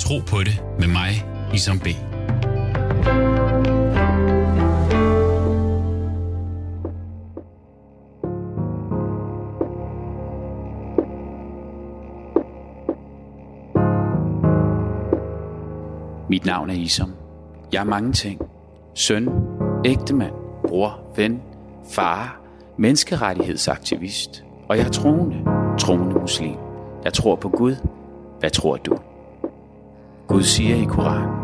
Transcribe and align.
Tro 0.00 0.18
på 0.28 0.38
det 0.38 0.62
med 0.78 0.88
mig, 0.88 1.24
Isam 1.54 1.78
B. 1.78 1.86
Mit 16.28 16.44
navn 16.46 16.70
er 16.70 16.74
Isom. 16.74 17.12
Jeg 17.72 17.80
er 17.80 17.84
mange 17.84 18.12
ting. 18.12 18.40
Søn, 18.94 19.28
ægtemand, 19.84 20.32
bror, 20.68 21.00
ven, 21.16 21.42
far, 21.90 22.40
menneskerettighedsaktivist. 22.78 24.44
Og 24.68 24.76
jeg 24.76 24.86
er 24.86 24.90
troende, 24.90 25.36
troende 25.78 26.20
muslim. 26.20 26.56
Jeg 27.04 27.12
tror 27.12 27.36
på 27.36 27.48
Gud. 27.48 27.76
Hvad 28.40 28.50
tror 28.50 28.76
du? 28.76 28.98
Gud 30.30 30.42
siger 30.42 30.76
i 30.76 30.84
Koranen, 30.84 31.34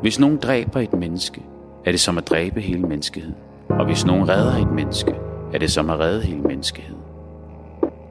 hvis 0.00 0.20
nogen 0.20 0.36
dræber 0.36 0.80
et 0.80 0.92
menneske, 0.92 1.42
er 1.84 1.90
det 1.90 2.00
som 2.00 2.18
at 2.18 2.28
dræbe 2.28 2.60
hele 2.60 2.82
menneskeheden. 2.82 3.36
Og 3.68 3.86
hvis 3.86 4.06
nogen 4.06 4.28
redder 4.28 4.56
et 4.56 4.72
menneske, 4.72 5.14
er 5.52 5.58
det 5.58 5.70
som 5.70 5.90
at 5.90 5.98
redde 5.98 6.22
hele 6.22 6.40
menneskeheden. 6.40 7.00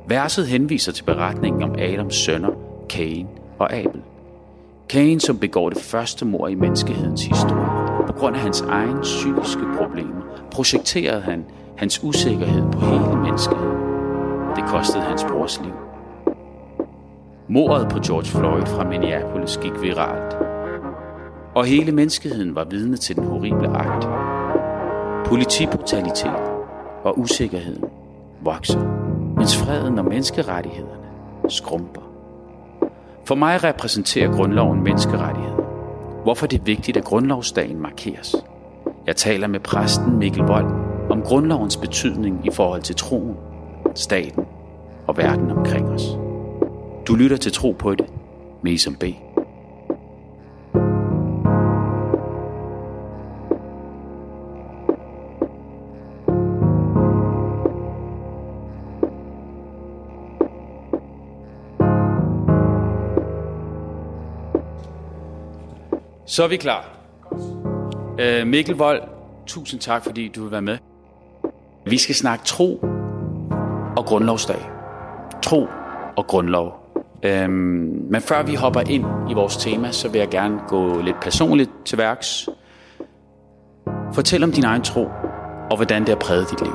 Verset 0.08 0.48
henviser 0.48 0.92
til 0.92 1.04
beretningen 1.04 1.64
om 1.64 1.76
Adams 1.80 2.16
sønner, 2.16 2.50
Cain 2.90 3.28
og 3.60 3.74
Abel. 3.74 4.02
Cain, 4.90 5.20
som 5.20 5.40
begår 5.40 5.70
det 5.70 5.82
første 5.82 6.26
mord 6.26 6.52
i 6.52 6.56
menneskehedens 6.56 7.26
historie, 7.26 8.06
på 8.08 8.14
grund 8.14 8.36
af 8.36 8.42
hans 8.42 8.62
egen 8.62 9.02
psykiske 9.02 9.64
problemer, 9.78 10.22
projekterede 10.52 11.22
han 11.22 11.46
hans 11.78 12.04
usikkerhed 12.04 12.72
på 12.72 12.80
hele 12.80 13.16
menneskeheden. 13.24 13.78
Det 14.56 14.64
kostede 14.68 15.04
hans 15.04 15.24
brors 15.24 15.62
liv. 15.64 15.74
Mordet 17.50 17.90
på 17.90 18.00
George 18.00 18.26
Floyd 18.26 18.66
fra 18.66 18.84
Minneapolis 18.84 19.60
gik 19.62 19.82
viralt, 19.82 20.34
og 21.56 21.66
hele 21.66 21.92
menneskeheden 21.92 22.56
var 22.56 22.64
vidne 22.64 22.98
til 22.98 23.16
den 23.16 23.24
horrible 23.24 23.78
akt. 23.78 24.08
Politibrutalitet 25.28 26.36
og 27.04 27.20
usikkerheden 27.20 27.84
vokser, 28.42 28.80
mens 29.36 29.58
freden 29.58 30.00
og 30.00 30.06
menneskerettighederne 30.06 31.08
skrumper. 31.50 32.02
For 33.26 33.36
mig 33.36 33.64
repræsenterer 33.64 34.32
grundloven 34.32 34.84
menneskerettigheder. 34.84 35.64
Hvorfor 36.24 36.48
det 36.48 36.60
er 36.60 36.64
vigtigt, 36.64 36.98
at 36.98 37.04
grundlovsdagen 37.04 37.82
markeres. 37.82 38.36
Jeg 39.06 39.16
taler 39.16 39.48
med 39.48 39.60
præsten 39.60 40.18
Mikkel 40.18 40.44
Vold 40.44 40.72
om 41.10 41.22
grundlovens 41.22 41.78
betydning 41.78 42.42
i 42.44 42.50
forhold 42.52 42.82
til 42.82 42.96
troen, 42.96 43.36
staten 43.96 44.46
og 45.08 45.18
verden 45.18 45.52
omkring 45.52 45.90
os. 45.90 46.27
Du 47.08 47.16
lytter 47.16 47.38
til 47.38 47.52
Tro 47.52 47.72
på 47.72 47.96
det 47.96 48.06
med 48.64 48.72
Isam 48.72 48.96
B. 48.96 49.04
Så 66.26 66.44
er 66.44 66.48
vi 66.48 66.58
klar. 66.58 66.90
Øh, 68.20 68.48
Mikkel 68.48 68.76
Vold, 68.76 69.02
tusind 69.46 69.82
tak, 69.82 70.04
fordi 70.04 70.28
du 70.28 70.42
vil 70.42 70.52
være 70.52 70.62
med. 70.62 70.78
Vi 71.86 71.98
skal 71.98 72.16
snakke 72.16 72.46
tro 72.46 72.80
og 73.98 74.06
grundlovsdag. 74.06 74.70
Tro 75.44 75.68
og 76.18 76.28
grundlov. 76.28 76.87
Øhm, 77.24 77.52
men 78.12 78.22
før 78.22 78.44
vi 78.44 78.56
hopper 78.56 78.82
ind 78.82 79.06
i 79.30 79.34
vores 79.34 79.58
tema, 79.58 79.92
så 79.92 80.10
vil 80.10 80.20
jeg 80.20 80.30
gerne 80.30 80.60
gå 80.68 81.02
lidt 81.02 81.20
personligt 81.22 81.70
til 81.86 81.98
værks. 81.98 82.50
Fortæl 84.14 84.44
om 84.44 84.52
din 84.52 84.64
egen 84.64 84.82
tro, 84.82 85.08
og 85.72 85.76
hvordan 85.76 86.02
det 86.02 86.10
har 86.10 86.16
præget 86.16 86.52
dit 86.52 86.62
liv. 86.62 86.74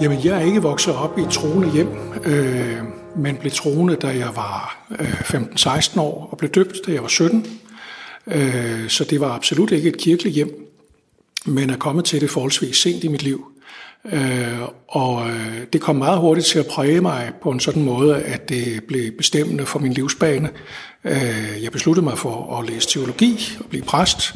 Jamen, 0.00 0.18
jeg 0.24 0.36
er 0.36 0.46
ikke 0.46 0.62
vokset 0.62 0.94
op 0.94 1.18
i 1.18 1.22
troende 1.30 1.72
hjem, 1.72 1.88
øh, 2.24 2.78
men 3.16 3.36
blev 3.36 3.52
troende, 3.52 3.96
da 3.96 4.06
jeg 4.06 4.30
var 4.34 4.86
øh, 5.00 5.20
15-16 5.20 6.00
år, 6.00 6.28
og 6.30 6.38
blev 6.38 6.50
døbt, 6.50 6.76
da 6.86 6.92
jeg 6.92 7.02
var 7.02 7.08
17. 7.08 7.46
Øh, 8.26 8.88
så 8.88 9.04
det 9.04 9.20
var 9.20 9.28
absolut 9.28 9.70
ikke 9.70 9.88
et 9.88 9.98
kirkeligt 9.98 10.34
hjem, 10.34 10.66
men 11.46 11.70
er 11.70 11.76
kommet 11.76 12.04
til 12.04 12.20
det 12.20 12.30
forholdsvis 12.30 12.76
sent 12.76 13.04
i 13.04 13.08
mit 13.08 13.22
liv. 13.22 13.51
Øh, 14.04 14.58
og 14.88 15.28
øh, 15.28 15.66
det 15.72 15.80
kom 15.80 15.96
meget 15.96 16.18
hurtigt 16.18 16.46
til 16.46 16.58
at 16.58 16.66
præge 16.66 17.00
mig 17.00 17.32
på 17.42 17.50
en 17.50 17.60
sådan 17.60 17.82
måde, 17.82 18.22
at 18.22 18.48
det 18.48 18.84
blev 18.88 19.12
bestemmende 19.12 19.66
for 19.66 19.78
min 19.78 19.92
livsbane. 19.92 20.50
Øh, 21.04 21.62
jeg 21.62 21.72
besluttede 21.72 22.04
mig 22.04 22.18
for 22.18 22.58
at 22.58 22.70
læse 22.70 22.88
teologi 22.88 23.56
og 23.60 23.64
blive 23.70 23.84
præst, 23.84 24.34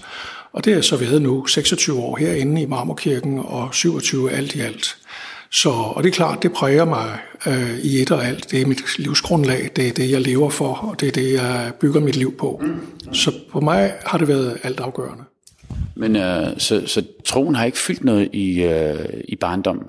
og 0.52 0.64
det 0.64 0.72
er 0.72 0.80
så 0.80 0.96
været 0.96 1.22
nu 1.22 1.46
26 1.46 1.98
år 1.98 2.16
herinde 2.16 2.62
i 2.62 2.66
Marmorkirken 2.66 3.38
og 3.38 3.74
27 3.74 4.30
alt 4.30 4.54
i 4.54 4.60
alt. 4.60 4.96
Så, 5.50 5.70
og 5.70 6.02
det 6.02 6.08
er 6.08 6.14
klart, 6.14 6.42
det 6.42 6.52
præger 6.52 6.84
mig 6.84 7.18
øh, 7.46 7.78
i 7.78 8.02
et 8.02 8.10
og 8.10 8.26
alt. 8.26 8.50
Det 8.50 8.62
er 8.62 8.66
mit 8.66 8.98
livsgrundlag, 8.98 9.70
det 9.76 9.88
er 9.88 9.92
det, 9.92 10.10
jeg 10.10 10.20
lever 10.20 10.50
for, 10.50 10.74
og 10.74 11.00
det 11.00 11.08
er 11.08 11.12
det, 11.12 11.32
jeg 11.32 11.72
bygger 11.80 12.00
mit 12.00 12.16
liv 12.16 12.36
på. 12.36 12.62
Så 13.12 13.32
på 13.52 13.60
mig 13.60 13.92
har 14.06 14.18
det 14.18 14.28
været 14.28 14.58
alt 14.62 14.80
afgørende. 14.80 15.24
Men 15.94 16.16
øh, 16.16 16.46
så, 16.58 16.82
så 16.86 17.02
troen 17.24 17.54
har 17.54 17.64
ikke 17.64 17.78
fyldt 17.78 18.04
noget 18.04 18.28
i, 18.32 18.62
øh, 18.62 19.04
i 19.28 19.36
barndommen? 19.36 19.84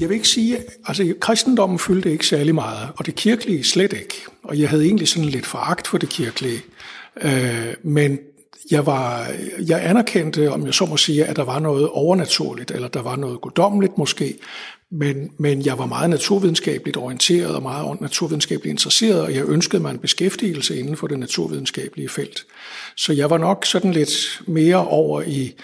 Jeg 0.00 0.08
vil 0.08 0.14
ikke 0.14 0.28
sige, 0.28 0.58
altså 0.86 1.14
kristendommen 1.20 1.78
fyldte 1.78 2.12
ikke 2.12 2.26
særlig 2.26 2.54
meget, 2.54 2.88
og 2.96 3.06
det 3.06 3.14
kirkelige 3.14 3.64
slet 3.64 3.92
ikke. 3.92 4.14
Og 4.42 4.58
jeg 4.58 4.70
havde 4.70 4.84
egentlig 4.84 5.08
sådan 5.08 5.28
lidt 5.28 5.46
foragt 5.46 5.86
for 5.86 5.98
det 5.98 6.08
kirkelige. 6.08 6.60
Øh, 7.22 7.74
men 7.82 8.18
jeg, 8.70 8.86
var, 8.86 9.26
jeg 9.66 9.88
anerkendte, 9.88 10.52
om 10.52 10.66
jeg 10.66 10.74
så 10.74 10.86
må 10.86 10.96
sige, 10.96 11.24
at 11.24 11.36
der 11.36 11.44
var 11.44 11.58
noget 11.58 11.88
overnaturligt, 11.88 12.70
eller 12.70 12.88
der 12.88 13.02
var 13.02 13.16
noget 13.16 13.40
guddommeligt 13.40 13.98
måske, 13.98 14.34
men, 14.98 15.30
men 15.38 15.66
jeg 15.66 15.78
var 15.78 15.86
meget 15.86 16.10
naturvidenskabeligt 16.10 16.96
orienteret 16.96 17.54
og 17.54 17.62
meget 17.62 18.00
naturvidenskabeligt 18.00 18.70
interesseret, 18.70 19.20
og 19.20 19.34
jeg 19.34 19.44
ønskede 19.48 19.82
mig 19.82 19.90
en 19.90 19.98
beskæftigelse 19.98 20.78
inden 20.78 20.96
for 20.96 21.06
det 21.06 21.18
naturvidenskabelige 21.18 22.08
felt. 22.08 22.46
Så 22.96 23.12
jeg 23.12 23.30
var 23.30 23.38
nok 23.38 23.64
sådan 23.64 23.92
lidt 23.92 24.42
mere 24.46 24.86
over 24.86 25.22
i 25.22 25.54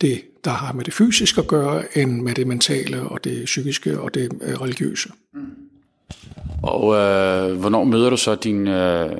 det, 0.00 0.20
der 0.44 0.50
har 0.50 0.72
med 0.72 0.84
det 0.84 0.94
fysiske 0.94 1.40
at 1.40 1.46
gøre, 1.46 1.98
end 1.98 2.20
med 2.20 2.34
det 2.34 2.46
mentale 2.46 3.00
og 3.00 3.24
det 3.24 3.44
psykiske 3.44 4.00
og 4.00 4.14
det 4.14 4.32
øh, 4.42 4.60
religiøse. 4.60 5.08
Og 6.62 6.94
øh, 6.94 7.60
hvornår 7.60 7.84
møder 7.84 8.10
du 8.10 8.16
så 8.16 8.34
din, 8.34 8.68
øh, 8.68 9.12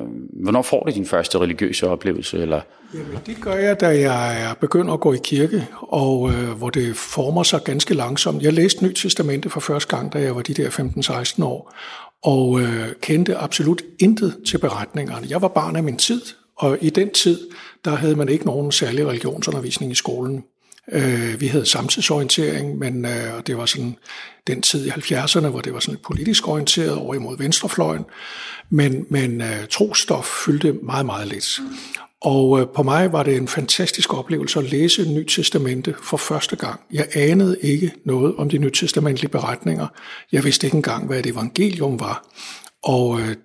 hvornår 0.45 0.61
får 0.61 0.83
du 0.83 0.91
din 0.91 1.05
første 1.05 1.39
religiøse 1.39 1.87
oplevelse? 1.87 2.37
Eller? 2.37 2.61
Jamen, 2.93 3.19
det 3.25 3.41
gør 3.41 3.55
jeg, 3.55 3.79
da 3.79 3.87
jeg 3.87 4.55
begynder 4.59 4.93
at 4.93 4.99
gå 4.99 5.13
i 5.13 5.19
kirke, 5.23 5.67
og 5.81 6.31
øh, 6.31 6.49
hvor 6.49 6.69
det 6.69 6.95
former 6.95 7.43
sig 7.43 7.63
ganske 7.63 7.93
langsomt. 7.93 8.43
Jeg 8.43 8.53
læste 8.53 8.85
Nyt 8.85 8.95
Testamente 8.95 9.49
for 9.49 9.59
første 9.59 9.95
gang, 9.95 10.13
da 10.13 10.19
jeg 10.19 10.35
var 10.35 10.41
de 10.41 10.53
der 10.53 10.69
15-16 10.69 11.43
år, 11.43 11.73
og 12.23 12.61
øh, 12.61 12.87
kendte 13.01 13.37
absolut 13.37 13.81
intet 13.99 14.37
til 14.47 14.57
beretningerne. 14.57 15.27
Jeg 15.29 15.41
var 15.41 15.47
barn 15.47 15.75
af 15.75 15.83
min 15.83 15.97
tid, 15.97 16.21
og 16.57 16.77
i 16.81 16.89
den 16.89 17.09
tid, 17.09 17.39
der 17.85 17.91
havde 17.91 18.15
man 18.15 18.29
ikke 18.29 18.45
nogen 18.45 18.71
særlig 18.71 19.07
religionsundervisning 19.07 19.91
i 19.91 19.95
skolen. 19.95 20.43
Øh, 20.91 21.41
vi 21.41 21.47
havde 21.47 21.65
samtidsorientering, 21.65 22.77
men 22.77 23.05
øh, 23.05 23.41
det 23.47 23.57
var 23.57 23.65
sådan 23.65 23.95
den 24.47 24.61
tid 24.61 24.85
i 24.85 24.89
70'erne, 24.89 25.47
hvor 25.47 25.61
det 25.61 25.73
var 25.73 25.79
sådan 25.79 25.99
politisk 26.03 26.47
orienteret 26.47 26.95
over 26.95 27.15
imod 27.15 27.37
venstrefløjen. 27.37 28.05
Men, 28.69 29.05
men 29.09 29.41
øh, 29.41 29.67
trostof 29.69 30.25
fyldte 30.45 30.73
meget, 30.73 31.05
meget 31.05 31.27
lidt. 31.27 31.59
Og 32.21 32.59
øh, 32.59 32.67
på 32.75 32.83
mig 32.83 33.11
var 33.11 33.23
det 33.23 33.37
en 33.37 33.47
fantastisk 33.47 34.13
oplevelse 34.13 34.59
at 34.59 34.71
læse 34.71 35.13
Nyt 35.13 35.27
Testamente 35.27 35.95
for 36.03 36.17
første 36.17 36.55
gang. 36.55 36.79
Jeg 36.91 37.07
anede 37.15 37.57
ikke 37.61 37.91
noget 38.05 38.35
om 38.35 38.49
de 38.49 38.57
nytestamentlige 38.57 39.29
beretninger. 39.29 39.87
Jeg 40.31 40.43
vidste 40.43 40.67
ikke 40.67 40.75
engang, 40.75 41.07
hvad 41.07 41.19
et 41.19 41.25
evangelium 41.25 41.99
var. 41.99 42.25
Og 42.83 43.19
øh, 43.21 43.35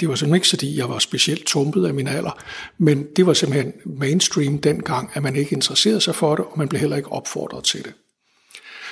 det 0.00 0.08
var 0.08 0.14
simpelthen 0.14 0.34
ikke, 0.34 0.48
fordi 0.48 0.78
jeg 0.78 0.88
var 0.88 0.98
specielt 0.98 1.46
tumpet 1.46 1.86
af 1.86 1.94
min 1.94 2.08
alder, 2.08 2.42
men 2.78 3.06
det 3.16 3.26
var 3.26 3.32
simpelthen 3.32 3.72
mainstream 3.84 4.58
dengang, 4.58 5.10
at 5.14 5.22
man 5.22 5.36
ikke 5.36 5.52
interesserede 5.54 6.00
sig 6.00 6.14
for 6.14 6.36
det, 6.36 6.44
og 6.44 6.58
man 6.58 6.68
blev 6.68 6.80
heller 6.80 6.96
ikke 6.96 7.12
opfordret 7.12 7.64
til 7.64 7.84
det. 7.84 7.92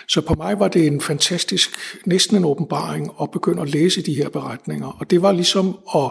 Så 0.09 0.21
på 0.21 0.35
mig 0.35 0.59
var 0.59 0.69
det 0.69 0.87
en 0.87 1.01
fantastisk, 1.01 1.71
næsten 2.07 2.37
en 2.37 2.45
åbenbaring 2.45 3.11
at 3.23 3.31
begynde 3.31 3.63
at 3.63 3.69
læse 3.69 4.03
de 4.03 4.15
her 4.15 4.29
beretninger. 4.29 4.97
Og 5.01 5.11
det 5.11 5.23
var 5.23 5.33
ligesom 5.33 5.79
at 5.95 6.11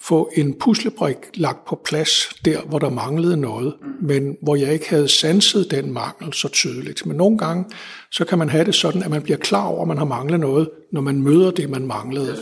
få 0.00 0.30
en 0.36 0.54
puslebrik 0.58 1.16
lagt 1.34 1.64
på 1.64 1.80
plads 1.84 2.34
der, 2.44 2.60
hvor 2.60 2.78
der 2.78 2.90
manglede 2.90 3.36
noget, 3.36 3.74
men 4.02 4.36
hvor 4.42 4.56
jeg 4.56 4.72
ikke 4.72 4.90
havde 4.90 5.08
sanset 5.08 5.70
den 5.70 5.92
mangel 5.92 6.32
så 6.32 6.48
tydeligt. 6.48 7.06
Men 7.06 7.16
nogle 7.16 7.38
gange, 7.38 7.64
så 8.10 8.24
kan 8.24 8.38
man 8.38 8.48
have 8.48 8.64
det 8.64 8.74
sådan, 8.74 9.02
at 9.02 9.10
man 9.10 9.22
bliver 9.22 9.38
klar 9.38 9.66
over, 9.66 9.82
at 9.82 9.88
man 9.88 9.98
har 9.98 10.04
manglet 10.04 10.40
noget, 10.40 10.70
når 10.92 11.00
man 11.00 11.22
møder 11.22 11.50
det, 11.50 11.70
man 11.70 11.86
manglede. 11.86 12.36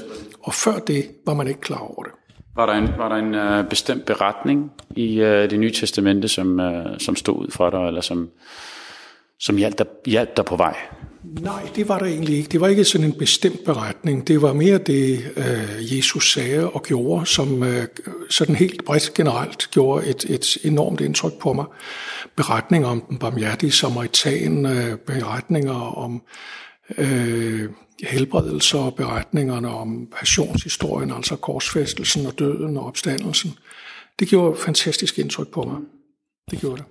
Og 0.46 0.54
før 0.54 0.78
det 0.78 1.10
var 1.26 1.34
man 1.34 1.48
ikke 1.48 1.60
klar 1.60 1.78
over 1.78 2.02
det. 2.02 2.12
Var 2.56 2.66
der 2.66 2.72
en, 2.72 2.88
var 2.98 3.08
der 3.08 3.16
en 3.16 3.34
uh, 3.34 3.68
bestemt 3.68 4.06
beretning 4.06 4.70
i 4.96 5.20
uh, 5.20 5.26
det 5.26 5.60
nye 5.60 5.72
testamente, 5.72 6.28
som, 6.28 6.60
uh, 6.60 6.98
som 6.98 7.16
stod 7.16 7.36
ud 7.36 7.50
fra 7.50 7.70
dig, 7.70 7.86
eller 7.88 8.00
som, 8.00 8.28
som 9.38 9.56
hjalp, 9.56 9.78
dig, 9.78 9.86
hjalp 10.06 10.36
dig 10.36 10.44
på 10.44 10.56
vej? 10.56 10.76
Nej, 11.40 11.68
det 11.76 11.88
var 11.88 11.98
der 11.98 12.06
egentlig 12.06 12.36
ikke. 12.36 12.48
Det 12.48 12.60
var 12.60 12.68
ikke 12.68 12.84
sådan 12.84 13.06
en 13.06 13.12
bestemt 13.12 13.64
beretning. 13.64 14.28
Det 14.28 14.42
var 14.42 14.52
mere 14.52 14.78
det, 14.78 15.32
øh, 15.36 15.96
Jesus 15.96 16.32
sagde 16.32 16.70
og 16.70 16.82
gjorde, 16.82 17.26
som 17.26 17.62
øh, 17.62 17.86
sådan 18.30 18.54
helt 18.54 18.84
bredt 18.84 19.14
generelt 19.14 19.70
gjorde 19.70 20.06
et, 20.06 20.24
et 20.24 20.56
enormt 20.64 21.00
indtryk 21.00 21.32
på 21.38 21.52
mig. 21.52 21.64
Beretninger 22.36 22.88
om 22.88 23.00
den 23.08 23.18
barmhjertige 23.18 23.72
samaritan, 23.72 24.66
øh, 24.66 24.96
beretninger 24.96 25.96
om 25.98 26.22
øh, 26.98 27.70
helbredelser 28.02 28.78
og 28.78 28.94
beretningerne 28.94 29.68
om 29.68 30.08
passionshistorien, 30.18 31.10
altså 31.10 31.36
korsfæstelsen 31.36 32.26
og 32.26 32.38
døden 32.38 32.76
og 32.76 32.86
opstandelsen. 32.86 33.50
Det 34.18 34.28
gjorde 34.28 34.56
fantastisk 34.56 35.18
indtryk 35.18 35.48
på 35.48 35.62
mig. 35.62 35.78
Det 36.50 36.60
gjorde 36.60 36.76
det. 36.76 36.84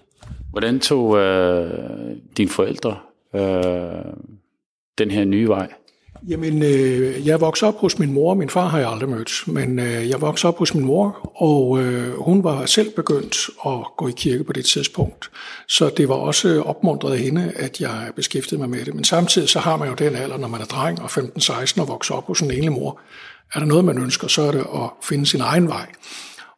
Hvordan 0.51 0.79
tog 0.79 1.17
øh, 1.17 2.17
dine 2.37 2.49
forældre 2.49 2.99
øh, 3.35 4.13
den 4.97 5.11
her 5.11 5.25
nye 5.25 5.47
vej? 5.47 5.73
Jamen, 6.27 6.63
øh, 6.63 7.27
jeg 7.27 7.41
voksede 7.41 7.69
op 7.69 7.79
hos 7.79 7.99
min 7.99 8.13
mor. 8.13 8.33
Min 8.33 8.49
far 8.49 8.67
har 8.67 8.79
jeg 8.79 8.89
aldrig 8.89 9.09
mødt, 9.09 9.47
men 9.47 9.79
øh, 9.79 10.09
jeg 10.09 10.21
voksede 10.21 10.47
op 10.47 10.57
hos 10.57 10.73
min 10.73 10.85
mor, 10.85 11.31
og 11.35 11.83
øh, 11.83 12.17
hun 12.17 12.43
var 12.43 12.65
selv 12.65 12.95
begyndt 12.95 13.37
at 13.65 13.97
gå 13.97 14.07
i 14.07 14.13
kirke 14.17 14.43
på 14.43 14.53
det 14.53 14.65
tidspunkt. 14.65 15.31
Så 15.67 15.91
det 15.97 16.09
var 16.09 16.15
også 16.15 16.61
opmuntret 16.61 17.13
af 17.13 17.19
hende, 17.19 17.51
at 17.55 17.81
jeg 17.81 18.11
beskæftigede 18.15 18.61
mig 18.61 18.69
med 18.69 18.85
det. 18.85 18.93
Men 18.93 19.03
samtidig 19.03 19.49
så 19.49 19.59
har 19.59 19.77
man 19.77 19.89
jo 19.89 19.93
den 19.93 20.15
alder, 20.15 20.37
når 20.37 20.47
man 20.47 20.61
er 20.61 20.65
dreng 20.65 21.01
og 21.01 21.09
15-16 21.09 21.81
og 21.81 21.87
vokser 21.87 22.15
op 22.15 22.27
hos 22.27 22.41
en 22.41 22.51
enlig 22.51 22.71
mor. 22.71 22.99
Er 23.53 23.59
der 23.59 23.65
noget, 23.65 23.85
man 23.85 23.97
ønsker, 23.97 24.27
så 24.27 24.41
er 24.41 24.51
det 24.51 24.59
at 24.59 24.89
finde 25.03 25.25
sin 25.25 25.41
egen 25.41 25.67
vej. 25.67 25.87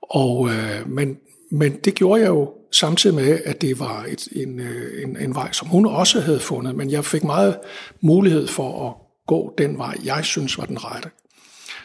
Og, 0.01 0.49
øh, 0.49 0.89
men, 0.89 1.17
men 1.51 1.75
det 1.85 1.95
gjorde 1.95 2.21
jeg 2.21 2.29
jo 2.29 2.53
samtidig 2.71 3.15
med, 3.15 3.39
at 3.45 3.61
det 3.61 3.79
var 3.79 4.05
et, 4.07 4.27
en, 4.31 4.59
øh, 4.59 5.03
en, 5.03 5.17
en 5.19 5.35
vej, 5.35 5.51
som 5.51 5.67
hun 5.67 5.85
også 5.85 6.21
havde 6.21 6.39
fundet. 6.39 6.75
Men 6.75 6.91
jeg 6.91 7.05
fik 7.05 7.23
meget 7.23 7.57
mulighed 8.01 8.47
for 8.47 8.87
at 8.87 9.06
gå 9.27 9.53
den 9.57 9.77
vej, 9.77 9.97
jeg 10.03 10.25
synes 10.25 10.57
var 10.57 10.65
den 10.65 10.83
rette. 10.85 11.09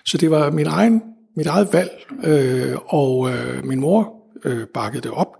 Så 0.04 0.18
det 0.18 0.30
var 0.30 0.50
min 0.50 0.66
egen, 0.66 1.02
mit 1.36 1.46
eget 1.46 1.72
valg, 1.72 2.06
øh, 2.24 2.76
og 2.86 3.30
øh, 3.30 3.64
min 3.64 3.80
mor 3.80 4.22
øh, 4.44 4.66
bakkede 4.66 5.02
det 5.02 5.10
op. 5.10 5.36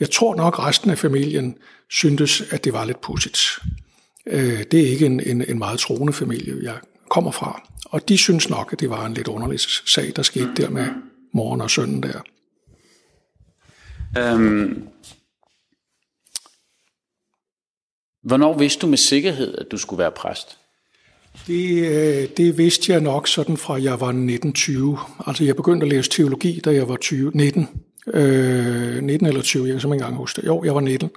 Jeg 0.00 0.10
tror 0.10 0.34
nok, 0.34 0.58
resten 0.58 0.90
af 0.90 0.98
familien 0.98 1.58
syntes, 1.90 2.42
at 2.50 2.64
det 2.64 2.72
var 2.72 2.84
lidt 2.84 3.00
pudsigt. 3.00 3.38
Øh, 4.26 4.64
det 4.70 4.80
er 4.80 4.88
ikke 4.88 5.06
en, 5.06 5.20
en, 5.20 5.44
en 5.48 5.58
meget 5.58 5.78
troende 5.78 6.12
familie, 6.12 6.54
jeg 6.62 6.78
kommer 7.10 7.30
fra. 7.30 7.68
Og 7.84 8.08
de 8.08 8.18
synes 8.18 8.50
nok, 8.50 8.72
at 8.72 8.80
det 8.80 8.90
var 8.90 9.06
en 9.06 9.14
lidt 9.14 9.28
underlig 9.28 9.60
sag, 9.86 10.12
der 10.16 10.22
skete 10.22 10.50
der 10.56 10.70
med 10.70 10.86
moren 11.32 11.60
og 11.60 11.70
sønnen 11.70 12.02
der. 12.02 12.20
Øhm, 14.18 14.88
hvornår 18.22 18.58
vidste 18.58 18.80
du 18.80 18.86
med 18.86 18.98
sikkerhed, 18.98 19.58
at 19.58 19.66
du 19.70 19.78
skulle 19.78 19.98
være 19.98 20.12
præst? 20.12 20.58
Det, 21.46 21.88
øh, 21.88 22.28
det 22.36 22.58
vidste 22.58 22.92
jeg 22.92 23.00
nok 23.00 23.28
sådan 23.28 23.56
fra 23.56 23.82
jeg 23.82 24.00
var 24.00 24.08
1920. 24.08 24.98
Altså 25.26 25.44
jeg 25.44 25.56
begyndte 25.56 25.84
at 25.84 25.92
læse 25.92 26.10
teologi, 26.10 26.60
da 26.64 26.74
jeg 26.74 26.88
var 26.88 26.96
20, 26.96 27.30
19. 27.34 27.68
Øh, 28.14 29.02
19 29.02 29.26
eller 29.26 29.42
20, 29.42 29.66
jeg 29.66 29.72
kan 29.72 29.80
simpelthen 29.80 29.92
ikke 29.92 30.04
engang 30.04 30.16
huske 30.16 30.40
det. 30.40 30.46
Jo, 30.46 30.64
jeg 30.64 30.74
var 30.74 30.80
19. 30.80 31.10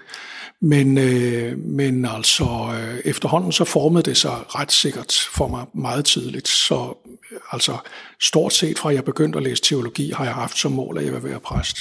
Men, 0.62 0.98
øh, 0.98 1.58
men 1.58 2.06
altså 2.06 2.46
øh, 2.74 3.00
efterhånden 3.06 3.52
så 3.52 3.64
formede 3.64 4.04
det 4.04 4.18
sig 4.18 4.32
ret 4.32 4.72
sikkert 4.72 5.14
for 5.32 5.48
mig 5.48 5.66
meget 5.74 6.06
tidligt. 6.06 6.48
Så 6.48 6.98
øh, 7.32 7.38
altså 7.52 7.78
stort 8.22 8.54
set 8.54 8.80
fra 8.80 8.94
jeg 8.94 9.04
begyndte 9.04 9.38
at 9.38 9.44
læse 9.44 9.64
teologi, 9.64 10.12
har 10.12 10.24
jeg 10.26 10.34
haft 10.34 10.58
som 10.58 10.72
mål, 10.72 10.98
at 10.98 11.06
jeg 11.06 11.14
vil 11.14 11.24
være 11.24 11.40
præst. 11.40 11.78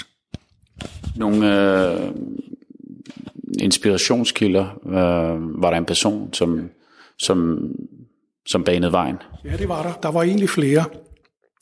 Nogle 1.16 1.70
øh, 1.92 2.10
inspirationskilder, 3.60 4.66
øh, 4.86 5.62
var 5.62 5.70
der 5.70 5.78
en 5.78 5.84
person, 5.84 6.32
som, 6.32 6.70
som, 7.18 7.58
som 8.46 8.64
banede 8.64 8.92
vejen? 8.92 9.16
Ja, 9.44 9.56
det 9.56 9.68
var 9.68 9.82
der. 9.82 9.92
Der 10.02 10.08
var 10.08 10.22
egentlig 10.22 10.48
flere. 10.48 10.84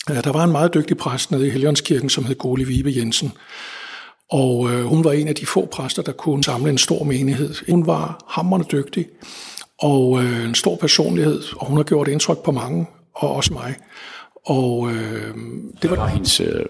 Der 0.08 0.32
var 0.32 0.44
en 0.44 0.52
meget 0.52 0.75
dygtig 0.75 0.96
præst 0.96 1.31
nede 1.31 1.46
i 1.46 1.50
Helligåndskirken, 1.50 2.10
som 2.10 2.25
hed 2.25 2.34
Goli 2.34 2.64
Vibe 2.64 2.92
Jensen. 2.96 3.32
Og 4.31 4.70
øh, 4.72 4.84
hun 4.84 5.04
var 5.04 5.12
en 5.12 5.28
af 5.28 5.34
de 5.34 5.46
få 5.46 5.66
præster, 5.66 6.02
der 6.02 6.12
kunne 6.12 6.44
samle 6.44 6.70
en 6.70 6.78
stor 6.78 7.04
menighed. 7.04 7.54
Hun 7.70 7.86
var 7.86 8.25
hammerende 8.28 8.66
dygtig 8.72 9.06
og 9.78 10.22
øh, 10.22 10.44
en 10.44 10.54
stor 10.54 10.76
personlighed, 10.76 11.42
og 11.56 11.66
hun 11.66 11.76
har 11.76 11.84
gjort 11.84 12.08
indtryk 12.08 12.38
på 12.38 12.52
mange, 12.52 12.86
og 13.14 13.34
også 13.34 13.52
mig. 13.52 13.75
Og 14.46 14.90
øh, 14.90 15.34
det 15.82 15.90
var, 15.90 15.96
var 15.96 16.06
hendes 16.06 16.40
øh, 16.40 16.64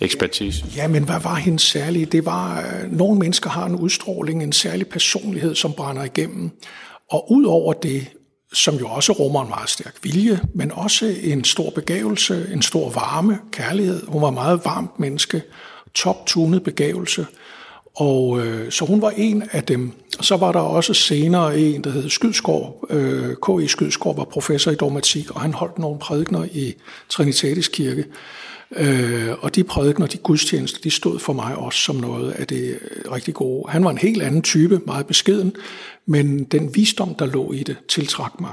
ekspertise? 0.00 0.64
Ja, 0.76 0.88
men 0.88 1.04
hvad 1.04 1.20
var 1.20 1.34
hendes 1.34 1.62
særlige? 1.62 2.06
Det 2.06 2.26
var, 2.26 2.58
øh, 2.60 2.92
nogle 2.92 3.18
mennesker 3.18 3.50
har 3.50 3.66
en 3.66 3.76
udstråling, 3.76 4.42
en 4.42 4.52
særlig 4.52 4.86
personlighed, 4.86 5.54
som 5.54 5.72
brænder 5.72 6.04
igennem. 6.04 6.50
Og 7.10 7.32
ud 7.32 7.44
over 7.44 7.72
det, 7.72 8.06
som 8.52 8.74
jo 8.74 8.88
også 8.88 9.12
rummer 9.12 9.42
en 9.42 9.48
meget 9.48 9.70
stærk 9.70 9.94
vilje, 10.02 10.40
men 10.54 10.72
også 10.72 11.14
en 11.22 11.44
stor 11.44 11.70
begævelse, 11.70 12.48
en 12.52 12.62
stor 12.62 12.90
varme, 12.90 13.38
kærlighed. 13.50 14.06
Hun 14.06 14.22
var 14.22 14.28
et 14.28 14.34
meget 14.34 14.60
varmt 14.64 15.00
menneske, 15.00 15.42
toptunet 15.94 16.62
begævelse. 16.62 17.26
Og 17.94 18.40
øh, 18.40 18.72
så 18.72 18.84
hun 18.84 19.02
var 19.02 19.12
en 19.16 19.42
af 19.52 19.64
dem. 19.64 19.92
Og 20.18 20.24
så 20.24 20.36
var 20.36 20.52
der 20.52 20.60
også 20.60 20.94
senere 20.94 21.60
en, 21.60 21.84
der 21.84 21.90
hed 21.90 22.10
Skydskov. 22.10 22.84
Øh, 22.90 23.36
K.I. 23.42 23.68
Skydskov 23.68 24.16
var 24.16 24.24
professor 24.24 24.70
i 24.70 24.74
dogmatik, 24.74 25.30
og 25.30 25.40
han 25.40 25.54
holdt 25.54 25.78
nogle 25.78 25.98
prædikner 25.98 26.44
i 26.52 26.74
Trinitatis 27.08 27.68
Kirke. 27.68 28.04
Øh, 28.76 29.30
og 29.40 29.54
de 29.54 29.64
prædikner, 29.64 30.06
de 30.06 30.18
gudstjenester, 30.18 30.80
de 30.80 30.90
stod 30.90 31.18
for 31.18 31.32
mig 31.32 31.56
også 31.56 31.78
som 31.78 31.96
noget 31.96 32.32
af 32.32 32.46
det 32.46 32.78
rigtig 33.12 33.34
gode. 33.34 33.64
Han 33.68 33.84
var 33.84 33.90
en 33.90 33.98
helt 33.98 34.22
anden 34.22 34.42
type, 34.42 34.80
meget 34.86 35.06
beskeden, 35.06 35.52
men 36.06 36.44
den 36.44 36.74
visdom, 36.74 37.14
der 37.14 37.26
lå 37.26 37.52
i 37.52 37.62
det, 37.62 37.76
tiltrak 37.88 38.40
mig. 38.40 38.52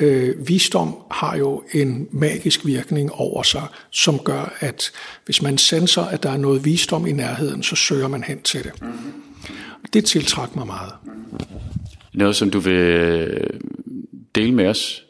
Øh, 0.00 0.48
visdom 0.48 0.96
har 1.10 1.36
jo 1.36 1.62
en 1.72 2.08
magisk 2.10 2.66
virkning 2.66 3.12
over 3.12 3.42
sig, 3.42 3.66
som 3.90 4.18
gør, 4.18 4.56
at 4.60 4.90
hvis 5.24 5.42
man 5.42 5.58
senser, 5.58 6.02
at 6.02 6.22
der 6.22 6.30
er 6.30 6.36
noget 6.36 6.64
visdom 6.64 7.06
i 7.06 7.12
nærheden, 7.12 7.62
så 7.62 7.76
søger 7.76 8.08
man 8.08 8.22
hen 8.22 8.42
til 8.42 8.64
det. 8.64 8.72
Det 9.92 10.04
tiltrak 10.04 10.56
mig 10.56 10.66
meget. 10.66 10.92
Noget, 12.14 12.36
som 12.36 12.50
du 12.50 12.58
vil 12.58 13.28
dele 14.34 14.52
med 14.52 14.66
os? 14.66 15.04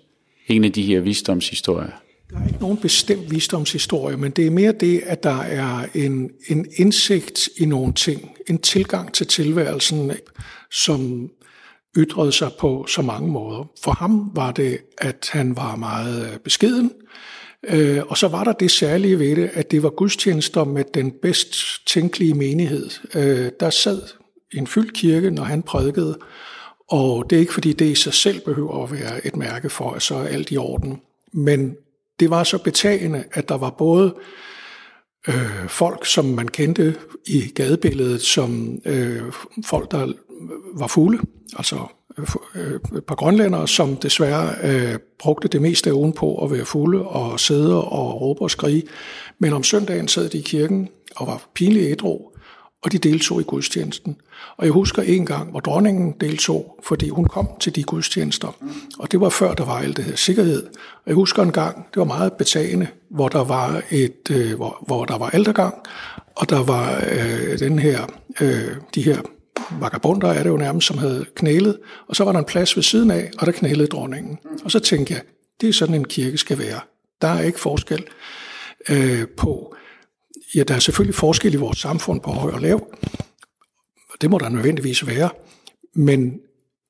En 0.49 0.65
af 0.65 0.73
de 0.73 0.83
her 0.83 1.01
visdomshistorier? 1.01 2.04
Der 2.31 2.41
er 2.41 2.47
ikke 2.47 2.61
nogen 2.61 2.77
bestemt 2.77 3.31
visdomshistorie, 3.31 4.17
men 4.17 4.33
det 4.33 4.47
er 4.47 4.51
mere 4.51 4.73
det, 4.73 5.03
at 5.07 5.23
der 5.23 5.41
er 5.41 5.87
en, 5.95 6.31
en 6.49 6.67
indsigt 6.77 7.49
i 7.57 7.67
nogle 7.67 7.93
ting, 7.93 8.37
en 8.49 8.59
tilgang 8.59 9.13
til 9.13 9.27
tilværelsen, 9.27 10.13
som 10.71 11.31
ytrede 11.97 12.33
sig 12.33 12.51
på 12.61 12.87
så 12.89 13.03
mange 13.03 13.29
måder. 13.29 13.71
For 13.83 13.91
ham 13.91 14.31
var 14.35 14.53
det, 14.53 14.79
at 14.99 15.29
han 15.33 15.57
var 15.57 15.77
meget 15.77 16.33
øh, 16.33 16.39
beskeden, 16.39 16.93
øh, 17.69 18.03
og 18.09 18.19
så 18.19 18.29
var 18.29 18.45
der 18.45 18.53
det 18.53 18.71
særlige 18.71 19.19
ved 19.19 19.37
det, 19.37 19.51
at 19.55 19.71
det 19.71 19.83
var 19.83 19.91
gudstjenester 19.91 20.65
med 20.65 20.85
den 20.95 21.13
bedst 21.23 21.57
tænkelige 21.87 22.35
menighed. 22.35 22.91
Øh, 23.15 23.51
der 23.61 23.71
sad 23.71 24.03
en 24.53 24.67
fyldt 24.67 24.95
kirke, 24.95 25.31
når 25.31 25.45
han 25.45 25.63
prædikede, 25.63 26.19
og 26.89 27.31
det 27.31 27.37
er 27.37 27.41
ikke 27.41 27.53
fordi 27.55 27.73
det 27.73 27.87
i 27.87 27.95
sig 27.95 28.15
selv 28.15 28.41
behøver 28.41 28.85
at 28.85 28.93
være 28.93 29.27
et 29.27 29.37
mærke 29.37 29.71
for, 29.71 29.91
at 29.91 30.03
så 30.03 30.15
er 30.15 30.27
alt 30.27 30.51
i 30.51 30.57
orden. 30.57 31.01
Men 31.33 31.77
det 32.21 32.31
var 32.31 32.45
så 32.45 32.59
betagende, 32.59 33.25
at 33.33 33.49
der 33.49 33.57
var 33.57 33.71
både 33.71 34.15
øh, 35.29 35.69
folk, 35.69 36.07
som 36.07 36.25
man 36.25 36.49
kendte 36.49 36.97
i 37.27 37.53
gadebilledet, 37.55 38.23
som 38.23 38.79
øh, 38.87 39.23
folk, 39.65 39.91
der 39.91 40.13
var 40.79 40.87
fulde, 40.87 41.19
altså 41.57 41.77
øh, 42.19 42.27
øh, 42.55 42.81
et 42.97 43.05
par 43.05 43.15
grønlændere, 43.15 43.69
som 43.69 43.97
desværre 43.97 44.55
øh, 44.63 44.99
brugte 45.19 45.49
det 45.49 45.63
meste 45.63 45.91
af 45.91 45.95
ugen 45.95 46.13
på 46.13 46.45
at 46.45 46.51
være 46.51 46.65
fulde 46.65 47.03
og 47.03 47.41
sidde 47.41 47.85
og 47.85 48.21
råbe 48.21 48.43
og 48.43 48.51
skrige. 48.51 48.83
Men 49.39 49.53
om 49.53 49.63
søndagen 49.63 50.09
sad 50.09 50.29
de 50.29 50.39
i 50.39 50.43
kirken 50.43 50.89
og 51.17 51.27
var 51.27 51.43
pinligt 51.55 51.87
ædru, 51.91 52.34
og 52.85 52.93
de 52.93 52.99
deltog 52.99 53.41
i 53.41 53.45
gudstjenesten. 53.45 54.17
Og 54.57 54.65
jeg 54.65 54.73
husker 54.73 55.03
en 55.03 55.27
gang, 55.27 55.51
hvor 55.51 55.61
dronningen 55.61 56.15
deltog, 56.21 56.81
fordi 56.83 57.09
hun 57.09 57.25
kom 57.25 57.49
til 57.61 57.77
de 57.77 57.83
gudstjenester. 57.83 58.57
Og 58.99 59.13
det 59.13 59.21
var 59.21 59.29
før, 59.29 59.55
der 59.55 59.65
var 59.65 59.79
alt 59.79 59.97
det 59.97 60.05
her 60.05 60.17
sikkerhed. 60.17 60.63
Og 60.67 61.03
jeg 61.07 61.15
husker 61.15 61.43
en 61.43 61.53
gang, 61.53 61.77
det 61.77 61.97
var 61.97 62.05
meget 62.05 62.33
betagende, 62.33 62.87
hvor 63.11 63.29
der 63.29 63.45
var, 63.45 63.83
et, 63.91 64.31
øh, 64.31 64.55
hvor, 64.57 64.85
hvor 64.87 65.05
der 65.05 65.19
var 65.19 65.31
aldergang, 65.31 65.75
og 66.37 66.51
der 66.51 66.63
var 66.63 67.05
øh, 67.13 67.59
den 67.59 67.79
her, 67.79 68.07
øh, 68.41 68.77
de 68.95 69.03
her 69.03 69.19
vagabunder 69.81 70.29
er 70.29 70.43
det 70.43 70.51
jo 70.51 70.57
nærmest, 70.57 70.87
som 70.87 70.99
havde 70.99 71.25
knælet, 71.35 71.79
og 72.09 72.17
så 72.17 72.25
var 72.25 72.33
der 72.33 72.39
en 72.39 72.45
plads 72.45 72.77
ved 72.77 72.83
siden 72.83 73.11
af, 73.11 73.31
og 73.39 73.47
der 73.47 73.53
knælede 73.53 73.87
dronningen. 73.87 74.39
Og 74.65 74.71
så 74.71 74.79
tænkte 74.79 75.15
jeg, 75.15 75.23
det 75.61 75.69
er 75.69 75.73
sådan 75.73 75.95
en 75.95 76.05
kirke 76.05 76.39
skal 76.39 76.59
være. 76.59 76.81
Der 77.23 77.29
er 77.29 77.41
ikke 77.41 77.61
forskel 77.61 78.05
øh, 78.89 79.29
på, 79.37 79.75
ja, 80.55 80.63
der 80.63 80.75
er 80.75 80.79
selvfølgelig 80.79 81.15
forskel 81.15 81.55
i 81.55 81.57
vores 81.57 81.79
samfund 81.79 82.21
på 82.21 82.31
høj 82.31 82.53
og 82.53 82.61
lav, 82.61 82.87
det 84.21 84.31
må 84.31 84.39
der 84.39 84.49
nødvendigvis 84.49 85.07
være, 85.07 85.31
men 85.95 86.41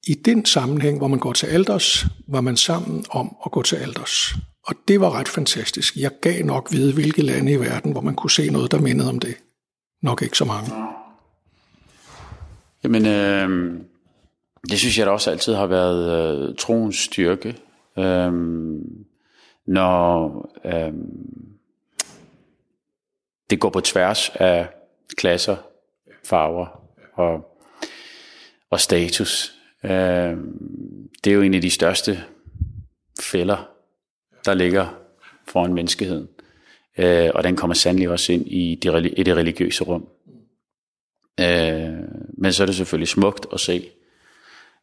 i 0.06 0.14
den 0.14 0.44
sammenhæng, 0.44 0.98
hvor 0.98 1.08
man 1.08 1.18
går 1.18 1.32
til 1.32 1.46
alders, 1.46 2.06
var 2.28 2.40
man 2.40 2.56
sammen 2.56 3.04
om 3.10 3.36
at 3.46 3.52
gå 3.52 3.62
til 3.62 3.76
alders. 3.76 4.34
Og 4.66 4.74
det 4.88 5.00
var 5.00 5.18
ret 5.18 5.28
fantastisk. 5.28 5.96
Jeg 5.96 6.10
gav 6.20 6.44
nok 6.44 6.68
vide, 6.72 6.94
hvilke 6.94 7.22
lande 7.22 7.52
i 7.52 7.56
verden, 7.56 7.92
hvor 7.92 8.00
man 8.00 8.14
kunne 8.14 8.30
se 8.30 8.50
noget, 8.50 8.70
der 8.70 8.80
mindede 8.80 9.08
om 9.08 9.18
det. 9.18 9.34
Nok 10.02 10.22
ikke 10.22 10.38
så 10.38 10.44
mange. 10.44 10.70
Jamen, 12.84 13.06
øh, 13.06 13.80
det 14.70 14.78
synes 14.78 14.98
jeg 14.98 15.06
da 15.06 15.10
også 15.10 15.30
altid 15.30 15.54
har 15.54 15.66
været 15.66 16.48
øh, 16.48 16.54
troens 16.58 16.96
styrke. 16.96 17.56
Øh, 17.98 18.32
når 19.66 20.46
øh, 20.64 20.92
det 23.50 23.60
går 23.60 23.70
på 23.70 23.80
tværs 23.80 24.28
af 24.34 24.68
klasser, 25.16 25.56
farver 26.24 26.90
og, 27.14 27.60
og 28.70 28.80
status. 28.80 29.54
Øhm, 29.84 31.08
det 31.24 31.30
er 31.30 31.34
jo 31.34 31.42
en 31.42 31.54
af 31.54 31.60
de 31.60 31.70
største 31.70 32.24
fælder, 33.20 33.70
der 34.44 34.54
ligger 34.54 35.00
foran 35.48 35.74
menneskeheden. 35.74 36.28
Øh, 36.98 37.30
og 37.34 37.44
den 37.44 37.56
kommer 37.56 37.74
sandelig 37.74 38.08
også 38.08 38.32
ind 38.32 38.46
i 38.46 38.78
det, 38.82 39.12
i 39.16 39.22
det 39.22 39.36
religiøse 39.36 39.84
rum. 39.84 40.08
Øh, 41.40 41.92
men 42.38 42.52
så 42.52 42.62
er 42.62 42.66
det 42.66 42.74
selvfølgelig 42.74 43.08
smukt 43.08 43.46
at 43.52 43.60
se, 43.60 43.90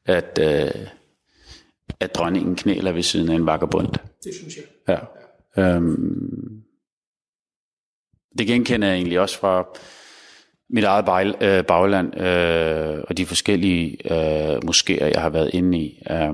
at, 0.05 0.39
øh, 0.41 0.87
at 1.99 2.15
dronningen 2.15 2.55
knæler 2.55 2.91
ved 2.91 3.03
siden 3.03 3.29
af 3.29 3.35
en 3.35 3.45
vagabond. 3.45 3.93
Det 4.23 4.33
synes 4.35 4.57
jeg. 4.57 4.63
Ja. 4.87 4.99
Øhm, 5.63 6.60
det 8.37 8.47
genkender 8.47 8.87
jeg 8.87 8.95
egentlig 8.95 9.19
også 9.19 9.39
fra 9.39 9.67
mit 10.69 10.83
eget 10.83 11.35
øh, 11.41 11.65
bagland 11.65 12.21
øh, 12.21 13.03
og 13.07 13.17
de 13.17 13.25
forskellige 13.25 13.97
øh, 14.13 14.57
moskéer, 14.57 15.05
jeg 15.05 15.21
har 15.21 15.29
været 15.29 15.49
inde 15.53 15.77
i, 15.77 16.03
øh, 16.11 16.33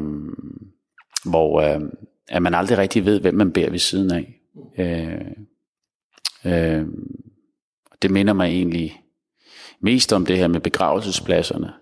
hvor 1.26 1.62
øh, 1.62 1.82
at 2.28 2.42
man 2.42 2.54
aldrig 2.54 2.78
rigtig 2.78 3.06
ved, 3.06 3.20
hvem 3.20 3.34
man 3.34 3.52
beder 3.52 3.70
ved 3.70 3.80
siden 3.80 4.12
af. 4.12 4.42
Øh, 4.80 5.22
øh, 6.46 6.86
det 8.02 8.12
minder 8.12 8.34
mig 8.34 8.48
egentlig 8.48 9.02
mest 9.80 10.14
om 10.14 10.26
det 10.26 10.38
her 10.38 10.48
med 10.48 10.60
begravelsespladserne. 10.60 11.74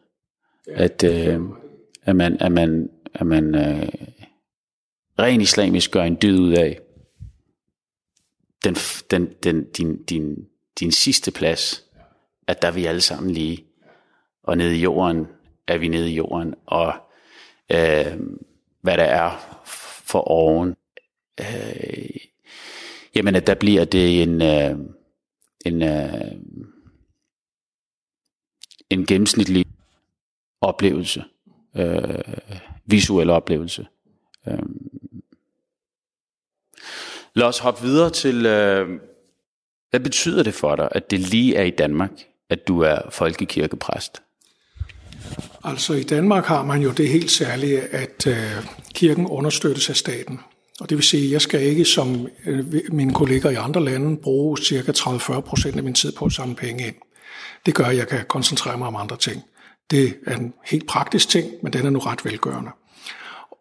At, 0.68 1.04
øh, 1.04 1.40
at 2.04 2.16
man, 2.16 2.38
at 2.40 2.52
man, 2.52 2.90
at 3.14 3.28
man 3.28 3.56
øh, 3.56 3.90
ren 5.20 5.42
islamisk 5.42 5.92
gør 5.92 6.04
en 6.04 6.18
dyd 6.22 6.40
ud 6.40 6.54
af 6.54 6.80
den, 8.64 8.76
den, 9.12 9.34
den, 9.44 9.72
din, 9.72 10.04
din, 10.04 10.48
din 10.80 10.92
sidste 10.92 11.32
plads, 11.32 11.84
at 12.48 12.62
der 12.62 12.68
er 12.68 12.72
vi 12.72 12.86
alle 12.86 13.02
sammen 13.02 13.32
lige, 13.32 13.66
og 14.44 14.58
nede 14.58 14.78
i 14.78 14.82
jorden 14.82 15.28
er 15.68 15.78
vi 15.78 15.88
nede 15.88 16.12
i 16.12 16.16
jorden, 16.16 16.56
og 16.66 16.94
øh, 17.72 18.20
hvad 18.82 18.98
der 18.98 19.04
er 19.04 19.60
for 20.06 20.20
oven, 20.20 20.76
øh, 21.40 22.10
jamen 23.16 23.36
at 23.36 23.48
der 23.48 23.56
bliver 23.56 23.86
det 23.86 24.24
en, 24.24 24.42
øh, 24.42 24.78
en, 25.66 25.82
øh, 25.82 26.32
en 28.90 29.06
gennemsnitlig 29.06 29.66
oplevelse, 30.62 31.24
øh, 31.76 32.24
visuel 32.86 33.30
oplevelse. 33.30 33.88
Øh. 34.48 34.60
Lad 37.36 37.48
os 37.48 37.60
hoppe 37.60 37.82
videre 37.82 38.10
til, 38.10 38.46
øh, 38.46 38.90
hvad 39.90 40.00
betyder 40.00 40.44
det 40.44 40.54
for 40.54 40.76
dig, 40.76 40.90
at 40.92 41.12
det 41.12 41.20
lige 41.20 41.56
er 41.56 41.64
i 41.64 41.70
Danmark, 41.70 42.12
at 42.50 42.68
du 42.68 42.82
er 42.82 43.00
folkekirkepræst? 43.10 44.22
Altså 45.64 45.94
i 45.94 46.04
Danmark 46.04 46.46
har 46.46 46.64
man 46.64 46.82
jo 46.82 46.92
det 46.92 47.10
helt 47.10 47.32
særlige, 47.32 47.82
at 47.82 48.28
øh, 48.28 48.66
kirken 48.94 49.28
understøttes 49.28 49.90
af 49.90 49.96
staten. 49.96 50.40
Og 50.80 50.90
det 50.90 50.98
vil 50.98 51.04
sige, 51.04 51.26
at 51.26 51.32
jeg 51.32 51.42
skal 51.42 51.62
ikke 51.62 51.86
som 51.86 52.28
øh, 52.46 52.66
mine 52.90 53.14
kolleger 53.14 53.50
i 53.50 53.56
andre 53.56 53.84
lande 53.84 54.18
bruge 54.18 54.58
ca. 54.58 54.92
30-40 54.92 55.40
procent 55.40 55.78
af 55.78 55.84
min 55.84 55.94
tid 55.94 56.12
på 56.12 56.26
at 56.26 56.32
samle 56.32 56.56
penge 56.56 56.88
ind. 56.88 56.96
Det 57.66 57.76
gør, 57.76 57.86
at 57.86 57.98
jeg 57.98 58.08
kan 58.08 58.26
koncentrere 58.28 58.78
mig 58.78 58.88
om 58.88 58.96
andre 58.96 59.18
ting. 59.18 59.44
Det 59.92 60.18
er 60.28 60.36
en 60.36 60.54
helt 60.66 60.88
praktisk 60.88 61.30
ting, 61.30 61.52
men 61.64 61.74
den 61.74 61.86
er 61.86 61.90
nu 61.90 62.00
ret 62.00 62.26
velgørende. 62.26 62.72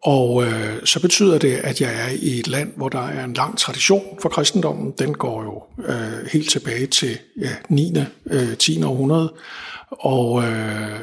Og 0.05 0.43
øh, 0.43 0.85
så 0.85 1.01
betyder 1.01 1.37
det, 1.37 1.53
at 1.53 1.81
jeg 1.81 1.93
er 1.93 2.09
i 2.21 2.39
et 2.39 2.47
land, 2.47 2.71
hvor 2.75 2.89
der 2.89 3.07
er 3.07 3.23
en 3.23 3.33
lang 3.33 3.57
tradition 3.57 4.17
for 4.21 4.29
kristendommen. 4.29 4.93
Den 4.99 5.13
går 5.13 5.43
jo 5.43 5.63
øh, 5.93 6.27
helt 6.31 6.49
tilbage 6.49 6.87
til 6.87 7.17
ja, 7.41 7.49
9. 7.69 7.93
Øh, 8.25 8.57
10. 8.57 8.83
århundrede. 8.83 9.33
Og 9.89 10.43
øh, 10.43 10.99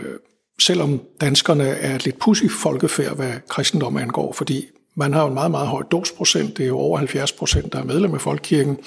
selvom 0.61 1.01
danskerne 1.21 1.65
er 1.65 1.95
et 1.95 2.05
lidt 2.05 2.19
pussy 2.19 2.45
folkefærd, 2.63 3.17
hvad 3.17 3.33
kristendom 3.49 3.97
angår, 3.97 4.33
fordi 4.33 4.67
man 4.95 5.13
har 5.13 5.23
jo 5.23 5.29
en 5.29 5.35
meget, 5.35 5.51
meget 5.51 5.69
høj 5.69 5.83
dosprocent. 5.91 6.57
Det 6.57 6.63
er 6.63 6.69
jo 6.69 6.79
over 6.79 6.99
70 6.99 7.33
procent, 7.33 7.73
der 7.73 7.79
er 7.79 7.85
medlem 7.85 8.15
af 8.15 8.21
Folkekirken. 8.21 8.79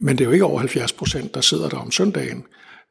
Men 0.00 0.18
det 0.18 0.24
er 0.24 0.28
jo 0.28 0.32
ikke 0.32 0.44
over 0.44 0.58
70 0.58 0.92
procent, 0.92 1.34
der 1.34 1.40
sidder 1.40 1.68
der 1.68 1.76
om 1.76 1.90
søndagen. 1.90 2.44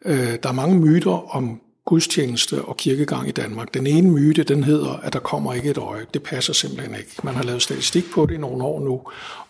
Øh, 0.05 0.35
der 0.43 0.49
er 0.49 0.53
mange 0.53 0.79
myter 0.79 1.35
om 1.35 1.61
gudstjeneste 1.91 2.61
og 2.61 2.77
kirkegang 2.77 3.27
i 3.27 3.31
Danmark. 3.31 3.73
Den 3.73 3.87
ene 3.87 4.11
myte, 4.11 4.43
den 4.43 4.63
hedder, 4.63 4.93
at 4.93 5.13
der 5.13 5.19
kommer 5.19 5.53
ikke 5.53 5.69
et 5.69 5.77
øje. 5.77 6.05
Det 6.13 6.23
passer 6.23 6.53
simpelthen 6.53 6.95
ikke. 6.95 7.11
Man 7.23 7.35
har 7.35 7.43
lavet 7.43 7.61
statistik 7.61 8.03
på 8.13 8.25
det 8.25 8.33
i 8.33 8.37
nogle 8.37 8.63
år 8.63 8.79
nu, 8.79 9.01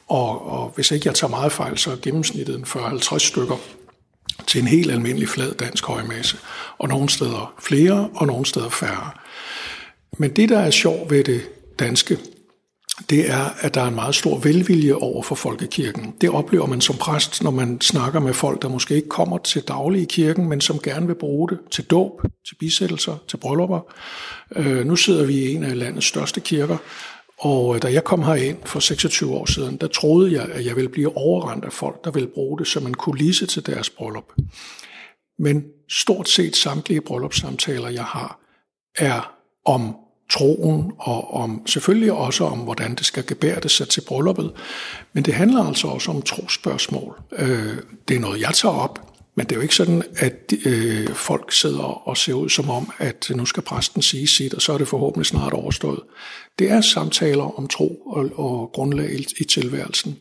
og, 0.08 0.52
og 0.52 0.72
hvis 0.76 0.92
ikke 0.92 1.08
jeg 1.08 1.16
tager 1.16 1.30
meget 1.30 1.52
fejl, 1.52 1.78
så 1.78 1.92
er 1.92 1.96
gennemsnittet 2.02 2.64
40-50 2.68 3.18
stykker 3.18 3.56
til 4.48 4.62
en 4.62 4.68
helt 4.68 4.92
almindelig 4.92 5.30
flad 5.30 5.54
dansk 5.54 5.86
højmasse. 5.86 6.38
Og 6.78 6.88
nogle 6.88 7.10
steder 7.10 7.54
flere, 7.60 8.10
og 8.16 8.28
nogle 8.28 8.46
steder 8.46 8.70
færre. 8.70 9.10
Men 10.18 10.36
det, 10.36 10.50
der 10.50 10.60
er 10.60 10.72
sjovt 10.72 11.12
ved 11.12 11.24
det 11.24 11.42
danske, 11.80 12.18
det 13.10 13.30
er, 13.32 13.46
at 13.60 13.76
der 13.76 13.82
er 13.82 13.88
en 13.88 13.96
meget 13.96 14.16
stor 14.16 14.38
velvilje 14.38 14.94
over 14.94 15.24
for 15.24 15.36
folkekirken. 15.36 16.14
Det 16.22 16.30
oplever 16.30 16.66
man 16.66 16.82
som 16.82 16.96
præst, 16.96 17.44
når 17.44 17.52
man 17.52 17.82
snakker 17.82 18.20
med 18.20 18.34
folk, 18.34 18.62
der 18.62 18.70
måske 18.70 18.96
ikke 18.96 19.10
kommer 19.10 19.38
til 19.38 19.62
daglig 19.62 20.02
i 20.02 20.06
kirken, 20.06 20.50
men 20.50 20.62
som 20.62 20.80
gerne 20.80 21.08
vil 21.08 21.16
bruge 21.16 21.50
det 21.50 21.60
til 21.72 21.84
dåb, 21.84 22.22
til 22.48 22.56
bisættelser, 22.56 23.18
til 23.28 23.38
bryllupper. 23.38 23.80
Øh, 24.56 24.86
nu 24.86 24.96
sidder 24.96 25.26
vi 25.26 25.34
i 25.34 25.56
en 25.56 25.64
af 25.64 25.80
landets 25.80 26.08
største 26.08 26.40
kirker, 26.40 26.78
og 27.40 27.76
øh, 27.76 27.82
da 27.82 27.94
jeg 27.94 28.04
kom 28.04 28.24
herind 28.24 28.58
for 28.66 28.80
26 28.80 29.32
år 29.34 29.46
siden, 29.46 29.78
der 29.78 29.88
troede 29.88 30.34
jeg, 30.34 30.50
at 30.52 30.66
jeg 30.66 30.76
ville 30.76 30.90
blive 30.90 31.18
overrendt 31.18 31.66
af 31.66 31.74
folk, 31.74 32.04
der 32.04 32.12
ville 32.12 32.30
bruge 32.34 32.60
det 32.60 32.68
som 32.68 32.88
en 32.88 32.94
kulisse 32.94 33.46
til 33.46 33.66
deres 33.66 33.90
bryllup. 33.90 34.34
Men 35.40 35.64
stort 35.90 36.30
set 36.30 36.56
samtlige 36.56 37.02
bryllupssamtaler, 37.02 37.90
jeg 37.90 38.04
har, 38.04 38.40
er 38.98 39.34
om 39.66 39.96
troen, 40.32 40.92
og 40.98 41.34
om 41.34 41.68
selvfølgelig 41.68 42.12
også 42.12 42.44
om, 42.44 42.60
hvordan 42.60 42.96
det 42.96 43.06
skal 43.06 43.26
gebære 43.28 43.70
sig 43.70 43.90
til 43.90 44.02
brylluppet. 44.02 44.54
Men 45.14 45.26
det 45.26 45.34
handler 45.34 45.64
altså 45.64 45.88
også 45.88 46.12
om 46.12 46.22
trospørgsmål. 46.22 47.22
Øh, 47.32 47.78
det 48.08 48.16
er 48.16 48.20
noget, 48.20 48.42
jeg 48.42 48.52
tager 48.54 48.76
op, 48.76 49.12
men 49.36 49.46
det 49.46 49.52
er 49.52 49.56
jo 49.56 49.62
ikke 49.62 49.76
sådan, 49.76 50.04
at 50.16 50.54
øh, 50.66 51.08
folk 51.08 51.52
sidder 51.52 52.08
og 52.08 52.18
ser 52.18 52.34
ud 52.34 52.50
som 52.50 52.70
om, 52.70 52.92
at 52.98 53.32
nu 53.36 53.46
skal 53.46 53.64
præsten 53.64 54.02
sige 54.02 54.28
sit, 54.28 54.54
og 54.54 54.62
så 54.62 54.74
er 54.74 54.78
det 54.78 54.88
forhåbentlig 54.88 55.26
snart 55.26 55.54
overstået. 55.54 56.00
Det 56.60 56.72
er 56.72 56.82
samtaler 56.82 57.60
om 57.60 57.68
tro 57.68 57.96
og, 57.96 58.30
og 58.36 58.70
grundlag 58.74 59.14
i, 59.14 59.26
i 59.40 59.44
tilværelsen. 59.44 60.18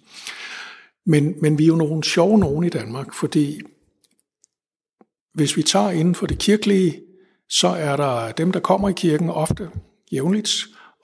Men, 1.06 1.34
men 1.42 1.58
vi 1.58 1.62
er 1.62 1.68
jo 1.68 1.76
nogle 1.76 2.04
sjove 2.04 2.38
nogen 2.38 2.64
i 2.64 2.68
Danmark, 2.68 3.14
fordi 3.14 3.60
hvis 5.34 5.56
vi 5.56 5.62
tager 5.62 5.90
inden 5.90 6.14
for 6.14 6.26
det 6.26 6.38
kirkelige, 6.38 7.00
så 7.48 7.68
er 7.68 7.96
der 7.96 8.32
dem, 8.32 8.52
der 8.52 8.60
kommer 8.60 8.88
i 8.88 8.92
kirken 8.92 9.30
ofte, 9.30 9.68
jævnligt, 10.12 10.50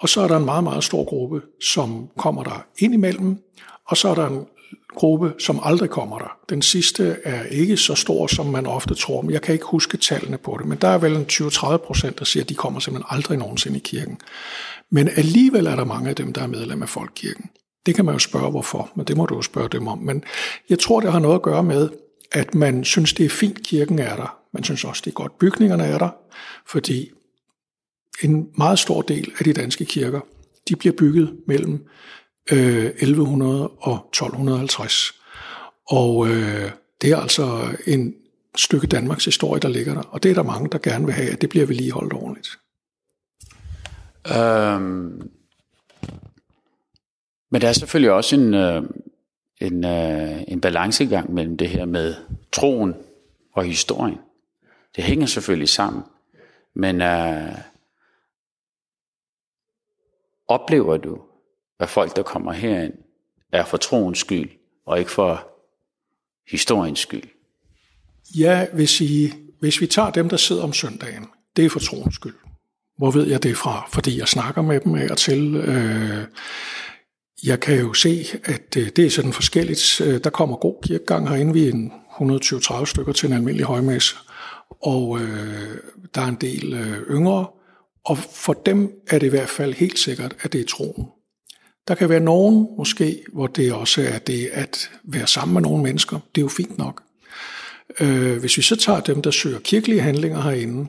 og 0.01 0.09
så 0.09 0.21
er 0.21 0.29
der 0.29 0.37
en 0.37 0.45
meget, 0.45 0.65
meget 0.65 0.85
stor 0.85 1.05
gruppe, 1.05 1.43
som 1.61 2.09
kommer 2.19 2.43
der 2.45 2.67
indimellem, 2.79 3.39
og 3.87 3.97
så 3.97 4.09
er 4.09 4.15
der 4.15 4.27
en 4.27 4.47
gruppe, 4.95 5.35
som 5.39 5.61
aldrig 5.63 5.91
kommer 5.91 6.19
der. 6.19 6.39
Den 6.49 6.63
sidste 6.63 7.17
er 7.25 7.45
ikke 7.45 7.77
så 7.77 7.95
stor, 7.95 8.27
som 8.27 8.47
man 8.47 8.67
ofte 8.67 8.95
tror, 8.95 9.23
men 9.23 9.31
jeg 9.31 9.43
kan 9.43 9.53
ikke 9.53 9.67
huske 9.67 9.97
tallene 9.97 10.39
på 10.39 10.57
det, 10.59 10.67
men 10.67 10.79
der 10.79 10.89
er 10.89 10.99
vel 10.99 11.17
en 11.17 11.27
20-30 11.33 11.77
procent, 11.77 12.19
der 12.19 12.25
siger, 12.25 12.43
at 12.45 12.49
de 12.49 12.55
kommer 12.55 12.81
simpelthen 12.81 13.17
aldrig 13.17 13.39
nogensinde 13.39 13.77
i 13.77 13.83
kirken. 13.85 14.19
Men 14.91 15.09
alligevel 15.09 15.67
er 15.67 15.77
der 15.77 15.85
mange 15.85 16.11
af 16.11 16.17
dem, 16.17 16.33
der 16.33 16.43
er 16.43 16.47
medlem 16.47 16.83
af 16.83 16.89
Folkekirken. 16.89 17.51
Det 17.87 17.95
kan 17.95 18.05
man 18.05 18.15
jo 18.15 18.19
spørge, 18.19 18.51
hvorfor, 18.51 18.91
men 18.97 19.07
det 19.07 19.17
må 19.17 19.27
du 19.27 19.35
jo 19.35 19.43
spørge 19.43 19.69
dem 19.69 19.87
om. 19.87 19.99
Men 19.99 20.25
jeg 20.71 20.79
tror, 20.79 21.01
det 21.01 21.13
har 21.13 21.19
noget 21.19 21.35
at 21.35 21.43
gøre 21.43 21.63
med, 21.63 21.89
at 22.33 22.55
man 22.55 22.85
synes, 22.85 23.13
det 23.13 23.27
er 23.27 23.31
fint, 23.31 23.63
kirken 23.63 23.99
er 23.99 24.17
der. 24.17 24.39
Man 24.53 24.65
synes 24.65 24.85
også, 24.85 25.03
det 25.05 25.11
er 25.11 25.15
godt, 25.15 25.39
bygningerne 25.39 25.85
er 25.85 25.99
der, 25.99 26.09
fordi 26.67 27.11
en 28.23 28.49
meget 28.59 28.79
stor 28.79 29.03
del 29.03 29.33
af 29.39 29.45
de 29.45 29.53
danske 29.53 29.85
kirker, 29.85 30.21
de 30.69 30.77
bliver 30.77 30.95
bygget 30.99 31.37
mellem 31.47 31.87
øh, 32.53 32.85
1100 32.85 33.69
og 33.69 33.95
1250. 33.95 35.15
Og 35.91 36.29
øh, 36.29 36.71
det 37.03 37.11
er 37.13 37.17
altså 37.17 37.77
en 37.87 38.15
stykke 38.57 38.87
Danmarks 38.87 39.25
historie, 39.25 39.61
der 39.61 39.69
ligger 39.69 39.95
der. 39.95 40.03
Og 40.03 40.23
det 40.23 40.31
er 40.31 40.35
der 40.35 40.43
mange, 40.43 40.69
der 40.73 40.79
gerne 40.79 41.05
vil 41.05 41.15
have, 41.15 41.31
at 41.31 41.41
det 41.41 41.49
bliver 41.49 41.67
vedligeholdt 41.67 42.13
ordentligt. 42.13 42.59
Øhm, 44.37 45.31
men 47.51 47.61
der 47.61 47.69
er 47.69 47.73
selvfølgelig 47.73 48.13
også 48.13 48.37
en, 48.37 48.55
øh, 48.55 48.83
en, 49.61 49.85
øh, 49.85 50.43
en 50.49 50.61
balancegang 50.61 51.35
mellem 51.35 51.57
det 51.57 51.69
her 51.69 51.85
med 51.85 52.15
troen 52.53 52.95
og 53.53 53.65
historien. 53.65 54.19
Det 54.97 55.05
hænger 55.05 55.27
selvfølgelig 55.27 55.69
sammen. 55.69 56.03
Men 56.75 57.03
øh, 57.03 57.53
Oplever 60.49 60.97
du, 60.97 61.19
at 61.81 61.89
folk, 61.89 62.17
der 62.17 62.23
kommer 62.23 62.53
herind, 62.53 62.95
er 63.53 63.65
for 63.65 63.77
troens 63.77 64.19
skyld, 64.19 64.51
og 64.87 64.99
ikke 64.99 65.11
for 65.11 65.49
historiens 66.51 66.99
skyld? 66.99 67.23
Ja, 68.39 68.67
hvis, 68.73 69.01
I, 69.01 69.33
hvis 69.61 69.81
vi 69.81 69.87
tager 69.87 70.11
dem, 70.11 70.29
der 70.29 70.37
sidder 70.37 70.63
om 70.63 70.73
søndagen, 70.73 71.27
det 71.57 71.65
er 71.65 71.71
for 71.71 71.81
troens 71.81 72.15
skyld. 72.15 72.35
Hvor 72.99 73.11
ved 73.11 73.27
jeg 73.27 73.43
det 73.43 73.57
fra? 73.57 73.89
Fordi 73.93 74.19
jeg 74.19 74.29
snakker 74.29 74.63
med 74.63 74.81
dem 74.81 74.95
af 74.95 75.11
og 75.11 75.17
til. 75.17 75.57
Øh, 75.57 76.25
jeg 77.45 77.61
kan 77.61 77.81
jo 77.81 77.93
se, 77.93 78.25
at 78.45 78.77
øh, 78.77 78.89
det 78.97 79.07
er 79.07 79.11
sådan 79.11 79.33
forskelligt. 79.33 80.01
Øh, 80.01 80.25
der 80.25 80.31
kommer 80.31 80.57
god 80.57 80.83
kirkegang 80.83 81.29
herinde. 81.29 81.53
Vi 81.53 81.69
er 81.69 81.73
en 81.73 81.93
120-30 82.21 82.85
stykker 82.85 83.13
til 83.13 83.27
en 83.27 83.33
almindelig 83.33 83.67
højmesse. 83.67 84.17
Og 84.83 85.19
øh, 85.21 85.79
der 86.15 86.21
er 86.21 86.27
en 86.27 86.39
del 86.41 86.75
øh, 86.75 87.11
yngre. 87.11 87.47
Og 88.07 88.19
for 88.19 88.53
dem 88.53 88.91
er 89.07 89.19
det 89.19 89.27
i 89.27 89.31
hvert 89.31 89.49
fald 89.49 89.75
helt 89.75 89.99
sikkert, 89.99 90.37
at 90.41 90.53
det 90.53 90.61
er 90.61 90.65
troen. 90.65 91.07
Der 91.89 91.95
kan 91.95 92.09
være 92.09 92.21
nogen, 92.21 92.69
måske, 92.79 93.23
hvor 93.33 93.47
det 93.47 93.73
også 93.73 94.03
er 94.03 94.19
det 94.19 94.49
at 94.53 94.91
være 95.05 95.27
sammen 95.27 95.55
med 95.55 95.63
nogle 95.63 95.83
mennesker. 95.83 96.19
Det 96.35 96.41
er 96.41 96.45
jo 96.45 96.49
fint 96.49 96.79
nok. 96.79 97.03
Øh, 98.01 98.39
hvis 98.39 98.57
vi 98.57 98.63
så 98.63 98.77
tager 98.77 99.01
dem, 99.01 99.23
der 99.23 99.31
søger 99.31 99.59
kirkelige 99.59 100.01
handlinger 100.01 100.41
herinde, 100.41 100.87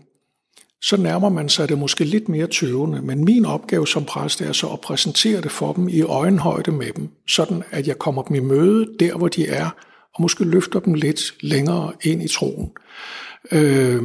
så 0.82 0.98
nærmer 0.98 1.30
man 1.30 1.50
sig 1.50 1.70
det 1.70 1.78
måske 1.78 2.04
lidt 2.04 2.30
mere 2.30 2.48
tøvende. 2.48 3.02
Men 3.02 3.26
min 3.26 3.46
opgave 3.46 3.88
som 3.88 4.06
præst 4.06 4.42
er 4.42 4.52
så 4.52 4.68
at 4.68 4.82
præsentere 4.82 5.42
det 5.42 5.52
for 5.52 5.74
dem 5.74 5.90
i 5.90 6.02
øjenhøjde 6.02 6.72
med 6.72 6.92
dem, 6.94 7.10
sådan 7.28 7.64
at 7.72 7.88
jeg 7.88 7.98
kommer 7.98 8.22
dem 8.24 8.36
i 8.36 8.40
møde 8.40 8.88
der, 9.00 9.18
hvor 9.18 9.28
de 9.28 9.48
er, 9.48 9.70
og 10.16 10.22
måske 10.22 10.44
løfter 10.44 10.80
dem 10.80 10.94
lidt 10.94 11.22
længere 11.42 11.94
ind 12.04 12.24
i 12.24 12.28
troen. 12.28 12.72
Øh, 13.52 14.02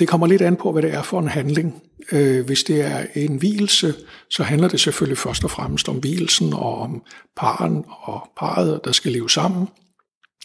det 0.00 0.08
kommer 0.08 0.26
lidt 0.26 0.42
an 0.42 0.56
på, 0.56 0.72
hvad 0.72 0.82
det 0.82 0.94
er 0.94 1.02
for 1.02 1.20
en 1.20 1.28
handling. 1.28 1.82
Øh, 2.12 2.46
hvis 2.46 2.64
det 2.64 2.80
er 2.80 3.06
en 3.14 3.36
hvilelse, 3.36 3.94
så 4.30 4.42
handler 4.42 4.68
det 4.68 4.80
selvfølgelig 4.80 5.18
først 5.18 5.44
og 5.44 5.50
fremmest 5.50 5.88
om 5.88 5.96
hvilelsen 5.96 6.52
og 6.52 6.78
om 6.78 7.02
paren 7.36 7.84
og 7.88 8.28
parret, 8.36 8.80
der 8.84 8.92
skal 8.92 9.12
leve 9.12 9.30
sammen. 9.30 9.68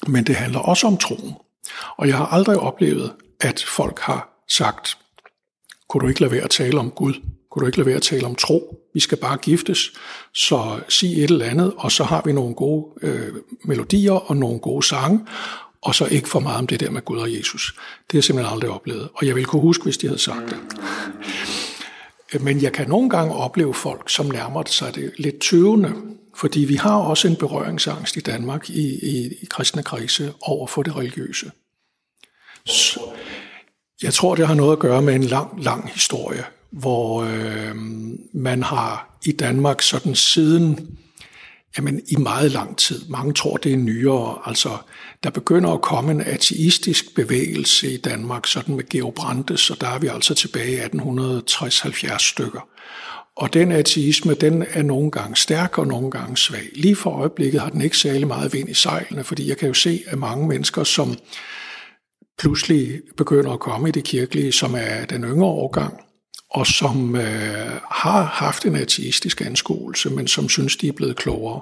Men 0.07 0.23
det 0.23 0.35
handler 0.35 0.59
også 0.59 0.87
om 0.87 0.97
troen. 0.97 1.33
Og 1.97 2.07
jeg 2.07 2.17
har 2.17 2.25
aldrig 2.25 2.59
oplevet, 2.59 3.13
at 3.41 3.65
folk 3.67 3.99
har 3.99 4.43
sagt, 4.49 4.97
kunne 5.89 6.01
du 6.01 6.07
ikke 6.07 6.21
lade 6.21 6.31
være 6.31 6.43
at 6.43 6.49
tale 6.49 6.79
om 6.79 6.91
Gud? 6.91 7.13
Kunne 7.51 7.61
du 7.61 7.65
ikke 7.65 7.77
lade 7.77 7.87
være 7.87 7.95
at 7.95 8.01
tale 8.01 8.25
om 8.25 8.35
tro? 8.35 8.81
Vi 8.93 8.99
skal 8.99 9.17
bare 9.17 9.37
giftes, 9.37 9.91
så 10.33 10.79
sig 10.89 11.23
et 11.23 11.31
eller 11.31 11.45
andet, 11.45 11.73
og 11.77 11.91
så 11.91 12.03
har 12.03 12.21
vi 12.25 12.33
nogle 12.33 12.55
gode 12.55 12.85
øh, 13.01 13.33
melodier 13.63 14.31
og 14.31 14.37
nogle 14.37 14.59
gode 14.59 14.85
sange, 14.85 15.19
og 15.85 15.95
så 15.95 16.05
ikke 16.05 16.29
for 16.29 16.39
meget 16.39 16.57
om 16.57 16.67
det 16.67 16.79
der 16.79 16.89
med 16.89 17.01
Gud 17.01 17.17
og 17.17 17.33
Jesus. 17.33 17.73
Det 17.75 18.11
har 18.11 18.17
jeg 18.17 18.23
simpelthen 18.23 18.53
aldrig 18.53 18.71
oplevet, 18.71 19.09
og 19.13 19.27
jeg 19.27 19.35
vil 19.35 19.45
kunne 19.45 19.61
huske, 19.61 19.83
hvis 19.83 19.97
de 19.97 20.07
havde 20.07 20.19
sagt 20.19 20.49
det. 20.49 22.41
Men 22.41 22.61
jeg 22.61 22.73
kan 22.73 22.89
nogle 22.89 23.09
gange 23.09 23.35
opleve 23.35 23.73
folk, 23.73 24.09
som 24.09 24.25
nærmer 24.25 24.63
sig 24.65 24.95
det 24.95 25.13
lidt 25.17 25.39
tøvende, 25.39 25.93
fordi 26.35 26.59
vi 26.59 26.75
har 26.75 26.95
også 26.95 27.27
en 27.27 27.35
berøringsangst 27.35 28.17
i 28.17 28.19
Danmark 28.19 28.69
i, 28.69 29.05
i, 29.05 29.27
i 29.41 29.45
kristne 29.49 29.83
krise 29.83 30.33
over 30.41 30.67
for 30.67 30.83
det 30.83 30.95
religiøse. 30.95 31.51
Så 32.65 32.99
jeg 34.03 34.13
tror, 34.13 34.35
det 34.35 34.47
har 34.47 34.55
noget 34.55 34.71
at 34.71 34.79
gøre 34.79 35.01
med 35.01 35.15
en 35.15 35.23
lang, 35.23 35.63
lang 35.63 35.89
historie, 35.89 36.43
hvor 36.71 37.23
øh, 37.23 37.75
man 38.33 38.63
har 38.63 39.17
i 39.25 39.31
Danmark 39.31 39.81
sådan 39.81 40.15
siden 40.15 40.97
Jamen, 41.77 42.01
i 42.07 42.15
meget 42.15 42.51
lang 42.51 42.77
tid. 42.77 43.01
Mange 43.09 43.33
tror, 43.33 43.57
det 43.57 43.73
er 43.73 43.77
nyere. 43.77 44.39
Altså, 44.45 44.77
der 45.25 45.31
begynder 45.31 45.69
at 45.69 45.81
komme 45.81 46.11
en 46.11 46.21
ateistisk 46.21 47.15
bevægelse 47.15 47.93
i 47.93 47.97
Danmark, 47.97 48.47
sådan 48.47 48.75
med 48.75 48.89
Georg 48.89 49.13
Brandes, 49.13 49.69
og 49.69 49.81
der 49.81 49.87
er 49.87 49.99
vi 49.99 50.07
altså 50.07 50.33
tilbage 50.33 50.71
i 50.71 50.79
1860-70 50.79 52.17
stykker. 52.17 52.67
Og 53.35 53.53
den 53.53 53.71
ateisme, 53.71 54.33
den 54.33 54.65
er 54.69 54.81
nogle 54.81 55.11
gange 55.11 55.35
stærk 55.35 55.77
og 55.77 55.87
nogle 55.87 56.11
gange 56.11 56.37
svag. 56.37 56.69
Lige 56.75 56.95
for 56.95 57.09
øjeblikket 57.09 57.61
har 57.61 57.69
den 57.69 57.81
ikke 57.81 57.97
særlig 57.97 58.27
meget 58.27 58.53
vind 58.53 58.69
i 58.69 58.73
sejlene, 58.73 59.23
fordi 59.23 59.49
jeg 59.49 59.57
kan 59.57 59.67
jo 59.67 59.73
se, 59.73 60.03
at 60.07 60.17
mange 60.17 60.47
mennesker, 60.47 60.83
som 60.83 61.17
pludselig 62.37 63.01
begynder 63.17 63.51
at 63.51 63.59
komme 63.59 63.89
i 63.89 63.91
det 63.91 64.03
kirkelige, 64.03 64.51
som 64.51 64.75
er 64.77 65.05
den 65.05 65.23
yngre 65.23 65.47
årgang, 65.47 65.93
og 66.49 66.67
som 66.67 67.15
øh, 67.15 67.71
har 67.91 68.23
haft 68.23 68.65
en 68.65 68.75
ateistisk 68.75 69.41
anskuelse, 69.41 70.09
men 70.09 70.27
som 70.27 70.49
synes, 70.49 70.77
de 70.77 70.87
er 70.87 70.93
blevet 70.93 71.15
klogere. 71.15 71.61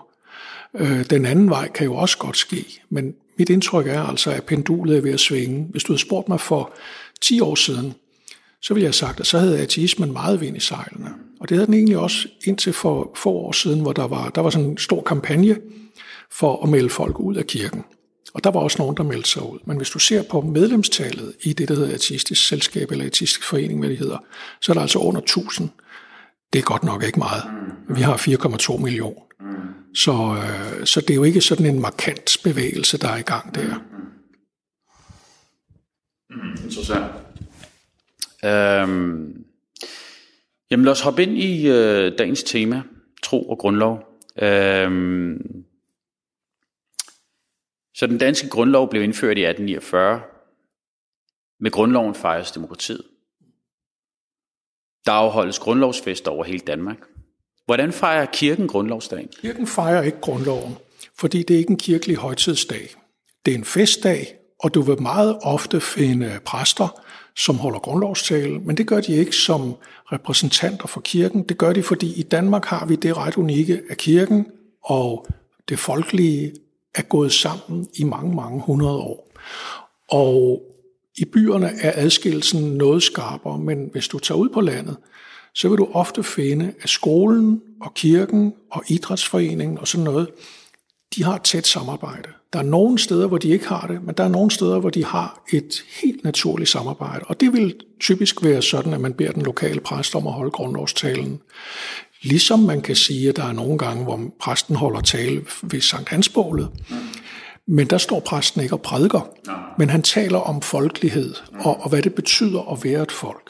Øh, 0.78 1.06
den 1.10 1.26
anden 1.26 1.50
vej 1.50 1.72
kan 1.72 1.86
jo 1.86 1.96
også 1.96 2.18
godt 2.18 2.38
ske, 2.38 2.82
men 2.90 3.14
mit 3.38 3.50
indtryk 3.50 3.88
er 3.88 4.02
altså, 4.02 4.32
at 4.32 4.44
pendulet 4.44 4.98
er 4.98 5.02
ved 5.02 5.12
at 5.12 5.20
svinge. 5.20 5.68
Hvis 5.72 5.84
du 5.84 5.94
havde 5.94 6.02
spurgt 6.02 6.30
mig 6.30 6.40
for 6.40 6.74
10 7.22 7.40
år 7.40 7.56
siden, 7.56 7.94
så 8.62 8.74
ville 8.74 8.84
jeg 8.84 8.88
have 8.88 8.94
sagt, 8.94 9.20
at 9.20 9.28
så 9.28 9.40
havde 9.40 9.60
ateismen 9.60 10.14
meget 10.14 10.42
vind 10.42 10.58
i 10.58 10.60
sejlene. 10.60 11.10
Og 11.40 11.50
det 11.50 11.58
havde 11.58 11.66
den 11.66 11.74
egentlig 11.74 11.98
også 11.98 12.28
indtil 12.46 12.74
for 12.74 13.12
få 13.16 13.30
år 13.30 13.52
siden, 13.52 13.82
hvor 13.82 13.94
der 13.94 14.08
var, 14.08 14.30
der 14.30 14.42
var 14.42 14.50
sådan 14.50 14.70
en 14.70 14.78
stor 14.78 15.02
kampagne 15.02 15.58
for 16.32 16.64
at 16.64 16.70
melde 16.70 16.90
folk 16.90 17.20
ud 17.20 17.36
af 17.36 17.48
kirken. 17.48 17.84
Og 18.34 18.44
der 18.44 18.52
var 18.52 18.60
også 18.60 18.78
nogen, 18.80 18.98
der 18.98 19.04
meldte 19.04 19.30
sig 19.30 19.44
ud. 19.54 19.60
Men 19.66 19.78
hvis 19.78 19.90
du 19.90 20.00
ser 20.00 20.24
på 20.24 20.42
medlemstallet 20.42 21.34
i 21.42 21.54
det, 21.54 21.68
der 21.68 21.76
hedder 21.76 21.94
ateistisk 21.94 22.48
selskab 22.48 22.92
eller 22.92 23.06
ateistisk 23.06 23.44
forening, 23.44 23.80
hvad 23.80 23.90
det 23.90 23.98
hedder, 23.98 24.18
så 24.62 24.72
er 24.72 24.74
der 24.74 24.82
altså 24.82 25.00
under 25.00 25.22
1000. 25.22 25.70
Det 26.54 26.60
er 26.60 26.64
godt 26.64 26.84
nok 26.84 27.04
ikke 27.04 27.20
meget. 27.20 27.44
Vi 27.90 28.02
har 28.02 28.18
4,2 28.18 28.78
millioner. 28.78 29.22
Så, 29.96 30.12
øh, 30.12 30.86
så 30.86 31.02
det 31.02 31.10
er 31.10 31.16
jo 31.16 31.24
ikke 31.24 31.42
sådan 31.42 31.66
en 31.66 31.80
markant 31.80 32.38
bevægelse, 32.44 32.98
der 32.98 33.08
er 33.08 33.18
i 33.18 33.22
gang 33.22 33.56
der. 33.56 33.78
Mm-hmm. 36.30 36.64
Interessant. 36.64 37.06
Øhm, 38.46 39.46
jamen 40.72 40.86
lad 40.86 40.92
os 40.92 41.02
hoppe 41.02 41.24
ind 41.24 41.38
i 41.38 41.68
øh, 41.68 42.18
dagens 42.18 42.44
tema, 42.44 42.84
tro 43.24 43.50
og 43.50 43.58
grundlov. 43.58 44.20
Øhm, 44.42 45.66
så 47.96 48.08
den 48.08 48.18
danske 48.18 48.50
grundlov 48.50 48.90
blev 48.90 49.04
indført 49.04 49.38
i 49.38 49.46
1849. 49.46 50.22
Med 51.60 51.72
grundloven 51.72 52.16
fejres 52.16 52.52
demokratiet. 52.52 53.04
Der 55.06 55.12
afholdes 55.12 55.60
grundlovsfester 55.60 56.32
over 56.32 56.44
hele 56.44 56.60
Danmark. 56.60 56.98
Hvordan 57.66 57.94
fejrer 57.94 58.26
kirken 58.26 58.68
grundlovsdagen? 58.68 59.30
Kirken 59.42 59.68
fejrer 59.68 60.02
ikke 60.02 60.22
grundloven, 60.22 60.76
fordi 61.18 61.44
det 61.44 61.54
er 61.54 61.58
ikke 61.58 61.72
en 61.72 61.78
kirkelig 61.78 62.16
højtidsdag. 62.16 62.96
Det 63.46 63.54
er 63.54 63.58
en 63.58 63.66
festdag, 63.66 64.36
og 64.60 64.74
du 64.74 64.82
vil 64.82 65.02
meget 65.02 65.38
ofte 65.42 65.82
finde 65.82 66.40
præster, 66.46 67.02
som 67.36 67.58
holder 67.58 67.80
grundlovstale, 67.80 68.60
men 68.60 68.78
det 68.78 68.88
gør 68.88 69.02
de 69.02 69.14
ikke 69.16 69.36
som 69.36 69.76
repræsentanter 70.12 70.88
for 70.88 71.02
kirken. 71.02 71.44
Det 71.44 71.58
gør 71.58 71.74
de, 71.74 71.84
fordi 71.84 72.20
i 72.20 72.24
Danmark 72.24 72.66
har 72.66 72.86
vi 72.86 72.96
det 72.96 73.18
ret 73.18 73.38
unikke, 73.38 73.82
at 73.90 73.98
kirken 73.98 74.48
og 74.84 75.28
det 75.70 75.80
folkelige 75.80 76.54
er 76.96 77.02
gået 77.02 77.32
sammen 77.32 77.88
i 77.94 78.04
mange, 78.04 78.36
mange 78.36 78.62
hundrede 78.62 78.98
år. 78.98 79.32
Og 80.10 80.64
i 81.18 81.26
byerne 81.26 81.72
er 81.82 81.92
adskillelsen 81.96 82.78
noget 82.78 83.04
skarpere, 83.04 83.60
men 83.60 83.90
hvis 83.92 84.08
du 84.08 84.20
tager 84.20 84.40
ud 84.40 84.50
på 84.50 84.62
landet, 84.62 84.98
så 85.56 85.70
vil 85.70 85.78
du 85.78 85.88
ofte 85.94 86.24
finde, 86.24 86.74
at 86.82 86.90
skolen 86.90 87.62
og 87.82 87.94
kirken 87.94 88.54
og 88.72 88.84
idrætsforeningen 88.88 89.78
og 89.78 89.88
sådan 89.88 90.04
noget, 90.04 90.28
de 91.16 91.24
har 91.24 91.36
et 91.36 91.42
tæt 91.42 91.68
samarbejde. 91.68 92.30
Der 92.54 92.60
er 92.60 92.64
nogle 92.64 93.00
steder, 93.00 93.28
hvor 93.28 93.38
de 93.38 93.48
ikke 93.50 93.68
har 93.68 93.88
det, 93.88 94.04
men 94.04 94.16
der 94.16 94.24
er 94.24 94.28
nogle 94.28 94.52
steder, 94.52 94.80
hvor 94.80 94.90
de 94.90 95.06
har 95.06 95.44
et 95.54 95.84
helt 96.04 96.24
naturligt 96.24 96.70
samarbejde. 96.70 97.26
Og 97.28 97.40
det 97.40 97.54
vil 97.54 97.76
typisk 98.00 98.44
være 98.44 98.62
sådan, 98.62 98.94
at 98.94 99.02
man 99.02 99.14
beder 99.14 99.32
den 99.32 99.42
lokale 99.42 99.80
præst 99.80 100.16
om 100.16 100.28
at 100.28 100.34
holde 100.34 100.52
grundlovstalen. 100.52 101.40
Ligesom 102.22 102.60
man 102.60 102.82
kan 102.82 102.96
sige, 102.96 103.30
at 103.30 103.36
der 103.36 103.44
er 103.44 103.54
nogle 103.54 103.78
gange, 103.78 104.04
hvor 104.04 104.20
præsten 104.40 104.76
holder 104.76 105.02
tale 105.02 105.46
ved 105.62 105.82
Sankt 105.82 106.10
Hansbålet. 106.10 106.70
Men 107.68 107.88
der 107.88 107.98
står 107.98 108.20
præsten 108.20 108.62
ikke 108.62 108.76
og 108.76 108.82
prædiker, 108.82 109.22
men 109.78 109.90
han 109.90 110.02
taler 110.02 110.40
om 110.40 110.62
folkelighed 110.62 111.36
og, 111.60 111.82
og 111.82 111.90
hvad 111.90 112.02
det 112.02 112.16
betyder 112.16 112.72
at 112.72 112.84
være 112.84 113.04
et 113.04 113.12
folk. 113.12 113.50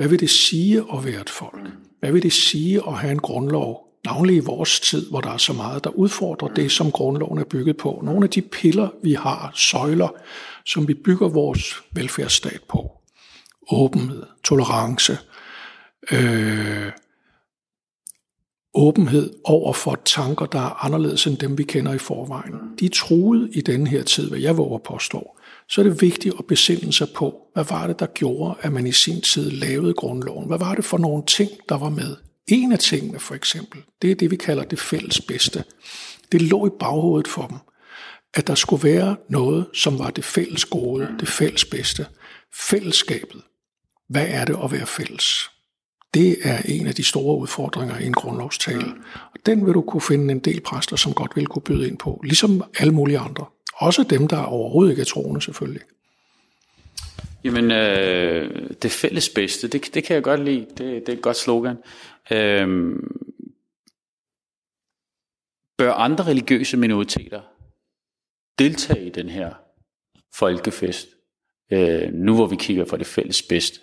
Hvad 0.00 0.08
vil 0.08 0.20
det 0.20 0.30
sige 0.30 0.78
at 0.78 1.04
være 1.04 1.20
et 1.20 1.30
folk? 1.30 1.68
Hvad 2.00 2.12
vil 2.12 2.22
det 2.22 2.32
sige 2.32 2.80
at 2.86 2.94
have 2.94 3.12
en 3.12 3.18
grundlov, 3.18 3.86
navnlig 4.04 4.36
i 4.36 4.40
vores 4.40 4.80
tid, 4.80 5.10
hvor 5.10 5.20
der 5.20 5.30
er 5.30 5.36
så 5.36 5.52
meget, 5.52 5.84
der 5.84 5.90
udfordrer 5.90 6.48
det, 6.48 6.72
som 6.72 6.92
grundloven 6.92 7.38
er 7.38 7.44
bygget 7.44 7.76
på. 7.76 8.00
Nogle 8.04 8.24
af 8.24 8.30
de 8.30 8.42
piller, 8.42 8.88
vi 9.02 9.12
har, 9.12 9.52
søjler, 9.54 10.08
som 10.64 10.88
vi 10.88 10.94
bygger 10.94 11.28
vores 11.28 11.82
velfærdsstat 11.92 12.60
på. 12.68 12.90
Åbenhed, 13.70 14.22
tolerance, 14.44 15.18
øh, 16.12 16.92
åbenhed 18.74 19.34
over 19.44 19.72
for 19.72 20.00
tanker, 20.04 20.46
der 20.46 20.60
er 20.60 20.84
anderledes 20.84 21.26
end 21.26 21.36
dem, 21.36 21.58
vi 21.58 21.62
kender 21.62 21.92
i 21.92 21.98
forvejen. 21.98 22.54
De 22.80 22.86
er 22.86 22.90
truet 22.94 23.50
i 23.52 23.60
denne 23.60 23.88
her 23.88 24.02
tid, 24.02 24.28
hvad 24.28 24.38
jeg 24.38 24.56
våger 24.56 24.78
påstå. 24.78 25.36
Så 25.70 25.80
er 25.80 25.82
det 25.82 26.02
vigtigt 26.02 26.34
at 26.38 26.46
besinde 26.46 26.92
sig 26.92 27.08
på, 27.14 27.36
hvad 27.54 27.64
var 27.64 27.86
det, 27.86 28.00
der 28.00 28.06
gjorde, 28.06 28.54
at 28.60 28.72
man 28.72 28.86
i 28.86 28.92
sin 28.92 29.20
tid 29.20 29.50
lavede 29.50 29.94
grundloven? 29.94 30.46
Hvad 30.46 30.58
var 30.58 30.74
det 30.74 30.84
for 30.84 30.98
nogle 30.98 31.22
ting, 31.26 31.50
der 31.68 31.78
var 31.78 31.88
med? 31.88 32.16
En 32.48 32.72
af 32.72 32.78
tingene 32.78 33.18
for 33.18 33.34
eksempel, 33.34 33.82
det 34.02 34.10
er 34.10 34.14
det, 34.14 34.30
vi 34.30 34.36
kalder 34.36 34.64
det 34.64 34.78
fælles 34.78 35.20
bedste. 35.20 35.64
Det 36.32 36.42
lå 36.42 36.66
i 36.66 36.70
baghovedet 36.80 37.28
for 37.28 37.46
dem, 37.46 37.58
at 38.34 38.46
der 38.46 38.54
skulle 38.54 38.84
være 38.84 39.16
noget, 39.28 39.66
som 39.74 39.98
var 39.98 40.10
det 40.10 40.24
fælles 40.24 40.64
gode, 40.64 41.08
det 41.20 41.28
fælles 41.28 41.64
bedste. 41.64 42.06
Fællesskabet. 42.70 43.42
Hvad 44.08 44.26
er 44.28 44.44
det 44.44 44.56
at 44.64 44.72
være 44.72 44.86
fælles? 44.86 45.50
Det 46.14 46.36
er 46.42 46.62
en 46.64 46.86
af 46.86 46.94
de 46.94 47.04
store 47.04 47.38
udfordringer 47.38 47.98
i 47.98 48.06
en 48.06 48.12
grundlovstale. 48.12 48.92
Og 49.14 49.46
den 49.46 49.66
vil 49.66 49.74
du 49.74 49.80
kunne 49.80 50.00
finde 50.00 50.32
en 50.32 50.38
del 50.38 50.60
præster, 50.60 50.96
som 50.96 51.12
godt 51.12 51.36
vil 51.36 51.46
kunne 51.46 51.62
byde 51.62 51.88
ind 51.88 51.98
på, 51.98 52.20
ligesom 52.24 52.64
alle 52.78 52.92
mulige 52.92 53.18
andre. 53.18 53.46
Også 53.80 54.02
dem, 54.02 54.28
der 54.28 54.42
overhovedet 54.42 54.90
ikke 54.90 55.00
er 55.00 55.04
troende 55.04 55.42
selvfølgelig. 55.42 55.82
Jamen, 57.44 57.70
øh, 57.70 58.70
det 58.82 58.90
fælles 58.90 59.28
bedste, 59.28 59.68
det, 59.68 59.94
det 59.94 60.04
kan 60.04 60.14
jeg 60.14 60.22
godt 60.22 60.44
lide. 60.44 60.66
Det, 60.68 60.78
det 60.78 61.08
er 61.08 61.12
et 61.12 61.22
godt 61.22 61.36
slogan. 61.36 61.76
Øh, 62.30 62.96
bør 65.78 65.92
andre 65.92 66.24
religiøse 66.24 66.76
minoriteter 66.76 67.42
deltage 68.58 69.06
i 69.06 69.10
den 69.10 69.28
her 69.28 69.54
folkefest, 70.34 71.08
øh, 71.72 72.12
nu 72.12 72.34
hvor 72.34 72.46
vi 72.46 72.56
kigger 72.56 72.84
på 72.84 72.96
det 72.96 73.06
fælles 73.06 73.42
bedste? 73.42 73.80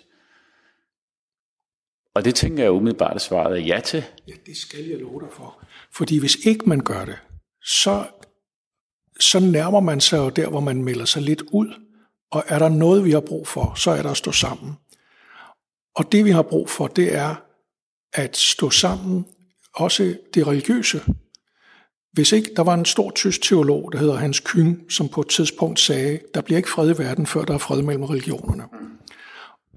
Og 2.14 2.24
det 2.24 2.34
tænker 2.34 2.62
jeg 2.62 2.72
umiddelbart, 2.72 3.14
at 3.14 3.20
svaret 3.20 3.58
er 3.58 3.62
ja 3.62 3.80
til. 3.80 4.04
Ja, 4.28 4.32
det 4.46 4.56
skal 4.56 4.84
jeg 4.84 4.98
love 4.98 5.20
dig 5.20 5.32
for. 5.32 5.64
Fordi 5.92 6.18
hvis 6.18 6.36
ikke 6.46 6.68
man 6.68 6.80
gør 6.84 7.04
det, 7.04 7.18
så, 7.62 8.06
så 9.20 9.40
nærmer 9.40 9.80
man 9.80 10.00
sig 10.00 10.18
jo 10.18 10.28
der, 10.28 10.48
hvor 10.48 10.60
man 10.60 10.84
melder 10.84 11.04
sig 11.04 11.22
lidt 11.22 11.42
ud. 11.52 11.68
Og 12.30 12.44
er 12.48 12.58
der 12.58 12.68
noget, 12.68 13.04
vi 13.04 13.10
har 13.10 13.20
brug 13.20 13.48
for, 13.48 13.72
så 13.76 13.90
er 13.90 14.02
der 14.02 14.10
at 14.10 14.16
stå 14.16 14.32
sammen. 14.32 14.74
Og 15.96 16.12
det, 16.12 16.24
vi 16.24 16.30
har 16.30 16.42
brug 16.42 16.70
for, 16.70 16.86
det 16.86 17.14
er 17.14 17.34
at 18.12 18.36
stå 18.36 18.70
sammen, 18.70 19.26
også 19.74 20.16
det 20.34 20.46
religiøse. 20.46 21.02
Hvis 22.12 22.32
ikke, 22.32 22.50
der 22.56 22.62
var 22.62 22.74
en 22.74 22.84
stor 22.84 23.10
tysk 23.10 23.42
teolog, 23.42 23.92
der 23.92 23.98
hedder 23.98 24.14
Hans 24.16 24.42
Küng, 24.48 24.92
som 24.92 25.08
på 25.08 25.20
et 25.20 25.28
tidspunkt 25.28 25.80
sagde, 25.80 26.18
der 26.34 26.40
bliver 26.40 26.56
ikke 26.56 26.70
fred 26.70 26.94
i 26.94 26.98
verden, 26.98 27.26
før 27.26 27.44
der 27.44 27.54
er 27.54 27.58
fred 27.58 27.82
mellem 27.82 28.04
religionerne. 28.04 28.64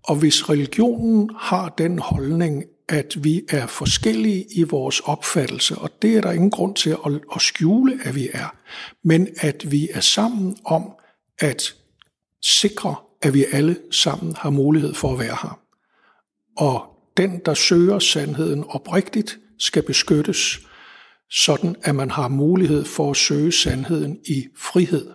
Og 0.04 0.16
hvis 0.16 0.50
religionen 0.50 1.30
har 1.38 1.70
den 1.70 2.00
holdning, 2.00 2.64
at 2.92 3.24
vi 3.24 3.42
er 3.50 3.68
forskellige 3.68 4.46
i 4.56 4.64
vores 4.64 5.00
opfattelse, 5.00 5.76
og 5.76 5.90
det 6.02 6.18
er 6.18 6.22
der 6.22 6.32
ingen 6.32 6.52
grund 6.52 6.76
til 6.76 6.90
at, 6.90 7.22
at 7.36 7.42
skjule, 7.42 8.00
at 8.04 8.16
vi 8.16 8.30
er, 8.34 8.56
men 9.04 9.28
at 9.38 9.72
vi 9.72 9.90
er 9.94 10.00
sammen 10.00 10.58
om 10.66 10.92
at 11.40 11.76
sikre, 12.44 12.96
at 13.22 13.34
vi 13.34 13.46
alle 13.52 13.78
sammen 13.92 14.36
har 14.36 14.50
mulighed 14.50 14.94
for 14.94 15.14
at 15.14 15.20
være 15.20 15.38
her. 15.42 15.60
Og 16.58 16.86
den, 17.18 17.42
der 17.46 17.54
søger 17.54 18.00
sandheden 18.00 18.64
oprigtigt, 18.64 19.40
skal 19.60 19.84
beskyttes, 19.84 20.60
sådan 21.30 21.76
at 21.84 21.96
man 21.96 22.12
har 22.12 22.28
mulighed 22.28 22.86
for 22.86 23.12
at 23.12 23.18
søge 23.18 23.52
sandheden 23.52 24.20
i 24.26 24.48
frihed. 24.58 25.12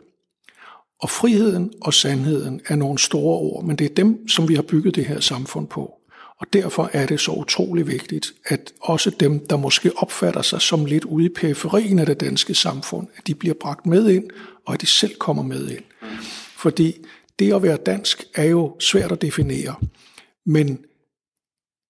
Og 1.01 1.11
friheden 1.11 1.73
og 1.83 1.95
sandheden 1.95 2.61
er 2.69 2.77
nogle 2.77 2.99
store 2.99 3.39
ord, 3.39 3.65
men 3.65 3.77
det 3.77 3.85
er 3.91 3.95
dem, 3.95 4.29
som 4.29 4.49
vi 4.49 4.55
har 4.55 4.63
bygget 4.63 4.95
det 4.95 5.05
her 5.05 5.21
samfund 5.21 5.69
på. 5.69 5.96
Og 6.41 6.47
derfor 6.53 6.91
er 6.93 7.07
det 7.07 7.21
så 7.21 7.33
utrolig 7.33 7.87
vigtigt, 7.87 8.33
at 8.45 8.73
også 8.81 9.11
dem, 9.11 9.47
der 9.47 9.57
måske 9.57 9.97
opfatter 9.97 10.43
sig 10.43 10.61
som 10.61 10.85
lidt 10.85 11.05
ude 11.05 11.27
i 11.27 11.29
periferien 11.29 11.99
af 11.99 12.07
det 12.07 12.21
danske 12.21 12.55
samfund, 12.55 13.09
at 13.17 13.27
de 13.27 13.35
bliver 13.35 13.55
bragt 13.55 13.87
med 13.87 14.09
ind, 14.11 14.31
og 14.67 14.75
at 14.75 14.81
de 14.81 14.87
selv 14.87 15.15
kommer 15.19 15.43
med 15.43 15.69
ind. 15.69 15.85
Fordi 16.57 16.97
det 17.39 17.55
at 17.55 17.63
være 17.63 17.77
dansk 17.77 18.25
er 18.35 18.45
jo 18.45 18.77
svært 18.81 19.13
at 19.13 19.23
definere, 19.23 19.75
men 20.47 20.79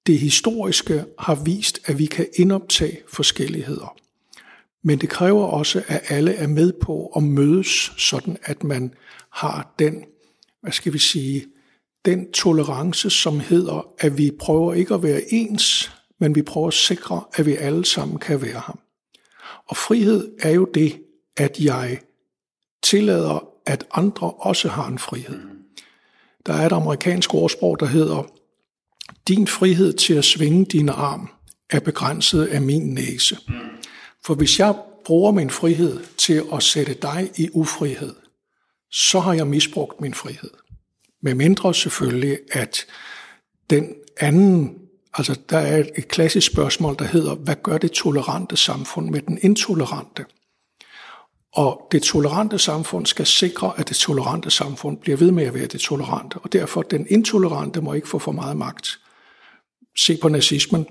det 0.07 0.19
historiske 0.19 1.05
har 1.19 1.35
vist, 1.35 1.81
at 1.85 1.99
vi 1.99 2.07
kan 2.07 2.27
indoptage 2.35 2.99
forskelligheder. 3.09 3.97
Men 4.83 4.99
det 4.99 5.09
kræver 5.09 5.47
også, 5.47 5.83
at 5.89 6.03
alle 6.09 6.35
er 6.35 6.47
med 6.47 6.73
på 6.73 7.07
at 7.17 7.23
mødes, 7.23 7.93
sådan 7.97 8.37
at 8.43 8.65
man 8.65 8.95
har 9.33 9.75
den, 9.79 10.05
hvad 10.63 10.73
skal 10.73 10.93
vi 10.93 10.99
sige, 10.99 11.47
den 12.07 12.33
tolerance, 12.33 13.11
som 13.11 13.41
hedder, 13.41 13.89
at 13.99 14.19
vi 14.19 14.31
prøver 14.41 14.75
ikke 14.75 14.95
at 14.95 15.03
være 15.03 15.23
ens, 15.29 15.93
men 16.21 16.35
vi 16.35 16.43
prøver 16.43 16.69
at 16.69 16.75
sikre, 16.75 17.25
at 17.35 17.47
vi 17.47 17.57
alle 17.57 17.85
sammen 17.85 18.19
kan 18.19 18.43
være 18.43 18.61
ham. 18.61 18.79
Og 19.69 19.77
frihed 19.77 20.33
er 20.41 20.51
jo 20.51 20.65
det, 20.75 21.01
at 21.37 21.59
jeg 21.61 22.01
tillader, 22.83 23.49
at 23.67 23.87
andre 23.93 24.31
også 24.31 24.69
har 24.69 24.87
en 24.89 24.99
frihed. 24.99 25.41
Der 26.47 26.53
er 26.53 26.67
et 26.67 26.73
amerikansk 26.73 27.35
ordsprog, 27.35 27.81
der 27.81 27.87
hedder, 27.87 28.23
din 29.29 29.47
frihed 29.47 29.93
til 29.93 30.15
at 30.15 30.25
svinge 30.25 30.65
din 30.65 30.89
arm 30.89 31.31
er 31.71 31.81
begrænset 31.81 32.47
af 32.47 32.63
min 32.63 32.95
næse. 32.95 33.39
For 34.25 34.35
hvis 34.35 34.59
jeg 34.59 34.75
bruger 35.05 35.33
min 35.33 35.51
frihed 35.51 36.05
til 36.17 36.43
at 36.53 36.63
sætte 36.63 36.95
dig 36.95 37.31
i 37.37 37.49
ufrihed, 37.53 38.15
så 38.91 39.21
har 39.21 39.33
jeg 39.33 39.47
misbrugt 39.47 40.01
min 40.01 40.15
frihed. 40.15 40.51
Med 41.23 41.35
mindre 41.35 41.75
selvfølgelig, 41.75 42.39
at 42.53 42.87
den 43.71 43.95
anden, 44.21 44.75
altså 45.15 45.39
der 45.51 45.59
er 45.59 45.85
et 45.97 46.09
klassisk 46.09 46.53
spørgsmål, 46.53 46.97
der 46.99 47.05
hedder, 47.05 47.35
hvad 47.35 47.57
gør 47.63 47.79
det 47.79 47.93
tolerante 47.93 48.57
samfund 48.57 49.11
med 49.11 49.21
den 49.21 49.39
intolerante? 49.43 50.25
Og 51.57 51.89
det 51.93 52.03
tolerante 52.03 52.59
samfund 52.59 53.07
skal 53.07 53.27
sikre, 53.27 53.73
at 53.77 53.89
det 53.89 53.97
tolerante 53.97 54.51
samfund 54.51 54.99
bliver 54.99 55.17
ved 55.17 55.31
med 55.31 55.45
at 55.45 55.55
være 55.55 55.67
det 55.67 55.81
tolerante, 55.81 56.37
og 56.37 56.53
derfor 56.53 56.83
den 56.83 57.07
intolerante 57.11 57.81
må 57.81 57.93
ikke 57.93 58.09
få 58.09 58.19
for 58.19 58.33
meget 58.33 58.57
magt. 58.57 58.99
Se 59.99 60.19
på 60.23 60.29
nazismen. 60.29 60.87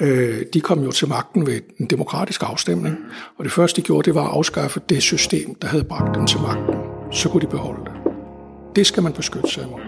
Øh, 0.00 0.46
de 0.52 0.60
kom 0.60 0.84
jo 0.84 0.90
til 0.90 1.08
magten 1.08 1.46
ved 1.46 1.60
en 1.80 1.86
demokratisk 1.86 2.42
afstemning, 2.42 2.96
og 3.38 3.44
det 3.44 3.52
første 3.52 3.80
de 3.80 3.86
gjorde, 3.86 4.06
det 4.06 4.14
var 4.14 4.24
at 4.28 4.34
afskaffe 4.34 4.80
det 4.88 5.02
system, 5.02 5.54
der 5.54 5.68
havde 5.68 5.84
bragt 5.84 6.14
dem 6.14 6.26
til 6.26 6.40
magten. 6.40 6.74
Så 7.12 7.28
kunne 7.28 7.40
de 7.40 7.46
beholde 7.46 7.84
det. 7.84 8.01
Det 8.76 8.86
skal 8.86 9.02
man 9.02 9.12
beskytte 9.12 9.50
sig 9.50 9.64
imod. 9.64 9.80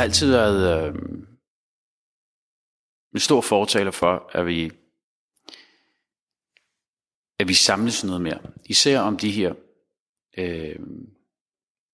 Har 0.00 0.04
altid 0.04 0.30
været 0.30 0.88
øh, 0.88 0.94
en 3.14 3.20
stor 3.20 3.40
fortaler 3.40 3.90
for, 3.90 4.30
at 4.32 4.46
vi, 4.46 4.72
at 7.38 7.48
vi 7.48 7.54
samles 7.54 8.04
noget 8.04 8.20
mere. 8.20 8.38
Især 8.64 9.00
om 9.00 9.16
de 9.16 9.30
her 9.30 9.54
øh, 10.38 10.76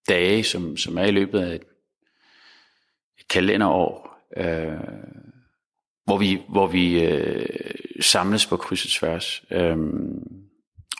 dage, 0.08 0.44
som, 0.44 0.76
som 0.76 0.98
er 0.98 1.04
i 1.04 1.10
løbet 1.10 1.40
af 1.40 1.54
et, 1.54 1.64
et 3.18 3.28
kalenderår, 3.28 4.18
øh, 4.36 4.80
hvor 6.04 6.18
vi, 6.18 6.42
hvor 6.48 6.66
vi 6.66 7.04
øh, 7.04 7.46
samles 8.00 8.46
på 8.46 8.56
kryds 8.56 8.84
og 8.84 8.90
tværs. 8.90 9.44
Øh, 9.50 9.78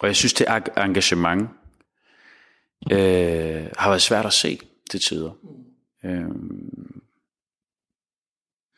og 0.00 0.06
jeg 0.06 0.16
synes, 0.16 0.32
det 0.32 0.46
engagement, 0.76 1.50
øh, 2.92 3.66
har 3.78 3.88
været 3.88 4.02
svært 4.02 4.26
at 4.26 4.32
se 4.32 4.58
til 4.90 5.00
tider. 5.00 5.32
Øh, 6.04 6.30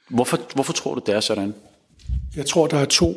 hvorfor, 0.09 0.41
hvorfor 0.55 0.73
tror 0.73 0.95
du, 0.95 1.03
det 1.07 1.15
er 1.15 1.21
sådan? 1.21 1.55
Jeg 2.37 2.47
tror, 2.47 2.67
der 2.67 2.79
er 2.79 2.85
to 2.85 3.15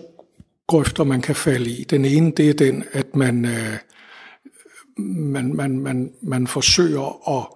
grøfter, 0.68 1.04
man 1.04 1.22
kan 1.22 1.36
falde 1.36 1.70
i. 1.72 1.84
Den 1.84 2.06
ene, 2.06 2.32
det 2.32 2.50
er 2.50 2.54
den, 2.54 2.84
at 2.92 3.16
man, 3.16 3.46
øh, 3.46 3.78
man, 5.06 5.56
man, 5.56 5.80
man, 5.80 6.14
man 6.22 6.48
forsøger 6.48 7.38
at 7.40 7.48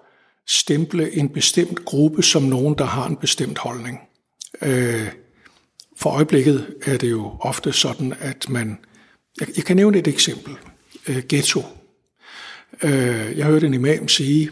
stemple 0.48 1.18
en 1.18 1.30
bestemt 1.30 1.86
gruppe 1.86 2.24
som 2.24 2.44
nogen, 2.44 2.76
der 2.78 2.86
har 2.86 3.08
en 3.08 3.18
bestemt 3.18 3.58
holdning. 3.58 4.00
Øh, 4.62 5.08
for 5.98 6.10
øjeblikket 6.10 6.76
er 6.86 6.98
det 6.98 7.12
jo 7.12 7.38
ofte 7.40 7.74
sådan, 7.74 8.14
at 8.20 8.50
man... 8.50 8.78
Jeg, 9.40 9.48
jeg 9.56 9.66
kan 9.66 9.76
nævne 9.76 9.98
et 9.98 10.08
eksempel. 10.08 10.56
Øh, 11.08 11.24
ghetto 11.30 11.62
Øh, 12.84 13.38
jeg 13.38 13.46
hørte 13.46 13.68
en 13.68 13.74
imam 13.74 14.08
sige, 14.08 14.52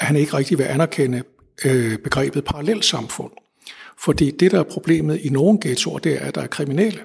at 0.00 0.06
han 0.06 0.16
ikke 0.16 0.36
rigtig 0.36 0.58
vil 0.58 0.64
anerkende 0.64 1.22
øh, 1.64 1.98
begrebet 1.98 2.44
parallelsamfund. 2.44 3.32
Fordi 4.04 4.30
det, 4.30 4.50
der 4.50 4.58
er 4.58 4.62
problemet 4.62 5.20
i 5.20 5.28
nogle 5.28 5.58
ghettoer, 5.62 5.98
det 5.98 6.12
er, 6.22 6.26
at 6.26 6.34
der 6.34 6.40
er 6.40 6.46
kriminelle. 6.46 7.00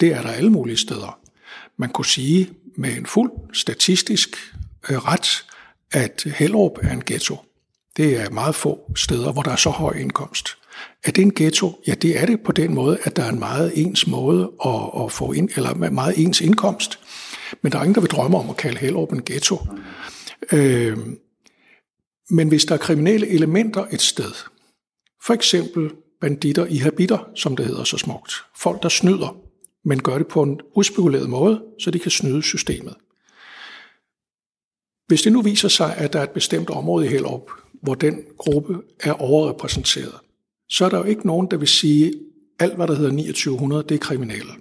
Det 0.00 0.08
er 0.08 0.22
der 0.22 0.28
alle 0.28 0.50
mulige 0.50 0.76
steder. 0.76 1.20
Man 1.76 1.90
kunne 1.90 2.06
sige 2.06 2.50
med 2.76 2.96
en 2.96 3.06
fuld 3.06 3.30
statistisk 3.52 4.54
øh, 4.90 4.96
ret, 4.96 5.46
at 5.92 6.26
Hellerup 6.36 6.78
er 6.82 6.92
en 6.92 7.02
ghetto. 7.06 7.36
Det 7.96 8.20
er 8.20 8.30
meget 8.30 8.54
få 8.54 8.92
steder, 8.96 9.32
hvor 9.32 9.42
der 9.42 9.50
er 9.50 9.56
så 9.56 9.70
høj 9.70 9.92
indkomst. 9.92 10.58
Er 11.04 11.10
det 11.10 11.22
en 11.22 11.34
ghetto? 11.34 11.82
Ja, 11.86 11.94
det 11.94 12.22
er 12.22 12.26
det 12.26 12.40
på 12.40 12.52
den 12.52 12.74
måde, 12.74 12.98
at 13.02 13.16
der 13.16 13.22
er 13.22 13.28
en 13.28 13.38
meget 13.38 13.72
ens 13.74 14.06
måde 14.06 14.52
at, 14.64 15.04
at 15.04 15.12
få 15.12 15.32
ind, 15.32 15.50
eller 15.56 15.74
meget 15.74 16.14
ens 16.18 16.40
indkomst. 16.40 16.98
Men 17.62 17.72
der 17.72 17.78
er 17.78 17.82
ingen, 17.82 17.94
der 17.94 18.00
vil 18.00 18.10
drømme 18.10 18.38
om 18.38 18.50
at 18.50 18.56
kalde 18.56 18.78
Hellerup 18.78 19.12
en 19.12 19.22
ghetto. 19.24 19.58
Øh, 20.52 20.98
men 22.30 22.48
hvis 22.48 22.64
der 22.64 22.74
er 22.74 22.78
kriminelle 22.78 23.28
elementer 23.28 23.86
et 23.90 24.00
sted, 24.00 24.32
for 25.26 25.34
eksempel 25.34 25.90
banditter 26.26 26.66
i 26.66 26.76
habiter, 26.76 27.18
som 27.34 27.56
det 27.56 27.66
hedder 27.66 27.84
så 27.84 27.98
smukt. 27.98 28.32
Folk, 28.56 28.82
der 28.82 28.88
snyder, 28.88 29.36
men 29.84 30.02
gør 30.02 30.18
det 30.18 30.26
på 30.26 30.42
en 30.42 30.60
uspekuleret 30.74 31.28
måde, 31.30 31.62
så 31.78 31.90
de 31.90 31.98
kan 31.98 32.10
snyde 32.10 32.42
systemet. 32.42 32.94
Hvis 35.06 35.22
det 35.22 35.32
nu 35.32 35.42
viser 35.42 35.68
sig, 35.68 35.96
at 35.96 36.12
der 36.12 36.18
er 36.18 36.22
et 36.22 36.30
bestemt 36.30 36.70
område 36.70 37.06
i 37.06 37.08
Hellerup, 37.08 37.50
hvor 37.82 37.94
den 37.94 38.24
gruppe 38.38 38.76
er 39.00 39.12
overrepræsenteret, 39.12 40.14
så 40.68 40.84
er 40.84 40.88
der 40.88 40.98
jo 40.98 41.04
ikke 41.04 41.26
nogen, 41.26 41.50
der 41.50 41.56
vil 41.56 41.68
sige, 41.68 42.08
at 42.08 42.14
alt 42.58 42.76
hvad 42.76 42.86
der 42.86 42.94
hedder 42.94 43.10
2900, 43.10 43.82
det 43.88 43.94
er 43.94 43.98
kriminelle. 43.98 44.52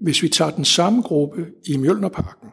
Hvis 0.00 0.22
vi 0.22 0.28
tager 0.28 0.50
den 0.50 0.64
samme 0.64 1.02
gruppe 1.02 1.46
i 1.64 1.76
Mjølnerparken, 1.76 2.48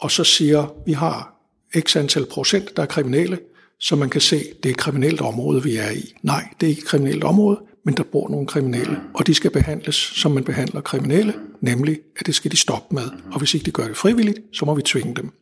og 0.00 0.10
så 0.10 0.24
siger, 0.24 0.62
at 0.62 0.70
vi 0.86 0.92
har 0.92 1.34
x 1.78 1.96
antal 1.96 2.26
procent, 2.26 2.76
der 2.76 2.82
er 2.82 2.86
kriminelle, 2.86 3.38
så 3.80 3.96
man 3.96 4.10
kan 4.10 4.20
se, 4.20 4.36
at 4.36 4.62
det 4.62 4.68
er 4.68 4.74
et 4.74 4.76
kriminelt 4.76 5.20
område, 5.20 5.62
vi 5.62 5.76
er 5.76 5.90
i. 5.90 6.14
Nej, 6.22 6.48
det 6.60 6.66
er 6.66 6.70
ikke 6.70 6.80
et 6.80 6.86
kriminelt 6.86 7.24
område, 7.24 7.60
men 7.84 7.94
der 7.94 8.02
bor 8.02 8.28
nogle 8.28 8.46
kriminelle, 8.46 9.00
og 9.14 9.26
de 9.26 9.34
skal 9.34 9.50
behandles, 9.50 9.94
som 9.94 10.32
man 10.32 10.44
behandler 10.44 10.80
kriminelle, 10.80 11.34
nemlig 11.60 11.98
at 12.16 12.26
det 12.26 12.34
skal 12.34 12.50
de 12.50 12.56
stoppe 12.56 12.94
med. 12.94 13.10
Og 13.32 13.38
hvis 13.38 13.54
ikke 13.54 13.66
de 13.66 13.70
gør 13.70 13.86
det 13.86 13.96
frivilligt, 13.96 14.38
så 14.52 14.64
må 14.64 14.74
vi 14.74 14.82
tvinge 14.82 15.14
dem. 15.14 15.32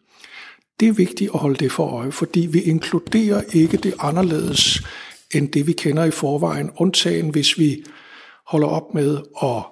Det 0.80 0.88
er 0.88 0.92
vigtigt 0.92 1.30
at 1.34 1.40
holde 1.40 1.56
det 1.56 1.72
for 1.72 1.88
øje, 1.88 2.12
fordi 2.12 2.40
vi 2.40 2.60
inkluderer 2.60 3.42
ikke 3.52 3.76
det 3.76 3.94
anderledes 3.98 4.82
end 5.34 5.48
det, 5.48 5.66
vi 5.66 5.72
kender 5.72 6.04
i 6.04 6.10
forvejen, 6.10 6.70
undtagen 6.76 7.28
hvis 7.28 7.58
vi 7.58 7.84
holder 8.46 8.68
op 8.68 8.94
med 8.94 9.18
at 9.42 9.62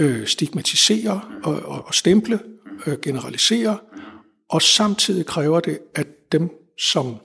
øh, 0.00 0.26
stigmatisere 0.26 1.20
og, 1.44 1.54
og, 1.54 1.84
og 1.86 1.94
stemple, 1.94 2.40
øh, 2.86 2.98
generalisere, 3.02 3.78
og 4.50 4.62
samtidig 4.62 5.26
kræver 5.26 5.60
det, 5.60 5.78
at 5.94 6.06
dem, 6.32 6.50
som 6.78 7.16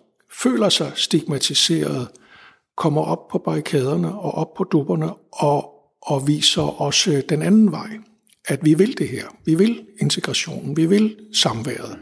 føler 0.44 0.70
sig 0.70 0.92
stigmatiseret, 0.96 2.08
kommer 2.78 3.02
op 3.02 3.28
på 3.28 3.38
barrikaderne 3.38 4.20
og 4.20 4.32
op 4.32 4.54
på 4.54 4.64
dupperne 4.64 5.14
og, 5.32 5.74
og 6.02 6.28
viser 6.28 6.82
os 6.82 7.08
øh, 7.08 7.24
den 7.30 7.42
anden 7.42 7.72
vej. 7.72 7.90
At 8.48 8.66
vi 8.66 8.74
vil 8.74 8.98
det 8.98 9.10
her. 9.10 9.26
Vi 9.46 9.56
vil 9.56 9.86
integrationen. 10.02 10.78
Vi 10.78 10.86
vil 10.86 11.16
samværet. 11.34 12.00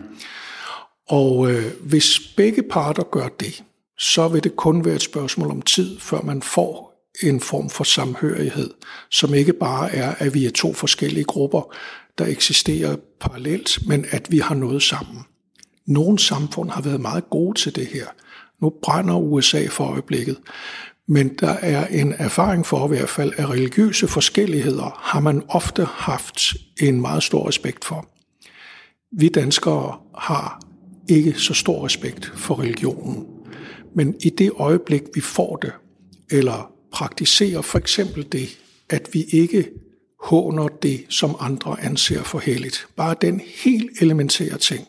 Og 1.08 1.52
øh, 1.52 1.66
hvis 1.82 2.34
begge 2.38 2.64
parter 2.64 3.04
gør 3.04 3.28
det, 3.28 3.64
så 4.00 4.28
vil 4.28 4.44
det 4.44 4.56
kun 4.56 4.86
være 4.86 4.96
et 4.96 5.02
spørgsmål 5.02 5.52
om 5.52 5.62
tid, 5.62 6.00
før 6.00 6.22
man 6.22 6.42
får 6.42 6.88
en 7.24 7.40
form 7.40 7.70
for 7.70 7.84
samhørighed, 7.84 8.74
som 9.12 9.34
ikke 9.34 9.54
bare 9.54 9.96
er, 9.96 10.16
at 10.16 10.34
vi 10.34 10.46
er 10.46 10.52
to 10.52 10.74
forskellige 10.74 11.24
grupper, 11.24 11.76
der 12.18 12.26
eksisterer 12.26 12.96
parallelt, 13.20 13.88
men 13.88 14.06
at 14.10 14.32
vi 14.32 14.40
har 14.40 14.56
noget 14.56 14.84
sammen. 14.84 15.24
Nogle 15.86 16.20
samfund 16.20 16.70
har 16.70 16.82
været 16.82 17.02
meget 17.02 17.30
gode 17.30 17.60
til 17.60 17.76
det 17.76 17.88
her. 17.88 18.06
Nu 18.62 18.74
brænder 18.84 19.16
USA 19.16 19.66
for 19.70 19.84
øjeblikket. 19.86 20.38
Men 21.08 21.36
der 21.36 21.54
er 21.54 21.88
en 21.88 22.14
erfaring 22.18 22.66
for 22.66 22.86
i 22.86 22.88
hvert 22.88 23.10
fald, 23.10 23.34
at 23.38 23.50
religiøse 23.50 24.08
forskelligheder 24.08 25.00
har 25.04 25.20
man 25.20 25.44
ofte 25.50 25.86
haft 25.86 26.42
en 26.82 27.02
meget 27.02 27.24
stor 27.24 27.48
respekt 27.48 27.86
for. 27.86 28.10
Vi 29.12 29.30
danskere 29.30 29.98
har 30.18 30.62
ikke 31.10 31.34
så 31.34 31.54
stor 31.54 31.86
respekt 31.86 32.32
for 32.36 32.60
religionen. 32.60 33.26
Men 33.96 34.16
i 34.22 34.30
det 34.30 34.52
øjeblik, 34.56 35.04
vi 35.14 35.22
får 35.22 35.56
det, 35.56 35.72
eller 36.32 36.72
praktiserer 36.94 37.62
for 37.62 37.78
eksempel 37.78 38.28
det, 38.32 38.48
at 38.90 39.10
vi 39.14 39.24
ikke 39.24 39.70
håner 40.24 40.68
det, 40.68 41.06
som 41.10 41.36
andre 41.40 41.82
anser 41.82 42.24
for 42.24 42.40
helligt. 42.40 42.88
Bare 42.96 43.16
den 43.22 43.42
helt 43.64 44.02
elementære 44.02 44.58
ting. 44.58 44.88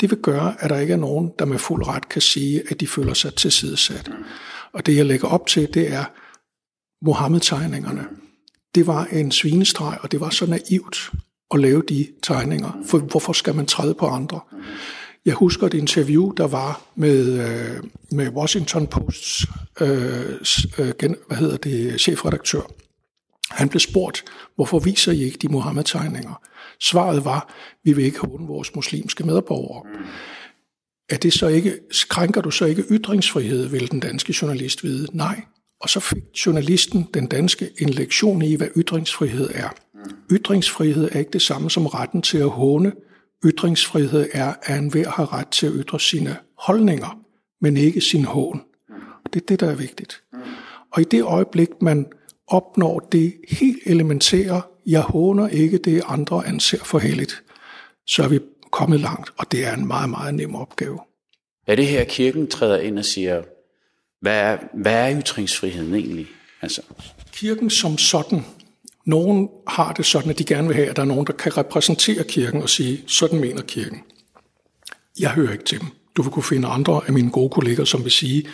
Det 0.00 0.10
vil 0.10 0.18
gøre, 0.18 0.54
at 0.58 0.70
der 0.70 0.78
ikke 0.78 0.92
er 0.92 0.96
nogen, 0.96 1.32
der 1.38 1.44
med 1.44 1.58
fuld 1.58 1.86
ret 1.86 2.08
kan 2.08 2.22
sige, 2.22 2.62
at 2.70 2.80
de 2.80 2.86
føler 2.86 3.14
sig 3.14 3.34
tilsidesat. 3.34 4.10
Og 4.72 4.86
det, 4.86 4.96
jeg 4.96 5.06
lægger 5.06 5.28
op 5.28 5.46
til, 5.46 5.74
det 5.74 5.92
er 5.92 6.04
Mohammed-tegningerne. 7.04 8.04
Det 8.74 8.86
var 8.86 9.04
en 9.04 9.32
svinestreg, 9.32 9.98
og 10.02 10.12
det 10.12 10.20
var 10.20 10.30
så 10.30 10.46
naivt 10.46 11.12
at 11.54 11.60
lave 11.60 11.82
de 11.88 12.06
tegninger. 12.22 12.78
For 12.86 12.98
hvorfor 12.98 13.32
skal 13.32 13.54
man 13.54 13.66
træde 13.66 13.94
på 13.94 14.06
andre? 14.06 14.40
Jeg 15.24 15.34
husker 15.34 15.66
et 15.66 15.74
interview, 15.74 16.32
der 16.32 16.46
var 16.46 16.82
med, 16.94 17.48
øh, 17.48 17.82
med 18.10 18.28
Washington 18.28 18.86
Posts 18.86 19.46
øh, 19.80 20.34
øh 20.78 20.92
gen, 20.98 21.16
hvad 21.26 21.36
hedder 21.36 21.56
det, 21.56 22.00
chefredaktør. 22.00 22.60
Han 23.50 23.68
blev 23.68 23.80
spurgt, 23.80 24.24
hvorfor 24.54 24.78
viser 24.78 25.12
I 25.12 25.22
ikke 25.22 25.38
de 25.38 25.48
Mohammed-tegninger? 25.48 26.42
Svaret 26.82 27.24
var, 27.24 27.54
vi 27.84 27.92
vil 27.92 28.04
ikke 28.04 28.18
håne 28.18 28.46
vores 28.46 28.74
muslimske 28.74 29.24
medborgere. 29.24 29.82
Er 31.10 31.16
det 31.16 31.32
så 31.32 31.48
ikke, 31.48 31.78
krænker 32.08 32.40
du 32.40 32.50
så 32.50 32.64
ikke 32.64 32.84
ytringsfrihed, 32.90 33.66
vil 33.66 33.90
den 33.90 34.00
danske 34.00 34.34
journalist 34.42 34.84
vide? 34.84 35.08
Nej. 35.12 35.40
Og 35.80 35.88
så 35.88 36.00
fik 36.00 36.22
journalisten, 36.46 37.08
den 37.14 37.26
danske, 37.26 37.70
en 37.78 37.88
lektion 37.88 38.42
i, 38.42 38.54
hvad 38.54 38.68
ytringsfrihed 38.76 39.50
er. 39.54 39.68
Ytringsfrihed 40.32 41.08
er 41.12 41.18
ikke 41.18 41.30
det 41.30 41.42
samme 41.42 41.70
som 41.70 41.86
retten 41.86 42.22
til 42.22 42.38
at 42.38 42.48
håne 42.48 42.92
Ytringsfrihed 43.44 44.28
er, 44.32 44.54
at 44.62 44.78
enhver 44.78 45.08
har 45.08 45.32
ret 45.32 45.48
til 45.48 45.66
at 45.66 45.72
ytre 45.76 46.00
sine 46.00 46.36
holdninger, 46.58 47.18
men 47.60 47.76
ikke 47.76 48.00
sin 48.00 48.24
hån. 48.24 48.62
Det 49.32 49.42
er 49.42 49.46
det, 49.46 49.60
der 49.60 49.70
er 49.70 49.74
vigtigt. 49.74 50.22
Og 50.92 51.00
i 51.00 51.04
det 51.04 51.22
øjeblik, 51.22 51.68
man 51.82 52.06
opnår 52.46 52.98
det 52.98 53.34
helt 53.48 53.78
elementære, 53.86 54.62
jeg 54.88 55.00
håner 55.00 55.48
ikke 55.48 55.78
det, 55.78 56.02
andre 56.06 56.46
anser 56.46 56.84
for 56.84 56.98
heldigt, 56.98 57.42
så 58.06 58.22
er 58.22 58.28
vi 58.28 58.40
kommet 58.72 59.00
langt, 59.00 59.32
og 59.38 59.52
det 59.52 59.66
er 59.66 59.74
en 59.74 59.86
meget, 59.86 60.10
meget 60.10 60.34
nem 60.34 60.54
opgave. 60.54 60.98
Er 61.66 61.74
det 61.74 61.86
her, 61.86 62.04
kirken 62.04 62.46
træder 62.46 62.78
ind 62.78 62.98
og 62.98 63.04
siger, 63.04 63.42
hvad 64.20 64.40
er, 64.40 64.58
hvad 64.74 65.10
er 65.10 65.20
ytringsfriheden 65.20 65.94
egentlig? 65.94 66.26
Altså? 66.62 66.82
Kirken 67.32 67.70
som 67.70 67.98
sådan 67.98 68.44
nogen 69.06 69.48
har 69.66 69.92
det 69.92 70.06
sådan, 70.06 70.30
at 70.30 70.38
de 70.38 70.44
gerne 70.44 70.68
vil 70.68 70.76
have, 70.76 70.88
at 70.88 70.96
der 70.96 71.02
er 71.02 71.06
nogen, 71.06 71.26
der 71.26 71.32
kan 71.32 71.56
repræsentere 71.56 72.24
kirken 72.24 72.62
og 72.62 72.68
sige, 72.68 73.04
sådan 73.06 73.40
mener 73.40 73.62
kirken. 73.62 74.02
Jeg 75.20 75.30
hører 75.30 75.52
ikke 75.52 75.64
til 75.64 75.80
dem. 75.80 75.88
Du 76.16 76.22
vil 76.22 76.32
kunne 76.32 76.42
finde 76.42 76.68
andre 76.68 77.00
af 77.06 77.12
mine 77.12 77.30
gode 77.30 77.50
kolleger, 77.50 77.84
som 77.84 78.04
vil 78.04 78.12
sige, 78.12 78.46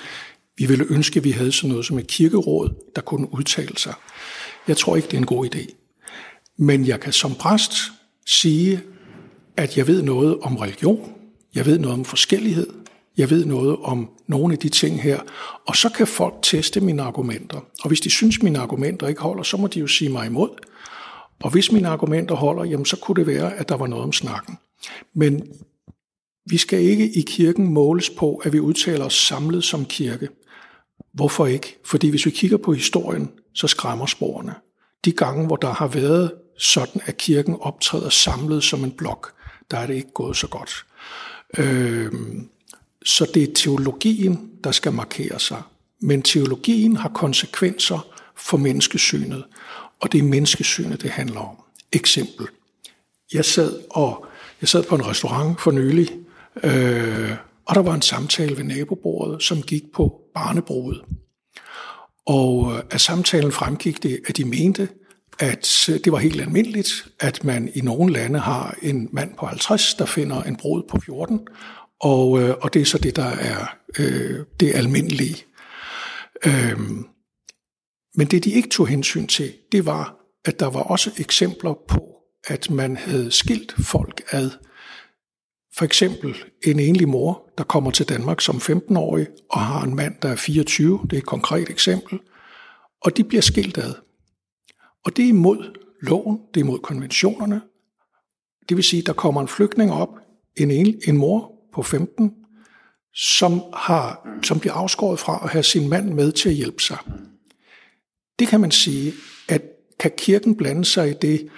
vi 0.56 0.66
ville 0.66 0.86
ønske, 0.90 1.18
at 1.18 1.24
vi 1.24 1.30
havde 1.30 1.52
sådan 1.52 1.70
noget 1.70 1.86
som 1.86 1.98
et 1.98 2.06
kirkeråd, 2.06 2.92
der 2.96 3.02
kunne 3.02 3.34
udtale 3.34 3.78
sig. 3.78 3.94
Jeg 4.68 4.76
tror 4.76 4.96
ikke, 4.96 5.06
det 5.06 5.14
er 5.14 5.18
en 5.20 5.26
god 5.26 5.54
idé. 5.54 5.83
Men 6.58 6.86
jeg 6.86 7.00
kan 7.00 7.12
som 7.12 7.34
præst 7.34 7.72
sige, 8.26 8.82
at 9.56 9.76
jeg 9.76 9.86
ved 9.86 10.02
noget 10.02 10.38
om 10.40 10.56
religion, 10.56 11.12
jeg 11.54 11.66
ved 11.66 11.78
noget 11.78 11.98
om 11.98 12.04
forskellighed, 12.04 12.66
jeg 13.16 13.30
ved 13.30 13.44
noget 13.44 13.76
om 13.76 14.10
nogle 14.26 14.52
af 14.52 14.58
de 14.58 14.68
ting 14.68 15.02
her, 15.02 15.20
og 15.66 15.76
så 15.76 15.88
kan 15.88 16.06
folk 16.06 16.34
teste 16.42 16.80
mine 16.80 17.02
argumenter. 17.02 17.60
Og 17.82 17.88
hvis 17.88 18.00
de 18.00 18.10
synes, 18.10 18.42
mine 18.42 18.58
argumenter 18.58 19.08
ikke 19.08 19.20
holder, 19.20 19.42
så 19.42 19.56
må 19.56 19.66
de 19.66 19.80
jo 19.80 19.86
sige 19.86 20.10
mig 20.10 20.26
imod. 20.26 20.48
Og 21.42 21.50
hvis 21.50 21.72
mine 21.72 21.88
argumenter 21.88 22.34
holder, 22.34 22.64
jamen 22.64 22.86
så 22.86 22.96
kunne 22.96 23.16
det 23.16 23.26
være, 23.26 23.54
at 23.54 23.68
der 23.68 23.76
var 23.76 23.86
noget 23.86 24.04
om 24.04 24.12
snakken. 24.12 24.58
Men 25.14 25.48
vi 26.46 26.56
skal 26.56 26.80
ikke 26.80 27.12
i 27.12 27.20
kirken 27.20 27.66
måles 27.66 28.10
på, 28.10 28.36
at 28.36 28.52
vi 28.52 28.60
udtaler 28.60 29.04
os 29.04 29.14
samlet 29.14 29.64
som 29.64 29.84
kirke. 29.84 30.28
Hvorfor 31.12 31.46
ikke? 31.46 31.78
Fordi 31.84 32.08
hvis 32.08 32.26
vi 32.26 32.30
kigger 32.30 32.56
på 32.56 32.72
historien, 32.72 33.30
så 33.54 33.66
skræmmer 33.66 34.06
sporene. 34.06 34.54
De 35.04 35.12
gange, 35.12 35.46
hvor 35.46 35.56
der 35.56 35.72
har 35.72 35.86
været 35.86 36.32
sådan, 36.58 37.02
at 37.04 37.16
kirken 37.16 37.56
optræder 37.60 38.08
samlet 38.08 38.64
som 38.64 38.84
en 38.84 38.92
blok, 38.92 39.34
der 39.70 39.78
er 39.78 39.86
det 39.86 39.94
ikke 39.94 40.12
gået 40.12 40.36
så 40.36 40.46
godt. 40.46 40.86
Øh, 41.58 42.12
så 43.04 43.30
det 43.34 43.42
er 43.42 43.54
teologien, 43.54 44.50
der 44.64 44.72
skal 44.72 44.92
markere 44.92 45.40
sig. 45.40 45.62
Men 46.00 46.22
teologien 46.22 46.96
har 46.96 47.08
konsekvenser 47.08 48.06
for 48.36 48.56
menneskesynet, 48.56 49.44
og 50.00 50.12
det 50.12 50.18
er 50.18 50.22
menneskesynet, 50.22 51.02
det 51.02 51.10
handler 51.10 51.40
om. 51.40 51.56
Eksempel. 51.92 52.46
Jeg 53.32 53.44
sad, 53.44 53.80
og, 53.90 54.26
jeg 54.60 54.68
sad 54.68 54.82
på 54.82 54.94
en 54.94 55.06
restaurant 55.06 55.60
for 55.60 55.70
nylig, 55.70 56.08
øh, 56.62 57.30
og 57.64 57.74
der 57.74 57.82
var 57.82 57.94
en 57.94 58.02
samtale 58.02 58.56
ved 58.56 58.64
nabobordet, 58.64 59.42
som 59.42 59.62
gik 59.62 59.82
på 59.94 60.20
barnebruget. 60.34 61.02
Og 62.26 62.72
øh, 62.72 62.82
af 62.90 63.00
samtalen 63.00 63.52
fremgik 63.52 64.02
det, 64.02 64.20
at 64.26 64.36
de 64.36 64.44
mente, 64.44 64.88
at 65.38 65.88
øh, 65.88 66.00
det 66.04 66.12
var 66.12 66.18
helt 66.18 66.40
almindeligt, 66.40 67.08
at 67.20 67.44
man 67.44 67.70
i 67.74 67.80
nogle 67.80 68.12
lande 68.12 68.38
har 68.38 68.78
en 68.82 69.08
mand 69.12 69.34
på 69.38 69.46
50, 69.46 69.94
der 69.94 70.06
finder 70.06 70.42
en 70.42 70.56
brud 70.56 70.82
på 70.90 71.00
14, 71.00 71.46
og, 72.00 72.42
øh, 72.42 72.54
og 72.60 72.74
det 72.74 72.82
er 72.82 72.86
så 72.86 72.98
det, 72.98 73.16
der 73.16 73.24
er 73.24 73.76
øh, 73.98 74.44
det 74.60 74.74
almindelige. 74.74 75.44
Øhm, 76.46 77.06
men 78.14 78.26
det, 78.26 78.44
de 78.44 78.50
ikke 78.50 78.68
tog 78.68 78.88
hensyn 78.88 79.26
til, 79.26 79.52
det 79.72 79.86
var, 79.86 80.16
at 80.44 80.60
der 80.60 80.66
var 80.70 80.82
også 80.82 81.10
eksempler 81.18 81.74
på, 81.88 82.14
at 82.46 82.70
man 82.70 82.96
havde 82.96 83.30
skilt 83.30 83.74
folk 83.78 84.22
ad. 84.30 84.50
For 85.76 85.84
eksempel 85.84 86.36
en 86.64 86.80
enlig 86.80 87.08
mor, 87.08 87.50
der 87.58 87.64
kommer 87.64 87.90
til 87.90 88.08
Danmark 88.08 88.40
som 88.40 88.56
15-årig 88.56 89.26
og 89.50 89.60
har 89.60 89.82
en 89.82 89.94
mand, 89.94 90.14
der 90.22 90.28
er 90.28 90.36
24. 90.36 91.00
Det 91.02 91.12
er 91.12 91.18
et 91.18 91.26
konkret 91.26 91.70
eksempel. 91.70 92.18
Og 93.02 93.16
de 93.16 93.24
bliver 93.24 93.42
skilt 93.42 93.78
ad. 93.78 93.94
Og 95.04 95.16
det 95.16 95.24
er 95.24 95.28
imod 95.28 95.78
loven, 96.00 96.38
det 96.54 96.60
er 96.60 96.64
imod 96.64 96.78
konventionerne. 96.78 97.60
Det 98.68 98.76
vil 98.76 98.84
sige, 98.84 99.02
der 99.02 99.12
kommer 99.12 99.40
en 99.40 99.48
flygtning 99.48 99.92
op, 99.92 100.08
en, 100.56 100.70
en, 100.70 101.00
en 101.08 101.16
mor 101.16 101.52
på 101.74 101.82
15, 101.82 102.32
som, 103.14 103.62
har, 103.74 104.28
som 104.42 104.60
bliver 104.60 104.74
afskåret 104.74 105.18
fra 105.18 105.40
at 105.44 105.50
have 105.50 105.62
sin 105.62 105.88
mand 105.88 106.10
med 106.14 106.32
til 106.32 106.48
at 106.48 106.54
hjælpe 106.54 106.82
sig. 106.82 106.98
Det 108.38 108.48
kan 108.48 108.60
man 108.60 108.70
sige, 108.70 109.12
at 109.48 109.62
kan 110.00 110.10
kirken 110.18 110.56
blande 110.56 110.84
sig 110.84 111.10
i 111.10 111.14
det? 111.22 111.48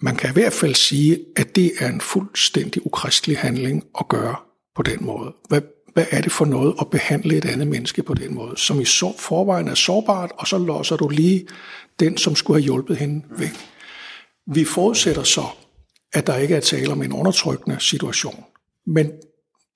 Man 0.00 0.16
kan 0.16 0.30
i 0.30 0.32
hvert 0.32 0.52
fald 0.52 0.74
sige, 0.74 1.24
at 1.36 1.56
det 1.56 1.72
er 1.78 1.88
en 1.88 2.00
fuldstændig 2.00 2.86
ukristelig 2.86 3.38
handling 3.38 3.84
at 4.00 4.08
gøre 4.08 4.36
på 4.74 4.82
den 4.82 5.04
måde. 5.04 5.34
Hvad, 5.48 5.60
hvad 5.94 6.06
er 6.10 6.20
det 6.20 6.32
for 6.32 6.44
noget 6.44 6.74
at 6.80 6.90
behandle 6.90 7.36
et 7.36 7.44
andet 7.44 7.66
menneske 7.66 8.02
på 8.02 8.14
den 8.14 8.34
måde, 8.34 8.56
som 8.56 8.80
i 8.80 8.84
så 8.84 9.12
forvejen 9.18 9.68
er 9.68 9.74
sårbart, 9.74 10.30
og 10.38 10.46
så 10.46 10.58
låser 10.58 10.96
du 10.96 11.08
lige 11.08 11.46
den, 12.00 12.16
som 12.16 12.36
skulle 12.36 12.60
have 12.60 12.64
hjulpet 12.64 12.96
hende 12.96 13.24
væk. 13.38 13.56
Vi 14.46 14.64
forudsætter 14.64 15.22
så, 15.22 15.44
at 16.12 16.26
der 16.26 16.36
ikke 16.36 16.54
er 16.54 16.60
tale 16.60 16.92
om 16.92 17.02
en 17.02 17.12
undertrykkende 17.12 17.76
situation. 17.80 18.44
Men 18.86 19.10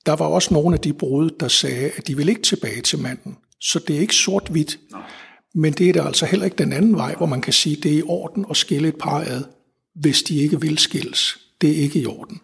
der 0.07 0.17
var 0.17 0.27
også 0.27 0.55
nogle 0.55 0.75
af 0.75 0.81
de 0.81 0.93
brud, 0.93 1.31
der 1.41 1.49
sagde, 1.49 1.91
at 1.97 2.07
de 2.07 2.17
vil 2.17 2.29
ikke 2.29 2.43
tilbage 2.43 2.83
til 2.83 2.99
manden. 2.99 3.37
Så 3.61 3.79
det 3.79 3.97
er 3.97 4.01
ikke 4.01 4.15
sort-hvidt. 4.15 4.79
Men 5.55 5.73
det 5.73 5.89
er 5.89 5.93
der 5.93 6.05
altså 6.05 6.27
heller 6.27 6.45
ikke 6.45 6.57
den 6.57 6.73
anden 6.73 6.97
vej, 6.97 7.15
hvor 7.15 7.27
man 7.27 7.41
kan 7.41 7.53
sige, 7.53 7.77
at 7.77 7.83
det 7.83 7.93
er 7.93 7.99
i 7.99 8.03
orden 8.03 8.47
at 8.51 8.57
skille 8.57 8.89
et 8.89 8.97
par 8.97 9.21
ad, 9.21 9.43
hvis 9.95 10.23
de 10.23 10.37
ikke 10.37 10.61
vil 10.61 10.79
skilles. 10.79 11.39
Det 11.61 11.71
er 11.71 11.75
ikke 11.75 12.01
i 12.01 12.07
orden. 12.07 12.41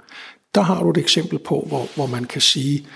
Der 0.55 0.61
har 0.61 0.83
du 0.83 0.91
et 0.91 0.97
eksempel 0.97 1.39
på, 1.39 1.65
hvor, 1.69 1.89
hvor 1.95 2.07
man 2.07 2.25
kan 2.25 2.41
sige, 2.41 2.87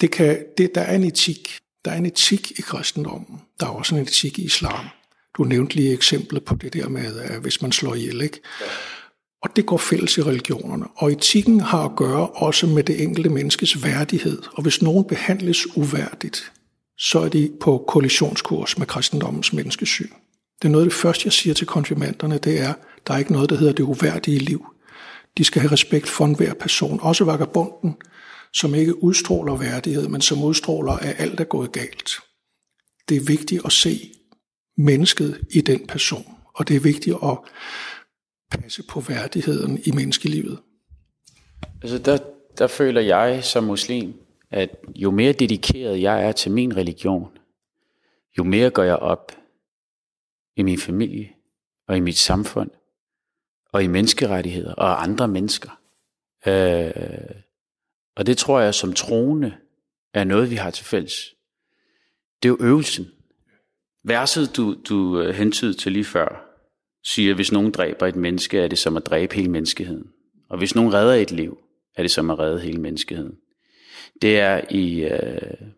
det 0.00 0.10
kan, 0.10 0.44
det, 0.58 0.74
der 0.74 0.80
er 0.80 0.94
en 0.94 1.04
etik. 1.04 1.58
Der 1.84 1.90
er 1.90 1.96
en 1.96 2.06
etik 2.06 2.50
i 2.58 2.60
kristendommen. 2.60 3.40
Der 3.60 3.66
er 3.66 3.70
også 3.70 3.94
en 3.94 4.02
etik 4.02 4.38
i 4.38 4.42
islam. 4.42 4.84
Du 5.36 5.44
nævnte 5.44 5.74
lige 5.74 5.92
eksemplet 5.92 6.44
på 6.44 6.54
det 6.54 6.72
der 6.72 6.88
med, 6.88 7.20
at 7.20 7.40
hvis 7.40 7.62
man 7.62 7.72
slår 7.72 7.94
ihjel, 7.94 8.20
ikke? 8.20 8.40
Og 9.42 9.56
det 9.56 9.66
går 9.66 9.76
fælles 9.76 10.18
i 10.18 10.22
religionerne. 10.22 10.84
Og 10.96 11.12
etikken 11.12 11.60
har 11.60 11.84
at 11.84 11.96
gøre 11.96 12.28
også 12.28 12.66
med 12.66 12.84
det 12.84 13.02
enkelte 13.02 13.30
menneskes 13.30 13.84
værdighed. 13.84 14.42
Og 14.52 14.62
hvis 14.62 14.82
nogen 14.82 15.04
behandles 15.04 15.76
uværdigt, 15.76 16.52
så 16.98 17.18
er 17.18 17.28
de 17.28 17.50
på 17.60 17.84
kollisionskurs 17.88 18.78
med 18.78 18.86
kristendommens 18.86 19.52
menneskesyn. 19.52 20.10
Det 20.62 20.68
er 20.68 20.72
noget 20.72 20.84
af 20.84 20.90
det 20.90 20.98
første, 20.98 21.26
jeg 21.26 21.32
siger 21.32 21.54
til 21.54 21.66
konfirmanderne, 21.66 22.38
det 22.38 22.60
er, 22.60 22.74
der 23.06 23.14
er 23.14 23.18
ikke 23.18 23.32
noget, 23.32 23.50
der 23.50 23.56
hedder 23.56 23.72
det 23.72 23.82
uværdige 23.82 24.38
liv. 24.38 24.66
De 25.38 25.44
skal 25.44 25.60
have 25.60 25.72
respekt 25.72 26.08
for 26.08 26.24
enhver 26.24 26.54
person, 26.54 26.98
også 27.02 27.24
vagabunden, 27.24 27.96
som 28.54 28.74
ikke 28.74 29.02
udstråler 29.02 29.56
værdighed, 29.56 30.08
men 30.08 30.20
som 30.20 30.44
udstråler, 30.44 30.92
at 30.92 31.14
alt 31.18 31.40
er 31.40 31.44
gået 31.44 31.72
galt. 31.72 32.10
Det 33.08 33.16
er 33.16 33.24
vigtigt 33.26 33.64
at 33.64 33.72
se 33.72 34.12
mennesket 34.76 35.40
i 35.50 35.60
den 35.60 35.86
person, 35.86 36.24
og 36.54 36.68
det 36.68 36.76
er 36.76 36.80
vigtigt 36.80 37.16
at 37.22 37.38
passe 38.50 38.82
på 38.82 39.00
værdigheden 39.00 39.80
i 39.84 39.90
menneskelivet. 39.90 40.58
Altså 41.82 41.98
der, 41.98 42.18
der 42.58 42.66
føler 42.66 43.00
jeg 43.00 43.44
som 43.44 43.64
muslim, 43.64 44.14
at 44.50 44.70
jo 44.96 45.10
mere 45.10 45.32
dedikeret 45.32 46.02
jeg 46.02 46.24
er 46.24 46.32
til 46.32 46.52
min 46.52 46.76
religion, 46.76 47.28
jo 48.38 48.44
mere 48.44 48.70
går 48.70 48.82
jeg 48.82 48.96
op 48.96 49.32
i 50.56 50.62
min 50.62 50.78
familie 50.78 51.30
og 51.88 51.96
i 51.96 52.00
mit 52.00 52.18
samfund 52.18 52.70
og 53.72 53.84
i 53.84 53.86
menneskerettigheder 53.86 54.74
og 54.74 55.02
andre 55.02 55.28
mennesker. 55.28 55.80
Øh, 56.46 56.90
og 58.20 58.26
det 58.26 58.38
tror 58.38 58.60
jeg 58.60 58.74
som 58.74 58.92
troende 58.92 59.54
er 60.14 60.24
noget, 60.24 60.50
vi 60.50 60.54
har 60.54 60.70
til 60.70 60.84
fælles. 60.84 61.34
Det 62.42 62.48
er 62.48 62.50
jo 62.50 62.56
øvelsen. 62.60 63.06
Verset, 64.04 64.56
du, 64.56 64.76
du 64.88 65.20
øh, 65.20 65.34
hentydede 65.34 65.76
til 65.76 65.92
lige 65.92 66.04
før, 66.04 66.44
siger, 67.04 67.30
at 67.30 67.36
hvis 67.36 67.52
nogen 67.52 67.70
dræber 67.70 68.06
et 68.06 68.16
menneske, 68.16 68.58
er 68.58 68.68
det 68.68 68.78
som 68.78 68.96
at 68.96 69.06
dræbe 69.06 69.34
hele 69.34 69.50
menneskeheden. 69.50 70.10
Og 70.48 70.58
hvis 70.58 70.74
nogen 70.74 70.94
redder 70.94 71.14
et 71.14 71.30
liv, 71.30 71.58
er 71.96 72.02
det 72.02 72.10
som 72.10 72.30
at 72.30 72.38
redde 72.38 72.60
hele 72.60 72.80
menneskeheden. 72.80 73.38
Det 74.22 74.40
er 74.40 74.60
i, 74.70 75.00
øh, 75.00 75.68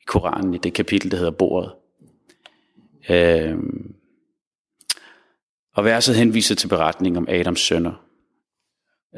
i 0.00 0.04
Koranen, 0.06 0.54
i 0.54 0.58
det 0.58 0.74
kapitel, 0.74 1.10
der 1.10 1.16
hedder 1.16 1.30
Bordet. 1.30 1.72
Øh, 3.10 3.58
og 5.74 5.84
verset 5.84 6.16
henviser 6.16 6.54
til 6.54 6.68
beretningen 6.68 7.16
om 7.16 7.28
Adams 7.28 7.60
sønner, 7.60 8.06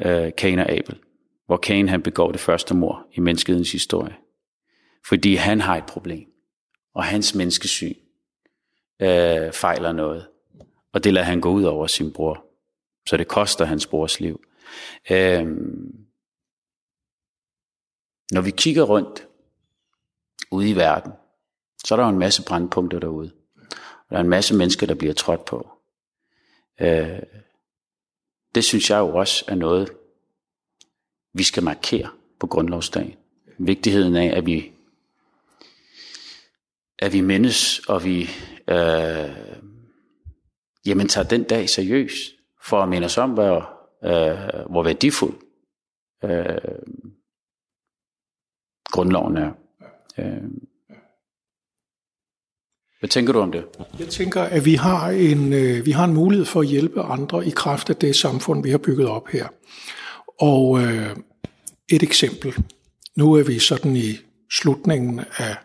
øh, 0.05 0.31
Cain 0.31 0.59
og 0.59 0.71
Abel, 0.71 0.99
hvor 1.45 1.57
Cain 1.57 1.89
han 1.89 2.01
begår 2.01 2.31
det 2.31 2.41
første 2.41 2.75
mor 2.75 3.07
i 3.13 3.19
menneskehedens 3.19 3.71
historie. 3.71 4.15
Fordi 5.07 5.35
han 5.35 5.61
har 5.61 5.77
et 5.77 5.85
problem, 5.85 6.27
og 6.93 7.03
hans 7.03 7.35
menneskesyn 7.35 7.95
øh, 9.01 9.51
fejler 9.51 9.91
noget. 9.91 10.27
Og 10.93 11.03
det 11.03 11.13
lader 11.13 11.25
han 11.25 11.41
gå 11.41 11.51
ud 11.51 11.63
over 11.63 11.87
sin 11.87 12.13
bror. 12.13 12.45
Så 13.09 13.17
det 13.17 13.27
koster 13.27 13.65
hans 13.65 13.87
brors 13.87 14.19
liv. 14.19 14.43
Øh, 15.11 15.47
når 18.31 18.41
vi 18.41 18.51
kigger 18.51 18.83
rundt 18.83 19.27
ude 20.51 20.69
i 20.69 20.75
verden, 20.75 21.11
så 21.85 21.95
er 21.95 21.97
der 21.97 22.03
jo 22.03 22.09
en 22.09 22.19
masse 22.19 22.43
brandpunkter 22.47 22.99
derude. 22.99 23.31
Og 23.79 24.09
der 24.09 24.15
er 24.15 24.21
en 24.21 24.29
masse 24.29 24.55
mennesker, 24.55 24.87
der 24.87 24.95
bliver 24.95 25.13
trådt 25.13 25.45
på. 25.45 25.69
Øh, 26.81 27.19
det 28.55 28.63
synes 28.63 28.89
jeg 28.89 28.99
jo 28.99 29.15
også 29.15 29.45
er 29.47 29.55
noget, 29.55 29.89
vi 31.33 31.43
skal 31.43 31.63
markere 31.63 32.09
på 32.39 32.47
grundlovsdagen. 32.47 33.15
Vigtigheden 33.59 34.15
af, 34.15 34.37
at 34.37 34.45
vi, 34.45 34.71
at 36.99 37.13
vi 37.13 37.21
mindes, 37.21 37.79
og 37.79 38.03
vi 38.03 38.29
øh, 38.67 39.29
jamen, 40.85 41.07
tager 41.07 41.27
den 41.27 41.43
dag 41.43 41.69
seriøst, 41.69 42.31
for 42.63 42.81
at 42.81 42.89
minde 42.89 43.05
os 43.05 43.17
om, 43.17 43.29
hvor, 43.29 43.57
øh, 44.03 44.69
hvor 44.69 44.83
værdifuld 44.83 45.35
øh, 46.23 46.57
grundloven 48.91 49.37
er. 49.37 49.51
Øh, 50.17 50.43
hvad 52.99 53.09
tænker 53.09 53.33
du 53.33 53.39
om 53.39 53.51
det? 53.51 53.65
Jeg 53.99 54.07
tænker, 54.07 54.41
at 54.41 54.65
vi 54.65 54.75
har 54.75 55.09
en, 55.09 55.53
øh, 55.53 55.85
vi 55.85 55.91
har 55.91 56.05
en 56.05 56.13
mulighed 56.13 56.45
for 56.45 56.59
at 56.59 56.67
hjælpe 56.67 57.01
andre 57.01 57.47
i 57.47 57.49
kraft 57.49 57.89
af 57.89 57.95
det 57.95 58.15
samfund, 58.15 58.63
vi 58.63 58.69
har 58.69 58.77
bygget 58.77 59.07
op 59.07 59.27
her. 59.27 59.47
Og 60.39 60.81
øh, 60.81 61.15
et 61.89 62.03
eksempel. 62.03 62.63
Nu 63.15 63.33
er 63.33 63.43
vi 63.43 63.59
sådan 63.59 63.95
i 63.95 64.17
slutningen 64.51 65.19
af 65.37 65.55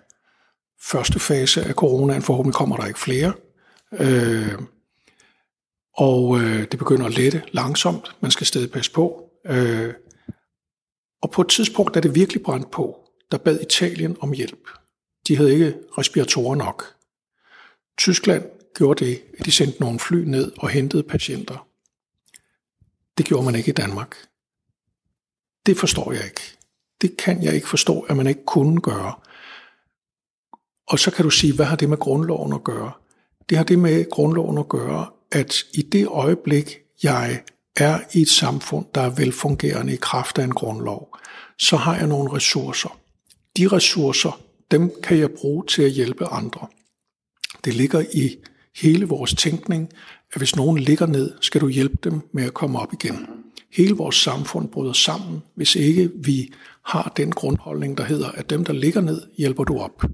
første 0.83 1.20
fase 1.20 1.64
af 1.64 1.74
coronaen. 1.74 2.22
Forhåbentlig 2.22 2.54
kommer 2.54 2.76
der 2.76 2.87
ikke 2.87 3.00
flere. 3.00 3.33
Øh, 3.92 4.59
og 5.96 6.40
øh, 6.40 6.70
det 6.70 6.78
begynder 6.78 7.07
at 7.07 7.14
lette 7.14 7.42
langsomt. 7.52 8.16
Man 8.20 8.31
skal 8.31 8.46
stadig 8.46 8.70
passe 8.70 8.92
på. 8.92 9.31
Øh, 9.46 9.94
og 11.22 11.31
på 11.31 11.42
et 11.42 11.48
tidspunkt, 11.48 11.94
da 11.94 12.00
det 12.00 12.14
virkelig 12.14 12.42
brændte 12.42 12.68
på, 12.72 13.09
der 13.31 13.38
bad 13.38 13.61
Italien 13.61 14.16
om 14.20 14.33
hjælp. 14.33 14.68
De 15.28 15.37
havde 15.37 15.52
ikke 15.52 15.74
respiratorer 15.98 16.57
nok. 16.57 16.85
Tyskland 17.98 18.44
gjorde 18.74 19.04
det, 19.04 19.22
at 19.38 19.46
de 19.46 19.52
sendte 19.52 19.81
nogle 19.81 19.98
fly 19.98 20.16
ned 20.16 20.52
og 20.59 20.68
hentede 20.68 21.02
patienter. 21.02 21.68
Det 23.18 23.26
gjorde 23.26 23.44
man 23.44 23.54
ikke 23.54 23.68
i 23.68 23.74
Danmark. 23.74 24.28
Det 25.68 25.78
forstår 25.78 26.12
jeg 26.12 26.24
ikke. 26.24 26.57
Det 27.00 27.16
kan 27.16 27.42
jeg 27.42 27.54
ikke 27.54 27.68
forstå, 27.68 28.00
at 28.00 28.16
man 28.16 28.26
ikke 28.26 28.44
kunne 28.46 28.81
gøre. 28.81 29.14
Og 30.88 30.98
så 30.98 31.11
kan 31.11 31.24
du 31.24 31.31
sige, 31.31 31.54
hvad 31.54 31.66
har 31.66 31.76
det 31.76 31.88
med 31.88 31.96
grundloven 31.96 32.52
at 32.52 32.64
gøre? 32.64 32.92
Det 33.48 33.57
har 33.57 33.64
det 33.64 33.78
med 33.78 34.11
grundloven 34.11 34.59
at 34.59 34.68
gøre, 34.68 35.07
at 35.33 35.54
i 35.74 35.83
det 35.83 36.07
øjeblik, 36.07 36.78
jeg 37.02 37.42
er 37.76 38.00
i 38.12 38.20
et 38.20 38.28
samfund, 38.28 38.87
der 38.94 39.00
er 39.00 39.11
velfungerende 39.11 39.92
i 39.92 39.96
kraft 39.96 40.38
af 40.38 40.44
en 40.44 40.54
grundlov, 40.54 41.16
så 41.59 41.76
har 41.76 41.96
jeg 41.96 42.07
nogle 42.07 42.33
ressourcer. 42.33 42.98
De 43.57 43.68
ressourcer, 43.68 44.40
dem 44.70 44.92
kan 45.02 45.18
jeg 45.18 45.31
bruge 45.31 45.64
til 45.66 45.83
at 45.83 45.90
hjælpe 45.90 46.26
andre. 46.26 46.66
Det 47.64 47.74
ligger 47.74 48.04
i 48.12 48.37
hele 48.76 49.07
vores 49.07 49.35
tænkning, 49.35 49.90
at 50.33 50.40
hvis 50.40 50.57
nogen 50.57 50.78
ligger 50.78 51.07
ned, 51.07 51.33
skal 51.40 51.61
du 51.61 51.68
hjælpe 51.68 51.98
dem 52.04 52.20
med 52.33 52.44
at 52.44 52.54
komme 52.54 52.78
op 52.78 52.92
igen. 52.92 53.28
Hele 53.72 53.94
vores 53.94 54.16
samfund 54.16 54.68
bryder 54.68 54.92
sammen, 54.92 55.42
hvis 55.54 55.76
ikke 55.76 56.11
vi 56.14 56.52
har 56.85 57.12
den 57.16 57.33
grundholdning, 57.33 57.98
der 57.98 58.04
hedder, 58.04 58.31
at 58.31 58.50
dem, 58.50 58.64
der 58.64 58.72
ligger 58.72 59.00
ned, 59.00 59.22
hjælper 59.37 59.64
du 59.64 59.78
op. 59.78 60.04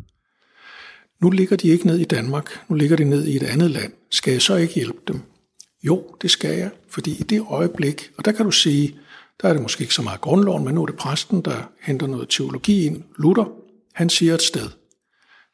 Nu 1.21 1.31
ligger 1.31 1.57
de 1.57 1.69
ikke 1.69 1.87
ned 1.87 1.99
i 1.99 2.05
Danmark, 2.05 2.65
nu 2.69 2.77
ligger 2.77 2.97
de 2.97 3.05
ned 3.05 3.27
i 3.27 3.37
et 3.37 3.43
andet 3.43 3.71
land. 3.71 3.93
Skal 4.11 4.33
jeg 4.33 4.43
så 4.43 4.57
ikke 4.57 4.75
hjælpe 4.75 4.99
dem? 5.09 5.21
Jo, 5.83 6.17
det 6.23 6.31
skal 6.31 6.59
jeg, 6.59 6.71
fordi 6.89 7.11
i 7.11 7.23
det 7.23 7.45
øjeblik, 7.49 8.11
og 8.19 8.25
der 8.25 8.33
kan 8.33 8.45
du 8.45 8.51
sige, 8.51 8.97
der 9.43 9.49
er 9.49 9.53
det 9.53 9.63
måske 9.63 9.83
ikke 9.83 9.95
så 9.95 10.03
meget 10.03 10.21
grundloven, 10.21 10.65
men 10.65 10.75
nu 10.75 10.83
er 10.83 10.87
det 10.87 10.97
præsten, 10.97 11.41
der 11.41 11.71
henter 11.83 12.07
noget 12.07 12.29
teologi 12.29 12.87
ind. 12.87 13.03
Luther, 13.19 13.45
han 13.95 14.11
siger 14.11 14.35
et 14.35 14.43
sted, 14.43 14.71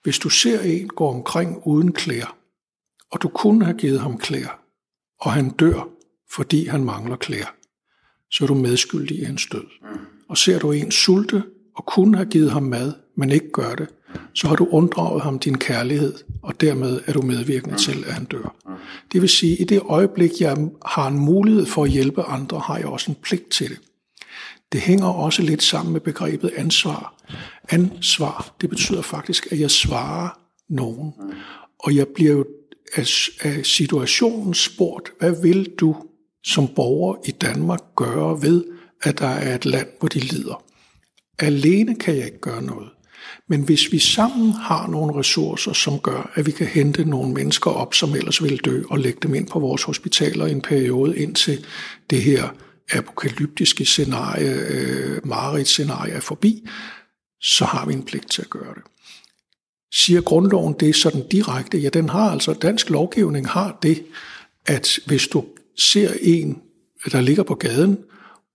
hvis 0.02 0.18
du 0.18 0.28
ser 0.28 0.60
en 0.60 0.88
gå 0.88 1.08
omkring 1.08 1.66
uden 1.66 1.92
klæder, 1.92 2.36
og 3.10 3.22
du 3.22 3.28
kunne 3.28 3.64
have 3.64 3.78
givet 3.78 4.00
ham 4.00 4.18
klæder, 4.18 4.60
og 5.20 5.32
han 5.32 5.50
dør, 5.50 5.88
fordi 6.30 6.66
han 6.66 6.84
mangler 6.84 7.16
klæder, 7.16 7.54
så 8.30 8.44
er 8.44 8.46
du 8.46 8.54
medskyldig 8.54 9.18
i 9.18 9.24
hans 9.24 9.46
død. 9.46 9.64
Og 10.28 10.38
ser 10.38 10.58
du 10.58 10.72
en 10.72 10.90
sulte, 10.90 11.42
og 11.74 11.86
kunne 11.86 12.16
have 12.16 12.28
givet 12.28 12.50
ham 12.50 12.62
mad, 12.62 12.92
men 13.16 13.30
ikke 13.30 13.50
gør 13.50 13.74
det, 13.74 13.88
så 14.34 14.48
har 14.48 14.56
du 14.56 14.68
unddraget 14.70 15.22
ham 15.22 15.38
din 15.38 15.58
kærlighed, 15.58 16.14
og 16.42 16.60
dermed 16.60 17.00
er 17.06 17.12
du 17.12 17.22
medvirkende 17.22 17.76
til, 17.76 18.04
at 18.06 18.12
han 18.12 18.24
dør. 18.24 18.54
Det 19.12 19.20
vil 19.20 19.28
sige, 19.28 19.52
at 19.52 19.60
i 19.60 19.64
det 19.64 19.80
øjeblik, 19.84 20.30
jeg 20.40 20.68
har 20.86 21.08
en 21.08 21.18
mulighed 21.18 21.66
for 21.66 21.84
at 21.84 21.90
hjælpe 21.90 22.22
andre, 22.22 22.58
har 22.58 22.76
jeg 22.76 22.86
også 22.86 23.10
en 23.10 23.16
pligt 23.22 23.50
til 23.50 23.68
det. 23.68 23.78
Det 24.72 24.80
hænger 24.80 25.06
også 25.06 25.42
lidt 25.42 25.62
sammen 25.62 25.92
med 25.92 26.00
begrebet 26.00 26.52
ansvar. 26.56 27.14
Ansvar, 27.68 28.54
det 28.60 28.70
betyder 28.70 29.02
faktisk, 29.02 29.52
at 29.52 29.60
jeg 29.60 29.70
svarer 29.70 30.38
nogen. 30.68 31.12
Og 31.78 31.96
jeg 31.96 32.08
bliver 32.08 32.32
jo 32.32 32.46
af 32.94 33.06
situationen 33.66 34.54
spurgt, 34.54 35.12
hvad 35.18 35.42
vil 35.42 35.70
du 35.80 35.96
som 36.44 36.68
borger 36.68 37.16
i 37.26 37.30
Danmark 37.30 37.80
gøre 37.96 38.42
ved, 38.42 38.64
at 39.02 39.18
der 39.18 39.26
er 39.26 39.54
et 39.54 39.64
land, 39.64 39.88
hvor 39.98 40.08
de 40.08 40.18
lider? 40.18 40.64
Alene 41.38 41.94
kan 41.94 42.16
jeg 42.16 42.24
ikke 42.24 42.40
gøre 42.40 42.62
noget. 42.62 42.88
Men 43.48 43.62
hvis 43.62 43.92
vi 43.92 43.98
sammen 43.98 44.52
har 44.52 44.86
nogle 44.86 45.18
ressourcer, 45.18 45.72
som 45.72 45.98
gør, 45.98 46.32
at 46.34 46.46
vi 46.46 46.50
kan 46.50 46.66
hente 46.66 47.04
nogle 47.04 47.32
mennesker 47.32 47.70
op, 47.70 47.94
som 47.94 48.14
ellers 48.14 48.42
ville 48.42 48.58
dø, 48.58 48.82
og 48.90 48.98
lægge 48.98 49.18
dem 49.22 49.34
ind 49.34 49.46
på 49.46 49.58
vores 49.58 49.82
hospitaler 49.82 50.46
i 50.46 50.50
en 50.50 50.60
periode, 50.60 51.18
indtil 51.18 51.66
det 52.10 52.22
her 52.22 52.48
apokalyptiske 52.92 53.84
scenarie, 53.84 54.50
øh, 54.50 55.26
Marit-scenarie 55.26 56.12
er 56.12 56.20
forbi, 56.20 56.68
så 57.40 57.64
har 57.64 57.86
vi 57.86 57.92
en 57.92 58.02
pligt 58.02 58.30
til 58.30 58.42
at 58.42 58.50
gøre 58.50 58.74
det. 58.74 58.82
Siger 59.92 60.20
grundloven 60.20 60.74
det 60.80 60.96
sådan 60.96 61.28
direkte? 61.28 61.78
Ja, 61.78 61.88
den 61.88 62.08
har 62.08 62.30
altså, 62.30 62.52
dansk 62.52 62.90
lovgivning 62.90 63.48
har 63.48 63.78
det, 63.82 64.02
at 64.66 64.98
hvis 65.06 65.28
du 65.28 65.44
ser 65.80 66.10
en, 66.20 66.62
der 67.12 67.20
ligger 67.20 67.42
på 67.42 67.54
gaden 67.54 67.98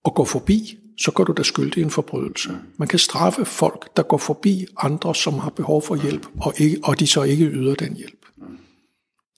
og 0.04 0.16
går 0.16 0.26
forbi, 0.26 0.78
så 0.98 1.12
går 1.12 1.24
du 1.24 1.34
da 1.34 1.44
skyldig 1.44 1.78
i 1.78 1.82
en 1.82 1.92
forbrydelse. 1.92 2.50
Man 2.78 2.88
kan 2.88 3.00
straffe 3.00 3.46
folk, 3.46 3.98
der 3.98 4.04
går 4.04 4.18
forbi 4.18 4.66
andre, 4.78 5.16
som 5.16 5.34
har 5.34 5.50
behov 5.50 5.82
for 5.82 5.96
hjælp, 5.96 6.28
og, 6.42 6.54
ikke, 6.58 6.80
og 6.84 7.00
de 7.00 7.08
så 7.08 7.24
ikke 7.24 7.46
yder 7.46 7.76
den 7.76 7.96
hjælp. 7.96 8.26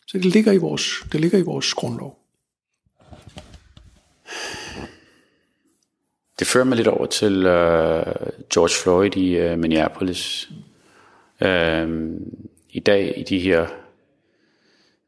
Så 0.08 0.18
det 0.18 0.26
ligger 0.26 0.52
i 0.52 0.58
vores, 0.58 1.06
det 1.12 1.22
ligger 1.22 1.38
i 1.38 1.42
vores 1.42 1.74
grundlov. 1.74 2.20
Det 6.40 6.48
fører 6.48 6.64
mig 6.64 6.78
lidt 6.78 6.88
over 6.88 7.06
til 7.06 7.38
uh, 7.38 8.04
George 8.54 8.84
Floyd 8.84 9.18
i 9.18 9.52
uh, 9.52 9.60
Minneapolis. 9.60 10.50
Uh, 11.42 11.90
I 12.70 12.80
dag 12.80 13.14
i 13.18 13.24
de 13.24 13.40
her 13.40 13.68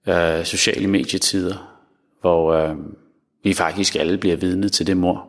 uh, 0.07 0.45
sociale 0.45 0.87
medietider, 0.87 1.78
hvor 2.21 2.53
øh, 2.53 2.77
vi 3.43 3.53
faktisk 3.53 3.95
alle 3.95 4.17
bliver 4.17 4.35
vidne 4.35 4.69
til 4.69 4.87
det 4.87 4.97
mor 4.97 5.27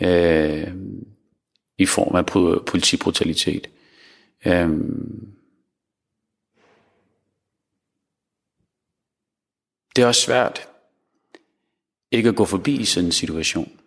øh, 0.00 0.74
i 1.78 1.86
form 1.86 2.16
af 2.16 2.26
politibrutalitet. 2.66 3.70
Øh, 4.46 4.70
det 9.96 10.02
er 10.02 10.06
også 10.06 10.20
svært 10.20 10.68
ikke 12.10 12.28
at 12.28 12.36
gå 12.36 12.44
forbi 12.44 12.84
sådan 12.84 13.06
en 13.08 13.12
situation 13.12 13.78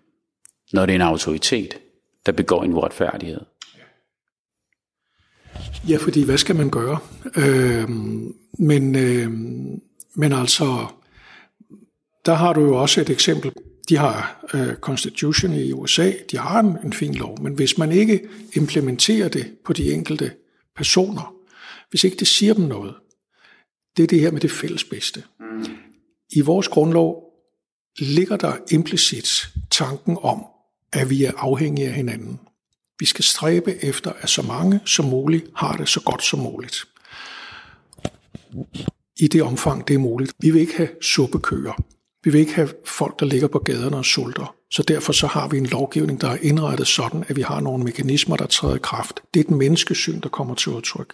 når 0.73 0.85
det 0.85 0.93
er 0.93 0.95
en 0.95 1.01
autoritet, 1.01 1.79
der 2.25 2.31
begår 2.31 2.63
en 2.63 2.73
uretfærdighed. 2.73 3.41
Ja, 5.89 5.97
fordi 5.97 6.25
hvad 6.25 6.37
skal 6.37 6.55
man 6.55 6.69
gøre? 6.69 6.99
Øh, 7.35 7.89
men, 8.59 8.95
øh, 8.95 9.31
men 10.15 10.33
altså, 10.33 10.87
der 12.25 12.33
har 12.33 12.53
du 12.53 12.61
jo 12.61 12.81
også 12.81 13.01
et 13.01 13.09
eksempel. 13.09 13.51
De 13.89 13.97
har 13.97 14.45
øh, 14.53 14.75
Constitution 14.75 15.53
i 15.53 15.71
USA, 15.71 16.11
de 16.31 16.37
har 16.37 16.59
en, 16.59 16.77
en 16.83 16.93
fin 16.93 17.15
lov, 17.15 17.41
men 17.41 17.53
hvis 17.53 17.77
man 17.77 17.91
ikke 17.91 18.27
implementerer 18.53 19.29
det 19.29 19.57
på 19.65 19.73
de 19.73 19.93
enkelte 19.93 20.31
personer, 20.75 21.35
hvis 21.89 22.03
ikke 22.03 22.17
det 22.17 22.27
siger 22.27 22.53
dem 22.53 22.65
noget, 22.65 22.95
det 23.97 24.03
er 24.03 24.07
det 24.07 24.19
her 24.19 24.31
med 24.31 24.41
det 24.41 24.51
fælles 24.51 24.83
bedste. 24.83 25.23
Mm. 25.39 25.65
I 26.31 26.41
vores 26.41 26.67
grundlov 26.67 27.23
ligger 27.99 28.37
der 28.37 28.53
implicit 28.71 29.49
tanken 29.71 30.17
om, 30.21 30.45
at 30.93 31.09
vi 31.09 31.23
er 31.25 31.31
afhængige 31.37 31.87
af 31.87 31.93
hinanden. 31.93 32.39
Vi 32.99 33.05
skal 33.05 33.23
stræbe 33.23 33.83
efter, 33.83 34.11
at 34.21 34.29
så 34.29 34.41
mange 34.41 34.79
som 34.85 35.05
muligt 35.05 35.45
har 35.55 35.77
det 35.77 35.89
så 35.89 36.01
godt 36.01 36.23
som 36.23 36.39
muligt. 36.39 36.85
I 39.19 39.27
det 39.27 39.43
omfang, 39.43 39.87
det 39.87 39.93
er 39.93 39.97
muligt. 39.97 40.33
Vi 40.39 40.51
vil 40.51 40.61
ikke 40.61 40.77
have 40.77 40.89
suppekøer. 41.01 41.83
Vi 42.23 42.31
vil 42.31 42.41
ikke 42.41 42.53
have 42.53 42.69
folk, 42.85 43.19
der 43.19 43.25
ligger 43.25 43.47
på 43.47 43.59
gaderne 43.59 43.97
og 43.97 44.05
sulter. 44.05 44.55
Så 44.71 44.83
derfor 44.83 45.13
så 45.13 45.27
har 45.27 45.47
vi 45.47 45.57
en 45.57 45.65
lovgivning, 45.65 46.21
der 46.21 46.29
er 46.29 46.37
indrettet 46.41 46.87
sådan, 46.87 47.23
at 47.27 47.35
vi 47.35 47.41
har 47.41 47.59
nogle 47.59 47.83
mekanismer, 47.83 48.35
der 48.35 48.45
træder 48.45 48.75
i 48.75 48.79
kraft. 48.83 49.21
Det 49.33 49.39
er 49.39 49.43
et 49.43 49.51
menneskesyn, 49.51 50.19
der 50.19 50.29
kommer 50.29 50.55
til 50.55 50.71
udtryk. 50.71 51.13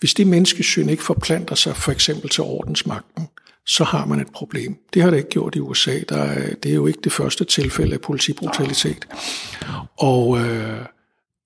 Hvis 0.00 0.14
det 0.14 0.26
menneskesyn 0.26 0.88
ikke 0.88 1.02
forplanter 1.02 1.54
sig 1.54 1.76
for 1.76 1.92
eksempel 1.92 2.30
til 2.30 2.44
ordensmagten, 2.44 3.28
så 3.66 3.84
har 3.84 4.06
man 4.06 4.20
et 4.20 4.32
problem. 4.32 4.76
Det 4.94 5.02
har 5.02 5.10
det 5.10 5.16
ikke 5.16 5.28
gjort 5.28 5.54
i 5.54 5.60
USA. 5.60 6.00
Der 6.08 6.16
er, 6.16 6.54
det 6.54 6.70
er 6.70 6.74
jo 6.74 6.86
ikke 6.86 7.00
det 7.04 7.12
første 7.12 7.44
tilfælde 7.44 7.94
af 7.94 8.00
politibrutalitet. 8.00 9.08
Og 9.98 10.38
øh, 10.38 10.84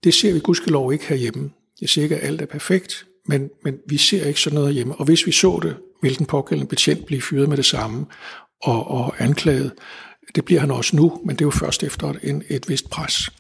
det 0.05 0.15
ser 0.15 0.33
vi 0.33 0.39
gudskelov 0.39 0.93
ikke 0.93 1.07
herhjemme. 1.07 1.51
Jeg 1.81 1.89
siger 1.89 2.03
ikke, 2.03 2.17
at 2.17 2.29
alt 2.29 2.43
er 2.43 2.47
perfekt, 2.47 3.07
men, 3.27 3.51
men 3.65 3.79
vi 3.89 3.97
ser 3.97 4.25
ikke 4.25 4.41
sådan 4.41 4.59
noget 4.59 4.75
hjemme. 4.75 4.95
Og 4.95 5.05
hvis 5.05 5.27
vi 5.27 5.33
så 5.33 5.61
det, 5.63 5.77
vil 6.03 6.19
den 6.19 6.27
pågældende 6.27 6.69
betjent 6.69 7.07
blive 7.07 7.23
fyret 7.23 7.49
med 7.49 7.57
det 7.57 7.65
samme 7.65 8.07
og, 8.63 8.91
og 8.91 9.15
anklaget. 9.19 9.73
Det 10.35 10.45
bliver 10.45 10.61
han 10.61 10.71
også 10.71 10.97
nu, 10.97 11.21
men 11.25 11.37
det 11.37 11.41
er 11.41 11.47
jo 11.47 11.51
først 11.51 11.83
efter 11.83 12.15
en, 12.23 12.43
et 12.49 12.69
vist 12.69 12.91
pres. 12.91 13.31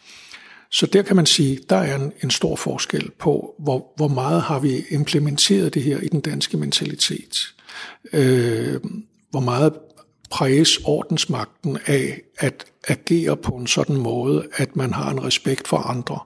Så 0.71 0.87
der 0.87 1.03
kan 1.03 1.17
man 1.17 1.27
sige, 1.27 1.59
der 1.71 1.77
er 1.77 1.97
en, 1.97 2.13
en 2.23 2.31
stor 2.31 2.57
forskel 2.57 3.11
på, 3.19 3.55
hvor, 3.59 3.93
hvor 3.97 4.09
meget 4.09 4.43
har 4.43 4.59
vi 4.59 4.85
implementeret 4.91 5.75
det 5.75 5.83
her 5.83 5.99
i 5.99 6.09
den 6.09 6.21
danske 6.21 6.57
mentalitet 6.57 7.55
øh, 8.13 8.81
hvor 9.31 9.41
meget 9.41 9.73
præges 10.31 10.79
ordensmagten 10.85 11.79
af 11.87 12.21
at 12.39 12.65
agere 12.89 13.37
på 13.37 13.53
en 13.53 13.67
sådan 13.67 13.97
måde, 13.97 14.47
at 14.57 14.77
man 14.77 14.93
har 14.93 15.11
en 15.11 15.25
respekt 15.25 15.69
for 15.69 15.77
andre. 15.77 16.19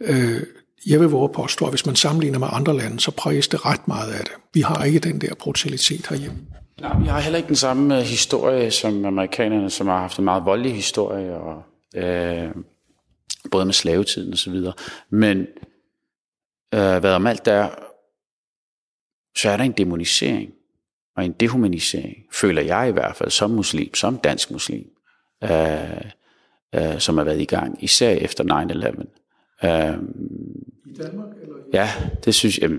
Øh, 0.00 0.42
jeg 0.86 1.00
vil 1.00 1.08
våge 1.08 1.28
påstå, 1.28 1.64
at 1.64 1.72
hvis 1.72 1.86
man 1.86 1.96
sammenligner 1.96 2.38
med 2.38 2.48
andre 2.50 2.76
lande, 2.76 3.00
så 3.00 3.10
præges 3.10 3.48
det 3.48 3.66
ret 3.66 3.88
meget 3.88 4.12
af 4.12 4.24
det. 4.24 4.32
Vi 4.54 4.60
har 4.60 4.84
ikke 4.84 4.98
den 4.98 5.20
der 5.20 5.34
brutalitet 5.34 6.06
herhjemme. 6.06 6.38
Nej, 6.80 6.98
vi 7.00 7.06
har 7.06 7.20
heller 7.20 7.36
ikke 7.36 7.48
den 7.48 7.56
samme 7.56 7.98
øh, 7.98 8.02
historie 8.02 8.70
som 8.70 9.04
amerikanerne, 9.04 9.70
som 9.70 9.86
har 9.86 9.98
haft 9.98 10.18
en 10.18 10.24
meget 10.24 10.44
voldelig 10.44 10.74
historie, 10.74 11.34
og, 11.34 11.62
øh, 11.94 12.50
både 13.50 13.64
med 13.64 13.74
slavetiden 13.74 14.32
og 14.32 14.38
så 14.38 14.50
videre. 14.50 14.72
Men 15.10 15.38
øh, 16.74 16.98
hvad 16.98 17.14
om 17.14 17.26
alt 17.26 17.44
der, 17.44 17.68
så 19.36 19.50
er 19.50 19.56
der 19.56 19.64
en 19.64 19.72
demonisering 19.72 20.52
og 21.16 21.24
en 21.24 21.32
dehumanisering, 21.32 22.16
føler 22.32 22.62
jeg 22.62 22.88
i 22.88 22.92
hvert 22.92 23.16
fald 23.16 23.30
som 23.30 23.50
muslim, 23.50 23.94
som 23.94 24.18
dansk 24.18 24.50
muslim, 24.50 24.90
øh, 25.44 26.00
øh, 26.74 26.98
som 26.98 27.16
har 27.16 27.24
været 27.24 27.40
i 27.40 27.44
gang, 27.44 27.84
især 27.84 28.10
efter 28.10 28.44
9-11. 28.44 29.66
Øh, 29.66 29.98
I 30.86 30.96
Danmark? 30.96 31.28
Eller 31.42 31.56
i 31.56 31.70
ja, 31.72 31.90
det 32.24 32.34
synes 32.34 32.58
jeg, 32.58 32.70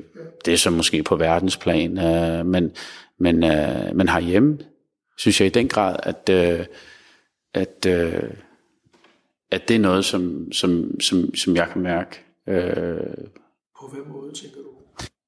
det 0.45 0.53
er 0.53 0.57
så 0.57 0.69
måske 0.69 1.03
på 1.03 1.15
verdensplan, 1.15 1.97
øh, 1.97 2.45
men, 2.45 2.71
men, 3.19 3.43
øh, 3.43 3.95
men 3.95 4.09
herhjemme 4.09 4.59
synes 5.17 5.41
jeg 5.41 5.47
i 5.47 5.51
den 5.51 5.67
grad, 5.67 5.95
at, 6.03 6.29
øh, 6.29 6.65
at, 7.53 7.85
øh, 7.87 8.31
at 9.51 9.67
det 9.67 9.75
er 9.75 9.79
noget, 9.79 10.05
som, 10.05 10.51
som, 10.51 10.99
som, 10.99 11.35
som 11.35 11.55
jeg 11.55 11.69
kan 11.69 11.81
mærke. 11.81 12.25
Øh, 12.47 13.17
på 13.79 13.87
hvilken 13.91 14.11
måde 14.11 14.33
tænker 14.33 14.57
du? 14.57 14.69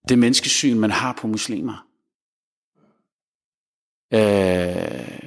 Det 0.09 0.19
menneskesyn, 0.19 0.77
man 0.77 0.91
har 0.91 1.17
på 1.21 1.27
muslimer. 1.27 1.87
Øh, 4.13 5.19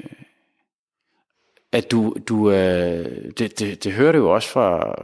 at 1.73 1.91
du, 1.91 2.17
du 2.29 2.51
øh, 2.51 3.33
det, 3.39 3.59
det, 3.59 3.85
det 3.85 3.93
hører 3.93 4.13
du 4.13 4.19
jo 4.19 4.35
også 4.35 4.49
fra 4.49 4.95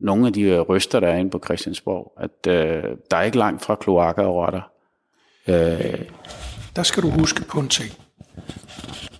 nogle 0.00 0.26
af 0.26 0.32
de 0.32 0.58
røster, 0.60 1.00
der 1.00 1.08
er 1.08 1.16
inde 1.16 1.30
på 1.30 1.40
Christiansborg, 1.44 2.12
at 2.16 2.46
øh, 2.52 2.96
der 3.10 3.16
er 3.16 3.22
ikke 3.22 3.38
langt 3.38 3.62
fra 3.62 3.74
kloakker 3.74 4.22
og 4.22 4.34
rotter. 4.34 4.70
Øh. 5.48 6.04
Der 6.76 6.82
skal 6.82 7.02
du 7.02 7.10
huske 7.10 7.44
på 7.44 7.60
en 7.60 7.68
ting. 7.68 7.92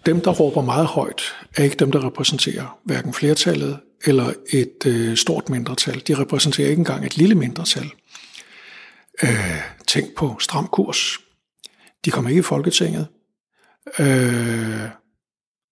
Dem, 0.07 0.21
der 0.21 0.31
råber 0.31 0.63
meget 0.63 0.87
højt, 0.87 1.23
er 1.57 1.65
ikke 1.65 1.77
dem, 1.77 1.93
der 1.93 2.07
repræsenterer 2.07 2.79
hverken 2.85 3.13
flertallet 3.13 3.81
eller 4.05 4.33
et 4.53 4.87
øh, 4.87 5.17
stort 5.17 5.49
mindretal. 5.49 6.03
De 6.07 6.15
repræsenterer 6.15 6.69
ikke 6.69 6.81
engang 6.81 7.07
et 7.07 7.17
lille 7.17 7.35
mindretal. 7.35 7.91
Øh, 9.23 9.63
tænk 9.87 10.15
på 10.17 10.37
stram 10.41 10.67
kurs. 10.67 11.19
De 12.05 12.11
kom 12.11 12.29
ikke 12.29 12.39
i 12.39 12.43
Folketinget. 12.43 13.07
Øh, 13.99 14.89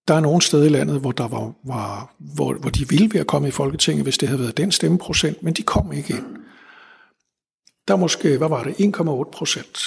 der 0.09 0.15
er 0.15 0.21
nogle 0.21 0.43
steder 0.43 0.65
i 0.65 0.69
landet, 0.69 1.01
hvor, 1.01 1.13
der 1.13 1.29
var, 1.29 1.53
var, 1.65 2.15
hvor, 2.19 2.55
hvor 2.55 2.71
de 2.71 2.89
ville 2.89 3.11
være 3.15 3.25
kommet 3.25 3.49
i 3.49 3.53
Folketinget, 3.53 4.05
hvis 4.05 4.19
det 4.19 4.29
havde 4.29 4.41
været 4.41 4.57
den 4.57 4.73
stemmeprocent, 4.73 5.43
men 5.43 5.55
de 5.55 5.63
kom 5.63 5.93
ikke 5.93 6.15
ind. 6.15 6.27
Der 7.89 7.95
er 7.95 7.99
måske, 7.99 8.39
hvad 8.39 8.49
var 8.49 8.63
det, 8.63 8.73
1,8 8.73 9.31
procent. 9.33 9.79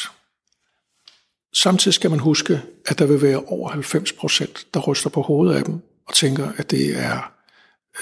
Samtidig 1.54 1.94
skal 1.94 2.10
man 2.10 2.20
huske, 2.20 2.62
at 2.86 3.00
der 3.00 3.06
vil 3.06 3.22
være 3.22 3.44
over 3.48 3.70
90 3.70 4.14
procent, 4.14 4.68
der 4.74 4.80
ryster 4.80 5.10
på 5.10 5.22
hovedet 5.22 5.56
af 5.56 5.64
dem 5.64 5.82
og 6.08 6.14
tænker, 6.14 6.52
at 6.58 6.72
det 6.72 7.00
er 7.00 7.32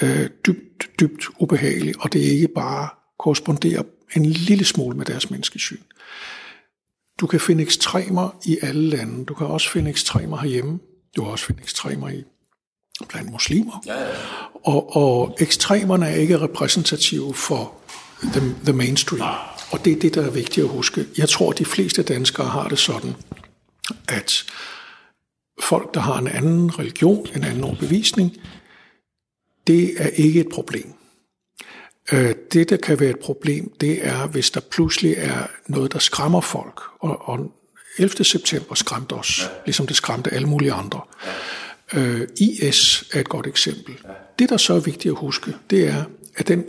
øh, 0.02 0.30
dybt, 0.46 0.90
dybt 1.00 1.24
ubehageligt, 1.38 1.96
og 2.00 2.12
det 2.12 2.20
ikke 2.20 2.48
bare 2.48 2.88
korresponderer 3.18 3.82
en 4.16 4.26
lille 4.26 4.64
smule 4.64 4.96
med 4.96 5.06
deres 5.06 5.30
menneskesyn. 5.30 5.80
Du 7.20 7.26
kan 7.26 7.40
finde 7.40 7.62
ekstremer 7.62 8.38
i 8.44 8.58
alle 8.62 8.88
lande. 8.88 9.24
Du 9.24 9.34
kan 9.34 9.46
også 9.46 9.70
finde 9.70 9.90
ekstremer 9.90 10.36
herhjemme. 10.36 10.78
Du 11.16 11.22
kan 11.22 11.32
også 11.32 11.44
finde 11.44 11.62
ekstremer 11.62 12.08
i 12.08 12.24
blandt 13.08 13.30
muslimer. 13.30 13.82
Ja, 13.86 14.00
ja. 14.00 14.14
Og, 14.54 14.96
og 14.96 15.36
ekstremerne 15.40 16.06
er 16.06 16.14
ikke 16.14 16.40
repræsentative 16.40 17.34
for 17.34 17.74
the, 18.22 18.54
the 18.64 18.72
mainstream. 18.72 19.28
Og 19.70 19.84
det 19.84 19.92
er 19.92 20.00
det, 20.00 20.14
der 20.14 20.26
er 20.26 20.30
vigtigt 20.30 20.64
at 20.64 20.70
huske. 20.70 21.06
Jeg 21.18 21.28
tror, 21.28 21.50
at 21.50 21.58
de 21.58 21.64
fleste 21.64 22.02
danskere 22.02 22.46
har 22.46 22.68
det 22.68 22.78
sådan, 22.78 23.14
at 24.08 24.44
folk, 25.62 25.94
der 25.94 26.00
har 26.00 26.18
en 26.18 26.28
anden 26.28 26.78
religion, 26.78 27.26
en 27.36 27.44
anden 27.44 27.64
overbevisning, 27.64 28.36
det 29.66 30.02
er 30.02 30.08
ikke 30.08 30.40
et 30.40 30.48
problem. 30.48 30.92
Øh, 32.12 32.34
det, 32.52 32.70
der 32.70 32.76
kan 32.76 33.00
være 33.00 33.10
et 33.10 33.18
problem, 33.18 33.72
det 33.80 34.06
er, 34.06 34.26
hvis 34.26 34.50
der 34.50 34.60
pludselig 34.60 35.14
er 35.16 35.46
noget, 35.66 35.92
der 35.92 35.98
skræmmer 35.98 36.40
folk. 36.40 36.80
Og, 37.00 37.28
og 37.28 37.52
11. 37.98 38.24
september 38.24 38.74
skræmte 38.74 39.12
os, 39.12 39.50
ligesom 39.66 39.86
det 39.86 39.96
skræmte 39.96 40.30
alle 40.30 40.48
mulige 40.48 40.72
andre. 40.72 41.00
Øh, 41.94 42.28
IS 42.40 43.04
er 43.12 43.20
et 43.20 43.28
godt 43.28 43.46
eksempel. 43.46 43.98
Det, 44.38 44.48
der 44.48 44.56
så 44.56 44.74
er 44.74 44.80
vigtigt 44.80 45.12
at 45.12 45.18
huske, 45.18 45.54
det 45.70 45.88
er, 45.88 46.04
at 46.36 46.48
den 46.48 46.64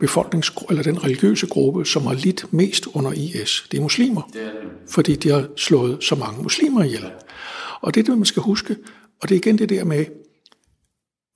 befolknings 0.00 0.52
eller 0.70 0.82
den 0.82 1.04
religiøse 1.04 1.46
gruppe, 1.46 1.84
som 1.84 2.06
har 2.06 2.14
lidt 2.14 2.52
mest 2.52 2.86
under 2.86 3.12
IS, 3.12 3.66
det 3.70 3.78
er 3.78 3.82
muslimer. 3.82 4.30
Fordi 4.88 5.16
de 5.16 5.28
har 5.28 5.48
slået 5.56 6.04
så 6.04 6.14
mange 6.14 6.42
muslimer 6.42 6.84
ihjel. 6.84 7.10
Og 7.80 7.94
det 7.94 8.00
er 8.00 8.04
det, 8.04 8.18
man 8.18 8.24
skal 8.24 8.42
huske. 8.42 8.76
Og 9.22 9.28
det 9.28 9.34
er 9.34 9.38
igen 9.38 9.58
det 9.58 9.68
der 9.68 9.84
med, 9.84 10.04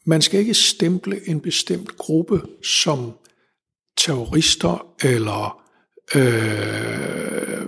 man 0.06 0.22
skal 0.22 0.40
ikke 0.40 0.54
stemple 0.54 1.28
en 1.28 1.40
bestemt 1.40 1.98
gruppe 1.98 2.42
som 2.62 3.12
terrorister 3.96 4.86
eller 5.02 5.62
øh, 6.14 7.62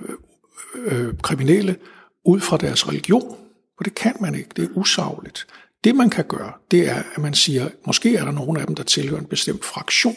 øh, 0.74 1.14
kriminelle 1.22 1.76
ud 2.24 2.40
fra 2.40 2.56
deres 2.56 2.88
religion. 2.88 3.36
For 3.76 3.84
det 3.84 3.94
kan 3.94 4.16
man 4.20 4.34
ikke. 4.34 4.50
Det 4.56 4.64
er 4.64 4.68
usagligt. 4.76 5.46
Det 5.84 5.94
man 5.94 6.10
kan 6.10 6.24
gøre, 6.24 6.52
det 6.70 6.88
er, 6.90 7.02
at 7.14 7.18
man 7.18 7.34
siger, 7.34 7.68
måske 7.86 8.16
er 8.16 8.24
der 8.24 8.32
nogle 8.32 8.60
af 8.60 8.66
dem, 8.66 8.74
der 8.74 8.82
tilhører 8.82 9.20
en 9.20 9.26
bestemt 9.26 9.64
fraktion, 9.64 10.16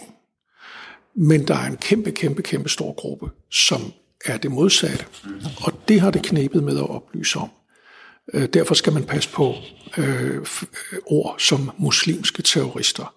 men 1.18 1.48
der 1.48 1.56
er 1.56 1.68
en 1.68 1.78
kæmpe, 1.78 2.12
kæmpe, 2.12 2.42
kæmpe 2.42 2.70
stor 2.70 2.94
gruppe, 2.94 3.30
som 3.52 3.82
er 4.26 4.38
det 4.38 4.52
modsatte. 4.52 5.06
Og 5.58 5.88
det 5.88 6.02
har 6.02 6.12
det 6.12 6.24
knæbet 6.24 6.64
med 6.64 6.78
at 6.78 6.90
oplyse 6.90 7.40
om. 7.40 7.50
Øh, 8.34 8.46
derfor 8.54 8.76
skal 8.76 8.94
man 8.94 9.04
passe 9.04 9.30
på 9.30 9.56
øh, 9.98 10.36
øh, 10.36 10.42
ord 11.06 11.36
som 11.40 11.72
muslimske 11.78 12.42
terrorister. 12.42 13.16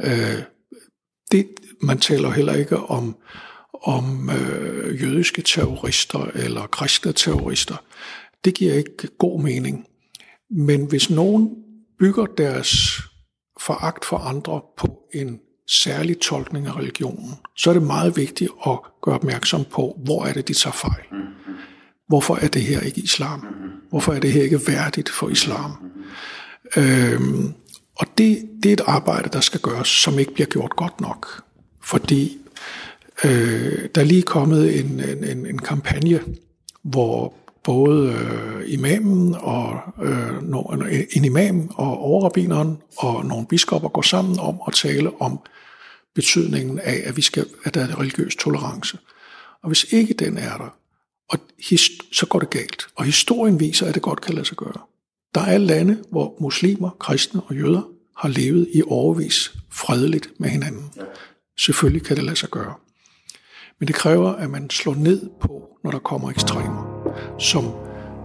Øh, 0.00 0.42
det, 1.32 1.48
man 1.80 1.98
taler 1.98 2.30
heller 2.30 2.54
ikke 2.54 2.76
om, 2.76 3.16
om 3.82 4.30
øh, 4.30 5.02
jødiske 5.02 5.42
terrorister 5.42 6.30
eller 6.34 6.66
kristne 6.66 7.12
terrorister. 7.12 7.76
Det 8.44 8.54
giver 8.54 8.74
ikke 8.74 9.08
god 9.18 9.40
mening. 9.40 9.86
Men 10.50 10.84
hvis 10.84 11.10
nogen 11.10 11.50
bygger 11.98 12.26
deres 12.26 13.00
foragt 13.60 14.04
for 14.04 14.16
andre 14.16 14.60
på 14.76 15.08
en 15.14 15.40
særlig 15.68 16.18
tolkning 16.20 16.66
af 16.66 16.76
religionen, 16.76 17.34
så 17.56 17.70
er 17.70 17.74
det 17.74 17.82
meget 17.82 18.16
vigtigt 18.16 18.50
at 18.66 18.78
gøre 19.02 19.14
opmærksom 19.14 19.64
på, 19.64 19.98
hvor 20.04 20.24
er 20.24 20.32
det, 20.32 20.48
de 20.48 20.54
tager 20.54 20.74
fejl. 20.74 21.04
Hvorfor 22.08 22.36
er 22.36 22.48
det 22.48 22.62
her 22.62 22.80
ikke 22.80 23.00
islam? 23.00 23.46
Hvorfor 23.90 24.12
er 24.12 24.20
det 24.20 24.32
her 24.32 24.42
ikke 24.42 24.60
værdigt 24.66 25.08
for 25.08 25.28
islam? 25.28 25.72
Øhm, 26.76 27.54
og 27.96 28.06
det, 28.18 28.48
det 28.62 28.68
er 28.68 28.72
et 28.72 28.80
arbejde, 28.86 29.28
der 29.32 29.40
skal 29.40 29.60
gøres, 29.60 29.88
som 29.88 30.18
ikke 30.18 30.34
bliver 30.34 30.46
gjort 30.46 30.76
godt 30.76 31.00
nok. 31.00 31.42
Fordi 31.82 32.38
øh, 33.24 33.88
der 33.94 34.00
er 34.00 34.04
lige 34.04 34.22
kommet 34.22 34.80
en, 34.80 35.00
en, 35.24 35.46
en 35.46 35.58
kampagne, 35.58 36.20
hvor 36.82 37.34
både 37.64 38.12
øh, 38.12 38.72
imamen 38.72 39.34
og 39.38 39.80
øh, 40.02 40.42
en 41.12 41.24
imam 41.24 41.70
og 41.74 41.98
overrabineren 41.98 42.78
og 42.96 43.26
nogle 43.26 43.46
biskopper 43.46 43.88
går 43.88 44.02
sammen 44.02 44.38
om 44.38 44.60
at 44.66 44.74
tale 44.74 45.10
om 45.20 45.40
betydningen 46.16 46.78
af, 46.78 47.02
at, 47.04 47.16
vi 47.16 47.22
skal, 47.22 47.46
at 47.64 47.74
der 47.74 47.80
er 47.80 48.00
religiøs 48.00 48.36
tolerance. 48.36 48.98
Og 49.62 49.68
hvis 49.68 49.86
ikke 49.92 50.14
den 50.14 50.38
er 50.38 50.56
der, 50.56 50.76
og 51.28 51.38
så 52.12 52.26
går 52.26 52.38
det 52.38 52.50
galt. 52.50 52.86
Og 52.94 53.04
historien 53.04 53.60
viser, 53.60 53.86
at 53.86 53.94
det 53.94 54.02
godt 54.02 54.20
kan 54.20 54.34
lade 54.34 54.46
sig 54.46 54.56
gøre. 54.56 54.80
Der 55.34 55.40
er 55.40 55.58
lande, 55.58 56.04
hvor 56.10 56.34
muslimer, 56.40 56.90
kristne 57.00 57.42
og 57.42 57.56
jøder 57.56 57.82
har 58.16 58.28
levet 58.28 58.68
i 58.74 58.82
overvis 58.86 59.54
fredeligt 59.70 60.28
med 60.38 60.48
hinanden. 60.48 60.90
Selvfølgelig 61.58 62.02
kan 62.02 62.16
det 62.16 62.24
lade 62.24 62.36
sig 62.36 62.48
gøre. 62.48 62.74
Men 63.78 63.86
det 63.86 63.96
kræver, 63.96 64.32
at 64.32 64.50
man 64.50 64.70
slår 64.70 64.94
ned 64.94 65.30
på, 65.40 65.68
når 65.84 65.90
der 65.90 65.98
kommer 65.98 66.30
ekstremer, 66.30 67.12
som 67.38 67.64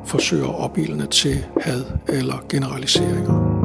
forsøger 0.05 0.47
opildne 0.47 1.07
til 1.07 1.45
had 1.61 1.85
eller 2.07 2.45
generaliseringer. 2.49 3.60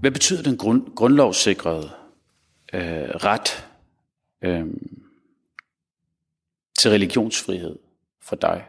Hvad 0.00 0.10
betyder 0.10 0.42
den 0.42 0.56
grund, 0.56 0.94
grundlovssikrede 0.94 1.90
øh, 2.74 2.82
ret 3.08 3.66
øh, 4.44 4.66
til 6.78 6.90
religionsfrihed 6.90 7.76
for 8.22 8.36
dig? 8.36 8.64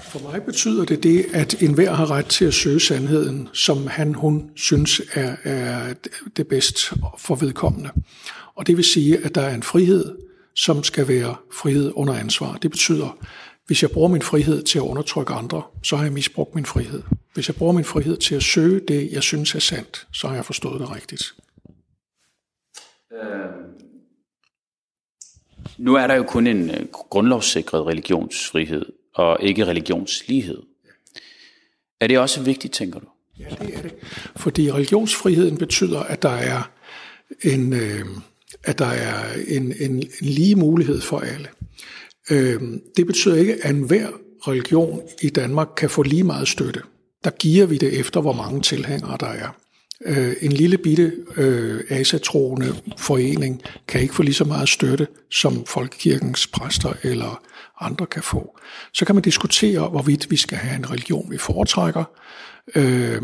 For 0.00 0.18
mig 0.18 0.42
betyder 0.42 0.84
det 0.84 1.02
det, 1.02 1.26
at 1.32 1.62
enhver 1.62 1.92
har 1.92 2.10
ret 2.10 2.26
til 2.26 2.44
at 2.44 2.54
søge 2.54 2.80
sandheden, 2.80 3.48
som 3.52 3.86
han, 3.86 4.14
hun 4.14 4.50
synes 4.56 5.02
er, 5.14 5.36
er 5.44 5.94
det 6.36 6.48
bedst 6.48 6.92
for 7.18 7.34
vedkommende. 7.34 7.90
Og 8.54 8.66
det 8.66 8.76
vil 8.76 8.84
sige, 8.84 9.24
at 9.24 9.34
der 9.34 9.40
er 9.40 9.54
en 9.54 9.62
frihed, 9.62 10.18
som 10.54 10.84
skal 10.84 11.08
være 11.08 11.36
frihed 11.52 11.92
under 11.94 12.14
ansvar. 12.14 12.52
Det 12.52 12.70
betyder, 12.70 13.26
hvis 13.70 13.82
jeg 13.82 13.90
bruger 13.90 14.08
min 14.08 14.22
frihed 14.22 14.62
til 14.62 14.78
at 14.78 14.82
undertrykke 14.82 15.32
andre, 15.32 15.62
så 15.82 15.96
har 15.96 16.04
jeg 16.04 16.12
misbrugt 16.12 16.54
min 16.54 16.66
frihed. 16.66 17.02
Hvis 17.34 17.48
jeg 17.48 17.56
bruger 17.56 17.72
min 17.72 17.84
frihed 17.84 18.16
til 18.16 18.34
at 18.34 18.42
søge 18.42 18.80
det, 18.88 19.12
jeg 19.12 19.22
synes 19.22 19.54
er 19.54 19.58
sandt, 19.58 20.06
så 20.12 20.28
har 20.28 20.34
jeg 20.34 20.44
forstået 20.44 20.80
det 20.80 20.90
rigtigt. 20.90 21.34
Øh, 23.12 23.50
nu 25.78 25.94
er 25.94 26.06
der 26.06 26.14
jo 26.14 26.22
kun 26.22 26.46
en 26.46 26.70
uh, 26.70 26.76
grundlovssikret 26.90 27.86
religionsfrihed, 27.86 28.86
og 29.14 29.38
ikke 29.42 29.66
religionslighed. 29.66 30.62
Er 32.00 32.06
det 32.06 32.18
også 32.18 32.42
vigtigt, 32.42 32.74
tænker 32.74 32.98
du? 32.98 33.06
Ja, 33.38 33.44
det 33.60 33.74
er 33.74 33.82
det. 33.82 33.94
Fordi 34.36 34.72
religionsfriheden 34.72 35.58
betyder, 35.58 36.00
at 36.00 36.22
der 36.22 36.30
er 36.30 36.70
en, 37.42 37.72
øh, 37.72 38.04
at 38.64 38.78
der 38.78 38.86
er 38.86 39.34
en, 39.48 39.74
en, 39.80 39.90
en 39.90 40.04
lige 40.20 40.56
mulighed 40.56 41.00
for 41.00 41.20
alle. 41.20 41.48
Øh, 42.30 42.60
det 42.96 43.06
betyder 43.06 43.36
ikke, 43.36 43.56
at 43.62 43.70
enhver 43.70 44.08
religion 44.48 45.00
i 45.22 45.28
Danmark 45.28 45.68
kan 45.76 45.90
få 45.90 46.02
lige 46.02 46.24
meget 46.24 46.48
støtte. 46.48 46.82
Der 47.24 47.30
giver 47.30 47.66
vi 47.66 47.78
det 47.78 48.00
efter, 48.00 48.20
hvor 48.20 48.32
mange 48.32 48.60
tilhængere 48.62 49.16
der 49.20 49.26
er. 49.26 49.48
Øh, 50.06 50.32
en 50.40 50.52
lille 50.52 50.78
bitte 50.78 51.12
øh, 51.36 51.80
asatroende 51.88 52.74
forening 52.98 53.62
kan 53.88 54.00
ikke 54.00 54.14
få 54.14 54.22
lige 54.22 54.34
så 54.34 54.44
meget 54.44 54.68
støtte, 54.68 55.06
som 55.30 55.64
Folkekirkens 55.66 56.46
præster 56.46 56.92
eller 57.02 57.42
andre 57.80 58.06
kan 58.06 58.22
få. 58.22 58.58
Så 58.92 59.04
kan 59.04 59.14
man 59.14 59.22
diskutere, 59.22 59.88
hvorvidt 59.88 60.30
vi 60.30 60.36
skal 60.36 60.58
have 60.58 60.76
en 60.76 60.90
religion, 60.90 61.30
vi 61.30 61.38
foretrækker. 61.38 62.04
Øh, 62.74 63.22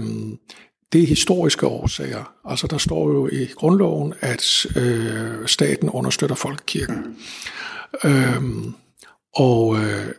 det 0.93 1.03
er 1.03 1.07
historiske 1.07 1.67
årsager. 1.67 2.33
Altså 2.45 2.67
der 2.67 2.79
står 2.79 3.13
jo 3.13 3.29
i 3.33 3.47
grundloven, 3.55 4.15
at 4.21 4.67
øh, 4.77 5.47
staten 5.47 5.91
understøtter 5.91 6.37
folkekirken. 6.37 7.17
Øh, 8.05 8.43
og 9.37 9.77
øh, 9.77 10.13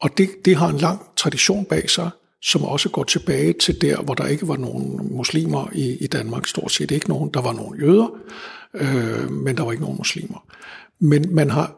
og 0.00 0.18
det, 0.18 0.30
det 0.44 0.56
har 0.56 0.68
en 0.68 0.78
lang 0.78 1.00
tradition 1.16 1.64
bag 1.64 1.90
sig, 1.90 2.10
som 2.42 2.64
også 2.64 2.88
går 2.88 3.04
tilbage 3.04 3.52
til 3.52 3.80
der, 3.80 4.02
hvor 4.02 4.14
der 4.14 4.26
ikke 4.26 4.48
var 4.48 4.56
nogen 4.56 5.16
muslimer 5.16 5.68
i, 5.72 5.96
i 5.96 6.06
Danmark. 6.06 6.46
Stort 6.46 6.72
set 6.72 6.90
ikke 6.90 7.08
nogen. 7.08 7.30
Der 7.34 7.40
var 7.40 7.52
nogle 7.52 7.86
jøder, 7.86 8.08
øh, 8.74 9.30
men 9.30 9.56
der 9.56 9.62
var 9.62 9.72
ikke 9.72 9.82
nogen 9.82 9.98
muslimer. 9.98 10.46
Men 10.98 11.34
man 11.34 11.50
har 11.50 11.76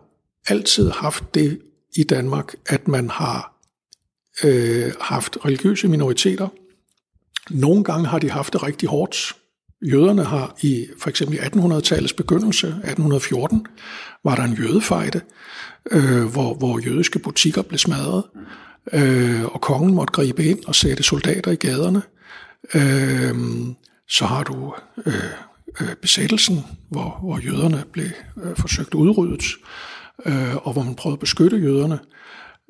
altid 0.48 0.90
haft 0.90 1.34
det 1.34 1.60
i 1.96 2.04
Danmark, 2.04 2.54
at 2.66 2.88
man 2.88 3.10
har 3.10 3.54
øh, 4.44 4.92
haft 5.00 5.38
religiøse 5.44 5.88
minoriteter. 5.88 6.48
Nogle 7.50 7.84
gange 7.84 8.06
har 8.06 8.18
de 8.18 8.30
haft 8.30 8.52
det 8.52 8.62
rigtig 8.62 8.88
hårdt. 8.88 9.36
Jøderne 9.82 10.24
har 10.24 10.56
i 10.62 10.88
for 10.98 11.10
eksempel 11.10 11.38
1800-tallets 11.38 12.16
begyndelse, 12.16 12.66
1814, 12.66 13.66
var 14.24 14.34
der 14.34 14.42
en 14.42 14.54
jødefejde, 14.54 15.20
øh, 15.90 16.24
hvor, 16.24 16.54
hvor 16.54 16.78
jødiske 16.78 17.18
butikker 17.18 17.62
blev 17.62 17.78
smadret, 17.78 18.24
øh, 18.92 19.44
og 19.44 19.60
kongen 19.60 19.94
måtte 19.94 20.12
gribe 20.12 20.44
ind 20.44 20.64
og 20.66 20.74
sætte 20.74 21.02
soldater 21.02 21.50
i 21.50 21.56
gaderne. 21.56 22.02
Øh, 22.74 23.34
så 24.08 24.24
har 24.24 24.42
du 24.42 24.74
øh, 25.06 25.14
øh, 25.80 25.94
besættelsen, 26.02 26.64
hvor, 26.90 27.18
hvor 27.22 27.38
jøderne 27.38 27.84
blev 27.92 28.06
øh, 28.42 28.56
forsøgt 28.56 28.94
udryddet, 28.94 29.44
øh, 30.26 30.56
og 30.56 30.72
hvor 30.72 30.82
man 30.82 30.94
prøvede 30.94 31.16
at 31.16 31.20
beskytte 31.20 31.56
jøderne. 31.56 31.98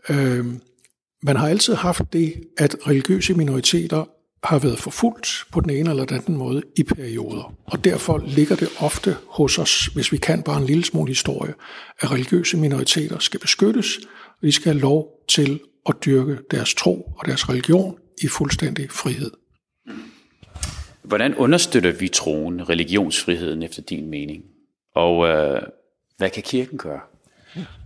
Øh, 0.09 0.47
man 1.23 1.37
har 1.37 1.49
altid 1.49 1.75
haft 1.75 2.13
det, 2.13 2.35
at 2.59 2.77
religiøse 2.87 3.35
minoriteter 3.35 4.05
har 4.45 4.59
været 4.59 4.79
forfulgt 4.79 5.45
på 5.53 5.61
den 5.61 5.71
ene 5.71 5.91
eller 5.91 6.05
den 6.05 6.17
anden 6.17 6.37
måde 6.37 6.63
i 6.77 6.83
perioder. 6.83 7.55
Og 7.65 7.85
derfor 7.85 8.23
ligger 8.27 8.57
det 8.57 8.69
ofte 8.81 9.17
hos 9.29 9.59
os, 9.59 9.87
hvis 9.87 10.13
vi 10.13 10.17
kan 10.17 10.43
bare 10.43 10.61
en 10.61 10.67
lille 10.67 10.85
smule 10.85 11.09
historie, 11.09 11.55
at 12.01 12.13
religiøse 12.13 12.57
minoriteter 12.57 13.19
skal 13.19 13.41
beskyttes, 13.41 13.99
og 14.41 14.43
de 14.43 14.53
skal 14.53 14.73
have 14.73 14.81
lov 14.81 15.09
til 15.29 15.61
at 15.89 15.95
dyrke 16.05 16.39
deres 16.51 16.75
tro 16.75 17.13
og 17.19 17.27
deres 17.27 17.49
religion 17.49 17.99
i 18.23 18.29
fuldstændig 18.29 18.91
frihed. 18.91 19.31
Hvordan 21.03 21.35
understøtter 21.35 21.93
vi 21.93 22.09
troen, 22.09 22.69
religionsfriheden 22.69 23.63
efter 23.63 23.83
din 23.83 24.11
mening? 24.11 24.45
Og 24.95 25.29
øh, 25.29 25.63
hvad 26.17 26.31
kan 26.31 26.43
kirken 26.43 26.79
gøre? 26.79 27.01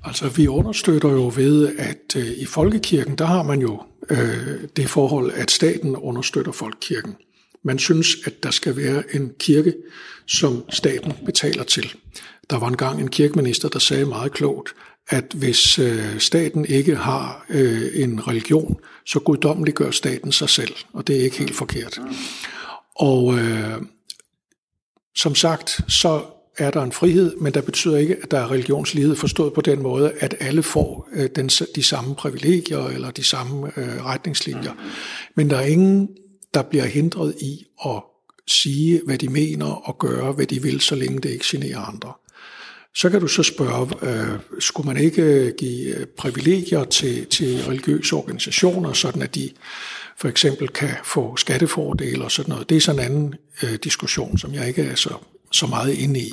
Altså, 0.04 0.28
vi 0.28 0.46
understøtter 0.46 1.08
jo 1.08 1.32
ved, 1.36 1.76
at 1.78 2.16
øh, 2.16 2.26
i 2.26 2.44
folkekirken, 2.44 3.18
der 3.18 3.24
har 3.24 3.42
man 3.42 3.60
jo 3.60 3.82
øh, 4.10 4.60
det 4.76 4.88
forhold, 4.88 5.32
at 5.34 5.50
staten 5.50 5.96
understøtter 5.96 6.52
folkekirken. 6.52 7.16
Man 7.64 7.78
synes, 7.78 8.08
at 8.24 8.42
der 8.42 8.50
skal 8.50 8.76
være 8.76 9.02
en 9.14 9.32
kirke, 9.38 9.74
som 10.26 10.64
staten 10.70 11.12
betaler 11.26 11.64
til. 11.64 11.94
Der 12.50 12.58
var 12.58 12.68
engang 12.68 13.00
en 13.00 13.08
kirkeminister, 13.08 13.68
der 13.68 13.78
sagde 13.78 14.06
meget 14.06 14.32
klogt, 14.32 14.74
at 15.08 15.32
hvis 15.36 15.78
øh, 15.78 16.18
staten 16.18 16.64
ikke 16.64 16.96
har 16.96 17.46
øh, 17.48 17.88
en 17.94 18.28
religion, 18.28 18.76
så 19.06 19.20
guddommeligt 19.20 19.76
gør 19.76 19.90
staten 19.90 20.32
sig 20.32 20.48
selv, 20.48 20.74
og 20.92 21.06
det 21.06 21.16
er 21.16 21.20
ikke 21.20 21.38
helt 21.38 21.54
forkert. 21.54 21.98
Og 22.96 23.38
øh, 23.38 23.82
som 25.16 25.34
sagt, 25.34 25.80
så 25.88 26.22
er 26.58 26.70
der 26.70 26.82
en 26.82 26.92
frihed, 26.92 27.36
men 27.36 27.54
der 27.54 27.60
betyder 27.60 27.96
ikke, 27.96 28.16
at 28.22 28.30
der 28.30 28.38
er 28.38 28.50
religionslighed 28.50 29.16
forstået 29.16 29.52
på 29.52 29.60
den 29.60 29.82
måde, 29.82 30.12
at 30.20 30.34
alle 30.40 30.62
får 30.62 31.08
øh, 31.12 31.28
den, 31.36 31.48
de 31.48 31.82
samme 31.82 32.14
privilegier 32.14 32.86
eller 32.86 33.10
de 33.10 33.24
samme 33.24 33.72
øh, 33.76 34.04
retningslinjer. 34.04 34.72
Men 35.34 35.50
der 35.50 35.56
er 35.56 35.66
ingen, 35.66 36.08
der 36.54 36.62
bliver 36.62 36.84
hindret 36.84 37.34
i 37.40 37.66
at 37.86 38.02
sige, 38.48 39.00
hvad 39.06 39.18
de 39.18 39.28
mener 39.28 39.66
og 39.66 39.98
gøre, 39.98 40.32
hvad 40.32 40.46
de 40.46 40.62
vil, 40.62 40.80
så 40.80 40.94
længe 40.94 41.20
det 41.20 41.30
ikke 41.30 41.44
generer 41.48 41.80
andre. 41.80 42.12
Så 42.94 43.10
kan 43.10 43.20
du 43.20 43.28
så 43.28 43.42
spørge, 43.42 43.88
øh, 44.02 44.38
skulle 44.58 44.86
man 44.86 44.96
ikke 44.96 45.52
give 45.58 45.96
øh, 45.96 46.06
privilegier 46.06 46.84
til, 46.84 47.26
til 47.26 47.64
religiøse 47.68 48.16
organisationer, 48.16 48.92
sådan 48.92 49.22
at 49.22 49.34
de 49.34 49.50
for 50.18 50.28
eksempel 50.28 50.68
kan 50.68 50.90
få 51.04 51.36
skattefordele 51.36 52.24
og 52.24 52.30
sådan 52.30 52.50
noget. 52.50 52.68
Det 52.68 52.76
er 52.76 52.80
sådan 52.80 53.00
en 53.00 53.06
anden 53.06 53.34
øh, 53.62 53.74
diskussion, 53.84 54.38
som 54.38 54.54
jeg 54.54 54.68
ikke 54.68 54.82
er 54.82 54.94
så 54.94 55.14
så 55.56 55.66
meget 55.66 55.94
inde 55.94 56.20
i. 56.20 56.32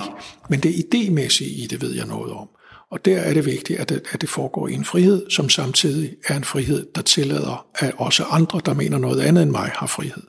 Men 0.49 0.59
det 0.59 0.74
idémæssige 0.74 1.63
i 1.63 1.67
det 1.69 1.82
ved 1.82 1.95
jeg 1.95 2.05
noget 2.05 2.34
om. 2.34 2.49
Og 2.89 3.05
der 3.05 3.19
er 3.19 3.34
det 3.34 3.45
vigtigt, 3.45 3.80
at 3.80 3.89
det, 3.89 4.03
at 4.11 4.21
det 4.21 4.30
foregår 4.30 4.67
i 4.67 4.74
en 4.74 4.86
frihed, 4.86 5.30
som 5.30 5.49
samtidig 5.49 6.15
er 6.28 6.36
en 6.36 6.43
frihed, 6.43 6.88
der 6.95 7.01
tillader, 7.01 7.67
at 7.76 7.93
også 7.97 8.24
andre, 8.24 8.61
der 8.65 8.74
mener 8.74 8.97
noget 8.97 9.21
andet 9.21 9.43
end 9.43 9.51
mig, 9.51 9.71
har 9.76 9.88
frihed. 9.88 10.24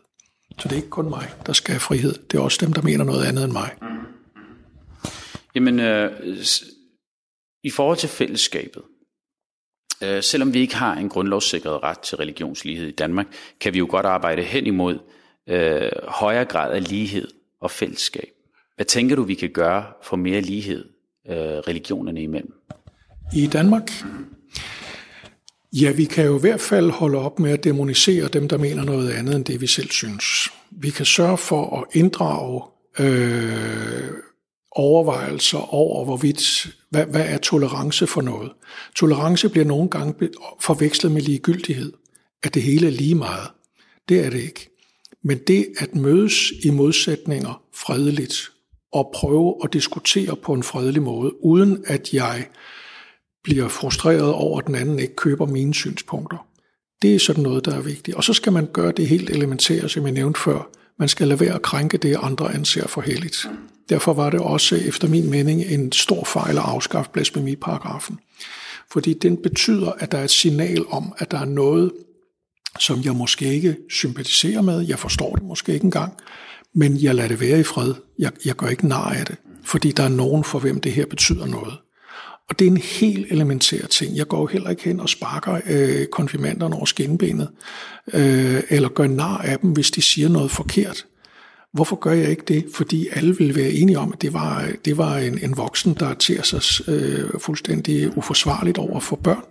Så 0.59 0.69
det 0.69 0.73
er 0.73 0.77
ikke 0.77 0.89
kun 0.89 1.09
mig, 1.09 1.31
der 1.47 1.53
skal 1.53 1.73
have 1.73 1.81
frihed. 1.81 2.15
Det 2.31 2.39
er 2.39 2.43
også 2.43 2.59
dem, 2.61 2.73
der 2.73 2.83
mener 2.83 3.05
noget 3.05 3.25
andet 3.25 3.45
end 3.45 3.53
mig. 3.53 3.71
Jamen, 5.55 5.81
øh, 5.81 6.13
i 7.65 7.71
forhold 7.71 7.99
til 7.99 8.09
fællesskabet, 8.09 8.83
øh, 10.03 10.23
selvom 10.23 10.55
vi 10.55 10.61
ikke 10.61 10.77
har 10.77 10.95
en 10.95 11.09
grundlovssikret 11.09 11.83
ret 11.83 11.99
til 11.99 12.17
religionslighed 12.17 12.89
i 12.89 12.95
Danmark, 12.95 13.27
kan 13.61 13.75
vi 13.75 13.79
jo 13.79 13.87
godt 13.91 14.07
arbejde 14.07 14.43
hen 14.43 14.67
imod 14.67 14.99
øh, 15.49 15.91
højere 16.09 16.45
grad 16.45 16.73
af 16.73 16.89
lighed 16.89 17.29
og 17.61 17.71
fællesskab. 17.71 18.34
Hvad 18.77 18.87
tænker 18.87 19.17
du, 19.17 19.23
vi 19.23 19.35
kan 19.35 19.51
gøre 19.51 19.85
for 20.03 20.17
mere 20.17 20.41
lighed 20.41 20.85
øh, 21.29 21.37
religionerne 21.37 22.23
imellem? 22.23 22.53
I 23.35 23.47
Danmark? 23.47 23.91
Ja, 25.73 25.93
vi 25.93 26.05
kan 26.05 26.27
jo 26.27 26.37
i 26.37 26.41
hvert 26.41 26.61
fald 26.61 26.91
holde 26.91 27.19
op 27.19 27.39
med 27.39 27.51
at 27.51 27.65
demonisere 27.65 28.29
dem, 28.29 28.49
der 28.49 28.59
mener 28.59 28.85
noget 28.85 29.11
andet 29.11 29.37
end 29.37 29.45
det, 29.45 29.61
vi 29.61 29.67
selv 29.67 29.91
synes. 29.91 30.25
Vi 30.71 30.91
kan 30.91 31.07
sørge 31.07 31.39
for 31.39 31.81
at 31.81 31.85
inddrage 31.93 32.63
øh, 32.99 34.11
overvejelser 34.71 35.75
over, 35.75 36.05
hvorvidt, 36.05 36.67
hvad, 36.91 37.07
hvad 37.07 37.25
er 37.29 37.39
tolerance 37.39 38.07
for 38.07 38.23
noget. 38.23 38.53
Tolerance 38.97 39.49
bliver 39.49 39.65
nogle 39.65 39.91
gange 39.91 40.31
forvekslet 40.61 41.13
med 41.13 41.23
ligegyldighed, 41.23 41.93
at 42.43 42.55
det 42.55 42.63
hele 42.63 42.87
er 42.87 42.91
lige 42.91 43.15
meget. 43.15 43.49
Det 44.09 44.27
er 44.27 44.31
det 44.31 44.41
ikke. 44.41 44.71
Men 45.23 45.39
det 45.39 45.67
at 45.79 45.95
mødes 45.95 46.53
i 46.65 46.71
modsætninger 46.71 47.63
fredeligt 47.75 48.51
og 48.95 49.11
prøve 49.15 49.55
at 49.65 49.73
diskutere 49.73 50.37
på 50.37 50.53
en 50.53 50.63
fredelig 50.63 51.03
måde, 51.03 51.45
uden 51.45 51.85
at 51.87 52.13
jeg 52.13 52.47
bliver 53.45 53.69
frustreret 53.69 54.33
over, 54.33 54.59
at 54.59 54.67
den 54.67 54.75
anden 54.75 54.99
ikke 54.99 55.17
køber 55.17 55.47
mine 55.47 55.75
synspunkter. 55.75 56.47
Det 57.03 57.15
er 57.15 57.19
sådan 57.19 57.43
noget, 57.43 57.65
der 57.65 57.75
er 57.75 57.81
vigtigt. 57.81 58.17
Og 58.17 58.25
så 58.25 58.33
skal 58.33 58.53
man 58.53 58.67
gøre 58.73 58.93
det 58.93 59.09
helt 59.09 59.31
elementære, 59.31 59.89
som 59.89 60.05
jeg 60.05 60.13
nævnte 60.13 60.41
før. 60.41 60.71
Man 60.99 61.09
skal 61.09 61.29
lade 61.29 61.41
være 61.41 61.55
at 61.55 61.63
krænke 61.63 61.99
det, 61.99 62.17
andre 62.23 62.55
anser 62.55 62.89
for 62.89 63.01
heldigt. 63.01 63.49
Derfor 63.89 64.13
var 64.13 64.31
det 64.31 64.41
også, 64.41 64.77
efter 64.77 65.09
min 65.09 65.31
mening, 65.31 65.63
en 65.63 65.93
stor 65.93 66.25
fejl 66.25 66.59
at 66.59 66.65
afskaffe 66.65 67.11
blasfemiparagrafen. 67.11 68.19
Fordi 68.93 69.15
den 69.15 69.37
betyder, 69.37 69.93
at 69.99 70.13
der 70.13 70.19
er 70.19 70.25
et 70.25 70.31
signal 70.31 70.85
om, 70.89 71.15
at 71.19 71.31
der 71.31 71.39
er 71.39 71.45
noget, 71.45 71.93
som 72.81 73.01
jeg 73.05 73.13
måske 73.13 73.55
ikke 73.55 73.77
sympatiserer 73.91 74.63
med, 74.63 74.81
jeg 74.81 74.99
forstår 74.99 75.35
det 75.35 75.45
måske 75.45 75.75
ikke 75.75 75.85
engang, 75.85 76.13
men 76.75 77.03
jeg 77.03 77.15
lader 77.15 77.29
det 77.29 77.41
være 77.41 77.61
i 77.61 77.63
fred. 77.63 77.95
Jeg, 78.19 78.31
jeg 78.45 78.57
gør 78.57 78.67
ikke 78.67 78.89
nar 78.89 79.11
af 79.11 79.27
det, 79.27 79.37
fordi 79.65 79.93
der 79.93 80.03
er 80.03 80.09
nogen 80.09 80.45
for 80.45 80.59
hvem 80.59 80.81
det 80.81 80.93
her 80.93 81.07
betyder 81.07 81.47
noget. 81.47 81.75
Og 82.49 82.59
det 82.59 82.67
er 82.67 82.71
en 82.71 82.77
helt 82.77 83.33
elementær 83.33 83.87
ting. 83.87 84.17
Jeg 84.17 84.29
går 84.29 84.41
jo 84.41 84.47
heller 84.47 84.71
ikke 84.71 84.85
hen 84.85 85.01
og 85.01 85.09
sparker 85.09 85.61
øh, 85.67 86.07
konfirmanderne 86.07 86.77
over 86.77 86.85
skinbenet, 86.85 87.49
øh, 88.15 88.63
eller 88.69 88.89
gør 88.89 89.07
nar 89.07 89.39
af 89.39 89.59
dem, 89.59 89.71
hvis 89.71 89.91
de 89.91 90.03
siger 90.03 90.29
noget 90.29 90.51
forkert. 90.51 91.07
Hvorfor 91.73 91.97
gør 91.97 92.13
jeg 92.13 92.31
ikke 92.31 92.43
det? 92.49 92.65
Fordi 92.75 93.09
alle 93.13 93.37
vil 93.37 93.57
være 93.57 93.71
enige 93.71 93.99
om, 93.99 94.13
at 94.13 94.23
det 94.23 94.33
var, 94.33 94.69
det 94.85 94.99
var 94.99 95.17
en, 95.17 95.39
en 95.39 95.57
voksen, 95.57 95.95
der 95.95 96.15
tager 96.15 96.43
sig 96.43 96.89
øh, 96.89 97.31
fuldstændig 97.39 98.17
uforsvarligt 98.17 98.79
over 98.79 99.01
for 99.01 99.17
børn. 99.17 99.45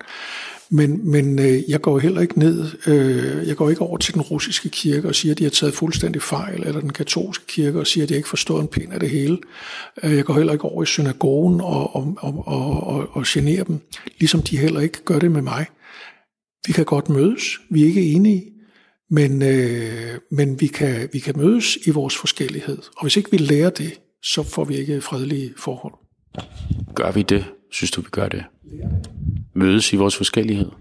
Men, 0.76 1.11
men 1.11 1.39
øh, 1.39 1.69
jeg 1.69 1.82
går 1.82 1.99
heller 1.99 2.21
ikke 2.21 2.39
ned, 2.39 2.65
øh, 2.88 3.47
jeg 3.47 3.55
går 3.55 3.69
ikke 3.69 3.82
over 3.82 3.97
til 3.97 4.13
den 4.13 4.21
russiske 4.21 4.69
kirke 4.69 5.07
og 5.07 5.15
siger, 5.15 5.34
at 5.34 5.39
de 5.39 5.43
har 5.43 5.51
taget 5.51 5.74
fuldstændig 5.74 6.21
fejl, 6.21 6.63
eller 6.63 6.82
den 6.82 6.93
katolske 6.93 7.45
kirke 7.47 7.80
og 7.80 7.88
siger, 7.88 8.03
at 8.03 8.09
de 8.09 8.15
ikke 8.15 8.30
forstår 8.30 8.59
en 8.59 8.67
pind 8.67 8.93
af 8.93 8.99
det 8.99 9.09
hele. 9.09 9.38
Øh, 10.03 10.15
jeg 10.15 10.26
går 10.26 10.34
heller 10.34 10.53
ikke 10.53 10.65
over 10.65 10.84
i 10.84 10.86
synagogen 10.86 11.61
og, 11.61 11.95
og, 11.95 12.17
og, 12.17 12.43
og, 12.47 12.88
og, 12.88 13.07
og 13.11 13.24
generer 13.28 13.63
dem, 13.63 13.80
ligesom 14.19 14.41
de 14.41 14.57
heller 14.57 14.80
ikke 14.80 15.03
gør 15.05 15.19
det 15.19 15.32
med 15.32 15.41
mig. 15.41 15.65
Vi 16.67 16.74
kan 16.74 16.86
godt 16.86 17.09
mødes, 17.09 17.43
vi 17.69 17.82
er 17.82 17.86
ikke 17.86 18.11
enige, 18.11 18.43
men, 19.09 19.41
øh, 19.41 20.19
men 20.32 20.61
vi, 20.61 20.67
kan, 20.67 21.09
vi 21.13 21.19
kan 21.19 21.34
mødes 21.38 21.78
i 21.86 21.89
vores 21.89 22.17
forskellighed. 22.17 22.78
Og 22.78 23.01
hvis 23.01 23.17
ikke 23.17 23.32
vi 23.32 23.38
lærer 23.38 23.69
det, 23.69 23.99
så 24.24 24.43
får 24.43 24.65
vi 24.65 24.78
ikke 24.78 25.01
fredelige 25.01 25.53
forhold. 25.57 25.93
Gør 26.95 27.11
vi 27.11 27.21
det? 27.21 27.45
Synes 27.74 27.91
du, 27.91 28.01
vi 28.01 28.09
gør 28.11 28.28
det? 28.28 28.45
Mødes 29.53 29.93
i 29.93 29.95
vores 29.95 30.17
forskellighed? 30.17 30.71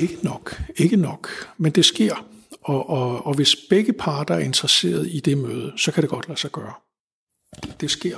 Ikke 0.00 0.18
nok. 0.22 0.62
Ikke 0.76 0.96
nok. 0.96 1.28
Men 1.56 1.72
det 1.72 1.84
sker. 1.84 2.26
Og, 2.62 2.90
og, 2.90 3.26
og 3.26 3.34
hvis 3.34 3.56
begge 3.70 3.92
parter 3.92 4.34
er 4.34 4.38
interesseret 4.38 5.08
i 5.10 5.20
det 5.20 5.38
møde, 5.38 5.72
så 5.76 5.92
kan 5.92 6.02
det 6.02 6.10
godt 6.10 6.28
lade 6.28 6.40
sig 6.40 6.52
gøre. 6.52 6.72
Det 7.80 7.90
sker. 7.90 8.16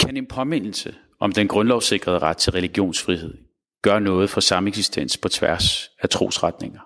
Kan 0.00 0.16
en 0.16 0.26
påmindelse 0.26 0.94
om 1.20 1.32
den 1.32 1.48
grundlovssikrede 1.48 2.18
ret 2.18 2.36
til 2.36 2.52
religionsfrihed 2.52 3.38
gøre 3.82 4.00
noget 4.00 4.30
for 4.30 4.40
sameksistens 4.40 5.16
på 5.16 5.28
tværs 5.28 5.90
af 6.02 6.08
trosretninger? 6.08 6.85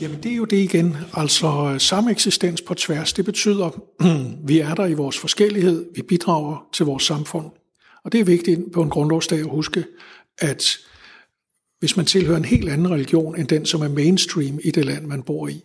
Jamen 0.00 0.22
det 0.22 0.32
er 0.32 0.36
jo 0.36 0.44
det 0.44 0.56
igen. 0.56 0.96
Altså 1.12 1.70
øh, 1.74 1.80
samme 1.80 2.10
eksistens 2.10 2.60
på 2.60 2.74
tværs, 2.74 3.12
det 3.12 3.24
betyder, 3.24 3.82
vi 4.48 4.58
er 4.58 4.74
der 4.74 4.86
i 4.86 4.94
vores 4.94 5.18
forskellighed, 5.18 5.86
vi 5.94 6.02
bidrager 6.02 6.68
til 6.72 6.86
vores 6.86 7.02
samfund. 7.02 7.46
Og 8.04 8.12
det 8.12 8.20
er 8.20 8.24
vigtigt 8.24 8.60
på 8.72 8.82
en 8.82 8.90
grundlovsdag 8.90 9.38
at 9.38 9.50
huske, 9.50 9.84
at 10.38 10.78
hvis 11.78 11.96
man 11.96 12.06
tilhører 12.06 12.36
en 12.36 12.44
helt 12.44 12.68
anden 12.68 12.90
religion 12.90 13.38
end 13.38 13.48
den, 13.48 13.66
som 13.66 13.82
er 13.82 13.88
mainstream 13.88 14.58
i 14.64 14.70
det 14.70 14.84
land, 14.84 15.06
man 15.06 15.22
bor 15.22 15.48
i, 15.48 15.60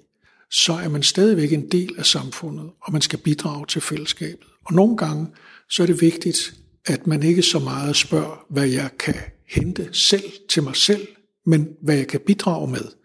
så 0.51 0.73
er 0.73 0.89
man 0.89 1.03
stadigvæk 1.03 1.53
en 1.53 1.71
del 1.71 1.95
af 1.97 2.05
samfundet, 2.05 2.69
og 2.81 2.93
man 2.93 3.01
skal 3.01 3.19
bidrage 3.19 3.65
til 3.65 3.81
fællesskabet. 3.81 4.47
Og 4.65 4.73
nogle 4.73 4.97
gange, 4.97 5.27
så 5.69 5.83
er 5.83 5.87
det 5.87 6.01
vigtigt, 6.01 6.53
at 6.85 7.07
man 7.07 7.23
ikke 7.23 7.41
så 7.41 7.59
meget 7.59 7.95
spørger, 7.95 8.45
hvad 8.49 8.67
jeg 8.67 8.89
kan 8.99 9.15
hente 9.49 9.89
selv 9.91 10.31
til 10.49 10.63
mig 10.63 10.75
selv, 10.75 11.07
men 11.45 11.67
hvad 11.81 11.95
jeg 11.95 12.07
kan 12.07 12.19
bidrage 12.19 12.67
med. 12.71 12.96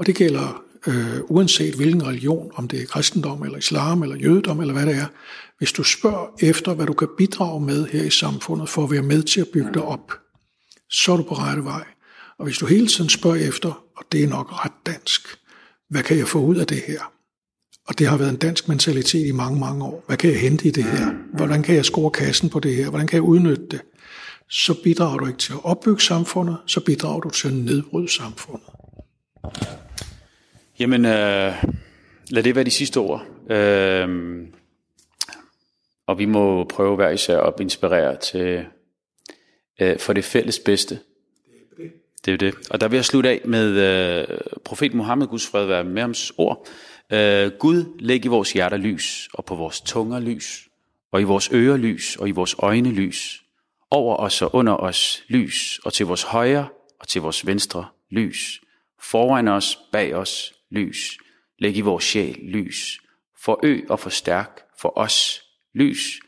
Og 0.00 0.06
det 0.06 0.14
gælder 0.14 0.62
øh, 0.86 1.20
uanset 1.28 1.74
hvilken 1.74 2.06
religion, 2.06 2.50
om 2.54 2.68
det 2.68 2.82
er 2.82 2.86
kristendom 2.86 3.42
eller 3.42 3.58
islam 3.58 4.02
eller 4.02 4.16
jødedom 4.16 4.60
eller 4.60 4.74
hvad 4.74 4.86
det 4.86 4.96
er. 4.96 5.06
Hvis 5.58 5.72
du 5.72 5.82
spørger 5.82 6.26
efter, 6.40 6.74
hvad 6.74 6.86
du 6.86 6.92
kan 6.92 7.08
bidrage 7.18 7.60
med 7.60 7.86
her 7.86 8.02
i 8.02 8.10
samfundet 8.10 8.68
for 8.68 8.84
at 8.84 8.90
være 8.90 9.02
med 9.02 9.22
til 9.22 9.40
at 9.40 9.48
bygge 9.52 9.70
dig 9.74 9.82
op, 9.82 10.12
så 10.90 11.12
er 11.12 11.16
du 11.16 11.22
på 11.22 11.34
rette 11.34 11.64
vej. 11.64 11.84
Og 12.38 12.44
hvis 12.44 12.58
du 12.58 12.66
hele 12.66 12.86
tiden 12.86 13.10
spørger 13.10 13.48
efter, 13.48 13.84
og 13.96 14.04
det 14.12 14.24
er 14.24 14.28
nok 14.28 14.64
ret 14.64 14.72
dansk, 14.86 15.28
hvad 15.90 16.02
kan 16.02 16.18
jeg 16.18 16.28
få 16.28 16.38
ud 16.38 16.56
af 16.56 16.66
det 16.66 16.82
her? 16.86 17.12
Og 17.88 17.98
det 17.98 18.06
har 18.06 18.16
været 18.16 18.30
en 18.30 18.36
dansk 18.36 18.68
mentalitet 18.68 19.26
i 19.26 19.32
mange, 19.32 19.60
mange 19.60 19.84
år. 19.84 20.04
Hvad 20.06 20.16
kan 20.16 20.30
jeg 20.30 20.40
hente 20.40 20.68
i 20.68 20.70
det 20.70 20.84
her? 20.84 21.10
Hvordan 21.34 21.62
kan 21.62 21.74
jeg 21.74 21.84
score 21.84 22.10
kassen 22.10 22.50
på 22.50 22.60
det 22.60 22.76
her? 22.76 22.90
Hvordan 22.90 23.06
kan 23.06 23.16
jeg 23.16 23.22
udnytte 23.22 23.66
det? 23.70 23.80
Så 24.50 24.82
bidrager 24.82 25.18
du 25.18 25.26
ikke 25.26 25.38
til 25.38 25.52
at 25.52 25.64
opbygge 25.64 26.02
samfundet, 26.02 26.56
så 26.66 26.80
bidrager 26.80 27.20
du 27.20 27.30
til 27.30 27.48
at 27.48 27.54
nedbryde 27.54 28.08
samfundet. 28.08 28.68
Jamen, 30.80 31.04
øh, 31.04 31.64
lad 32.30 32.42
det 32.42 32.54
være 32.54 32.64
de 32.64 32.70
sidste 32.70 32.98
ord. 32.98 33.26
Øh, 33.50 34.08
og 36.06 36.18
vi 36.18 36.24
må 36.24 36.64
prøve 36.64 36.96
hver 36.96 37.10
især 37.10 37.40
at 37.40 37.54
inspirere 37.60 38.16
til 38.16 38.64
øh, 39.80 39.98
for 39.98 40.12
det 40.12 40.24
fælles 40.24 40.58
bedste. 40.58 40.98
Det 42.24 42.28
er 42.28 42.32
jo 42.32 42.36
det. 42.36 42.54
Og 42.70 42.80
der 42.80 42.88
vil 42.88 42.96
jeg 42.96 43.04
slutte 43.04 43.28
af 43.28 43.40
med 43.44 43.68
øh, 43.70 44.38
profet 44.64 44.94
Mohammed, 44.94 45.26
Guds 45.26 45.46
fred 45.46 45.66
være 45.66 45.84
med 45.84 46.02
hans 46.02 46.32
ord. 46.38 46.66
Øh, 47.12 47.50
Gud, 47.58 47.98
læg 47.98 48.24
i 48.24 48.28
vores 48.28 48.52
hjerter 48.52 48.76
lys, 48.76 49.28
og 49.32 49.44
på 49.44 49.54
vores 49.54 49.80
tunger 49.80 50.20
lys, 50.20 50.68
og 51.12 51.20
i 51.20 51.24
vores 51.24 51.50
ører 51.52 51.76
lys, 51.76 52.16
og 52.16 52.28
i 52.28 52.30
vores 52.30 52.56
øjne 52.58 52.90
lys. 52.90 53.42
Over 53.90 54.16
os 54.16 54.42
og 54.42 54.54
under 54.54 54.76
os 54.76 55.22
lys, 55.28 55.80
og 55.84 55.92
til 55.92 56.06
vores 56.06 56.22
højre 56.22 56.68
og 57.00 57.08
til 57.08 57.22
vores 57.22 57.46
venstre 57.46 57.86
lys. 58.10 58.60
Foran 59.00 59.48
os, 59.48 59.78
bag 59.92 60.14
os 60.14 60.54
lys. 60.70 61.18
Læg 61.58 61.76
i 61.76 61.80
vores 61.80 62.04
sjæl 62.04 62.38
lys. 62.42 63.00
Forøg 63.44 63.90
og 63.90 64.00
forstærk 64.00 64.60
for 64.80 64.98
os 64.98 65.42
lys. 65.74 66.20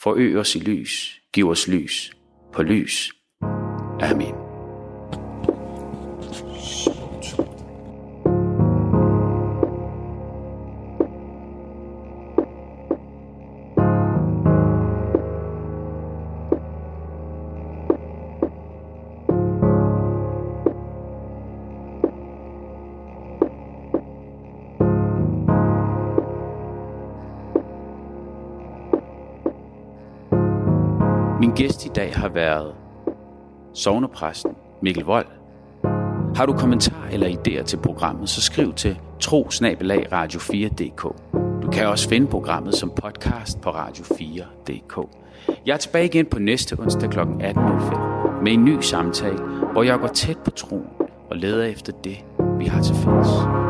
Forøg 0.00 0.36
os 0.36 0.54
i 0.54 0.58
lys. 0.58 1.20
Giv 1.32 1.48
os 1.48 1.68
lys 1.68 2.12
på 2.52 2.62
lys. 2.62 3.12
Amen. 4.00 4.41
Min 31.52 31.56
gæst 31.56 31.86
i 31.86 31.88
dag 31.88 32.12
har 32.14 32.28
været 32.28 32.74
sovnepræsten 33.74 34.52
Mikkel 34.82 35.04
Vold. 35.04 35.26
Har 36.36 36.46
du 36.46 36.52
kommentarer 36.52 37.08
eller 37.10 37.28
idéer 37.28 37.62
til 37.64 37.76
programmet, 37.76 38.28
så 38.28 38.42
skriv 38.42 38.72
til 38.74 38.98
trosnabelagradio4.dk. 39.24 41.02
Du 41.62 41.70
kan 41.72 41.86
også 41.86 42.08
finde 42.08 42.26
programmet 42.26 42.74
som 42.74 42.92
podcast 43.02 43.60
på 43.60 43.70
radio4.dk. 43.70 45.08
Jeg 45.66 45.72
er 45.72 45.76
tilbage 45.76 46.04
igen 46.04 46.26
på 46.26 46.38
næste 46.38 46.76
onsdag 46.78 47.10
kl. 47.10 47.18
18.05 47.18 48.42
med 48.42 48.52
en 48.52 48.64
ny 48.64 48.80
samtale, 48.80 49.38
hvor 49.72 49.82
jeg 49.82 49.98
går 49.98 50.08
tæt 50.08 50.38
på 50.38 50.50
troen 50.50 50.88
og 51.30 51.36
leder 51.36 51.64
efter 51.64 51.92
det, 51.92 52.24
vi 52.58 52.64
har 52.64 52.82
til 52.82 52.94
fælles. 52.94 53.61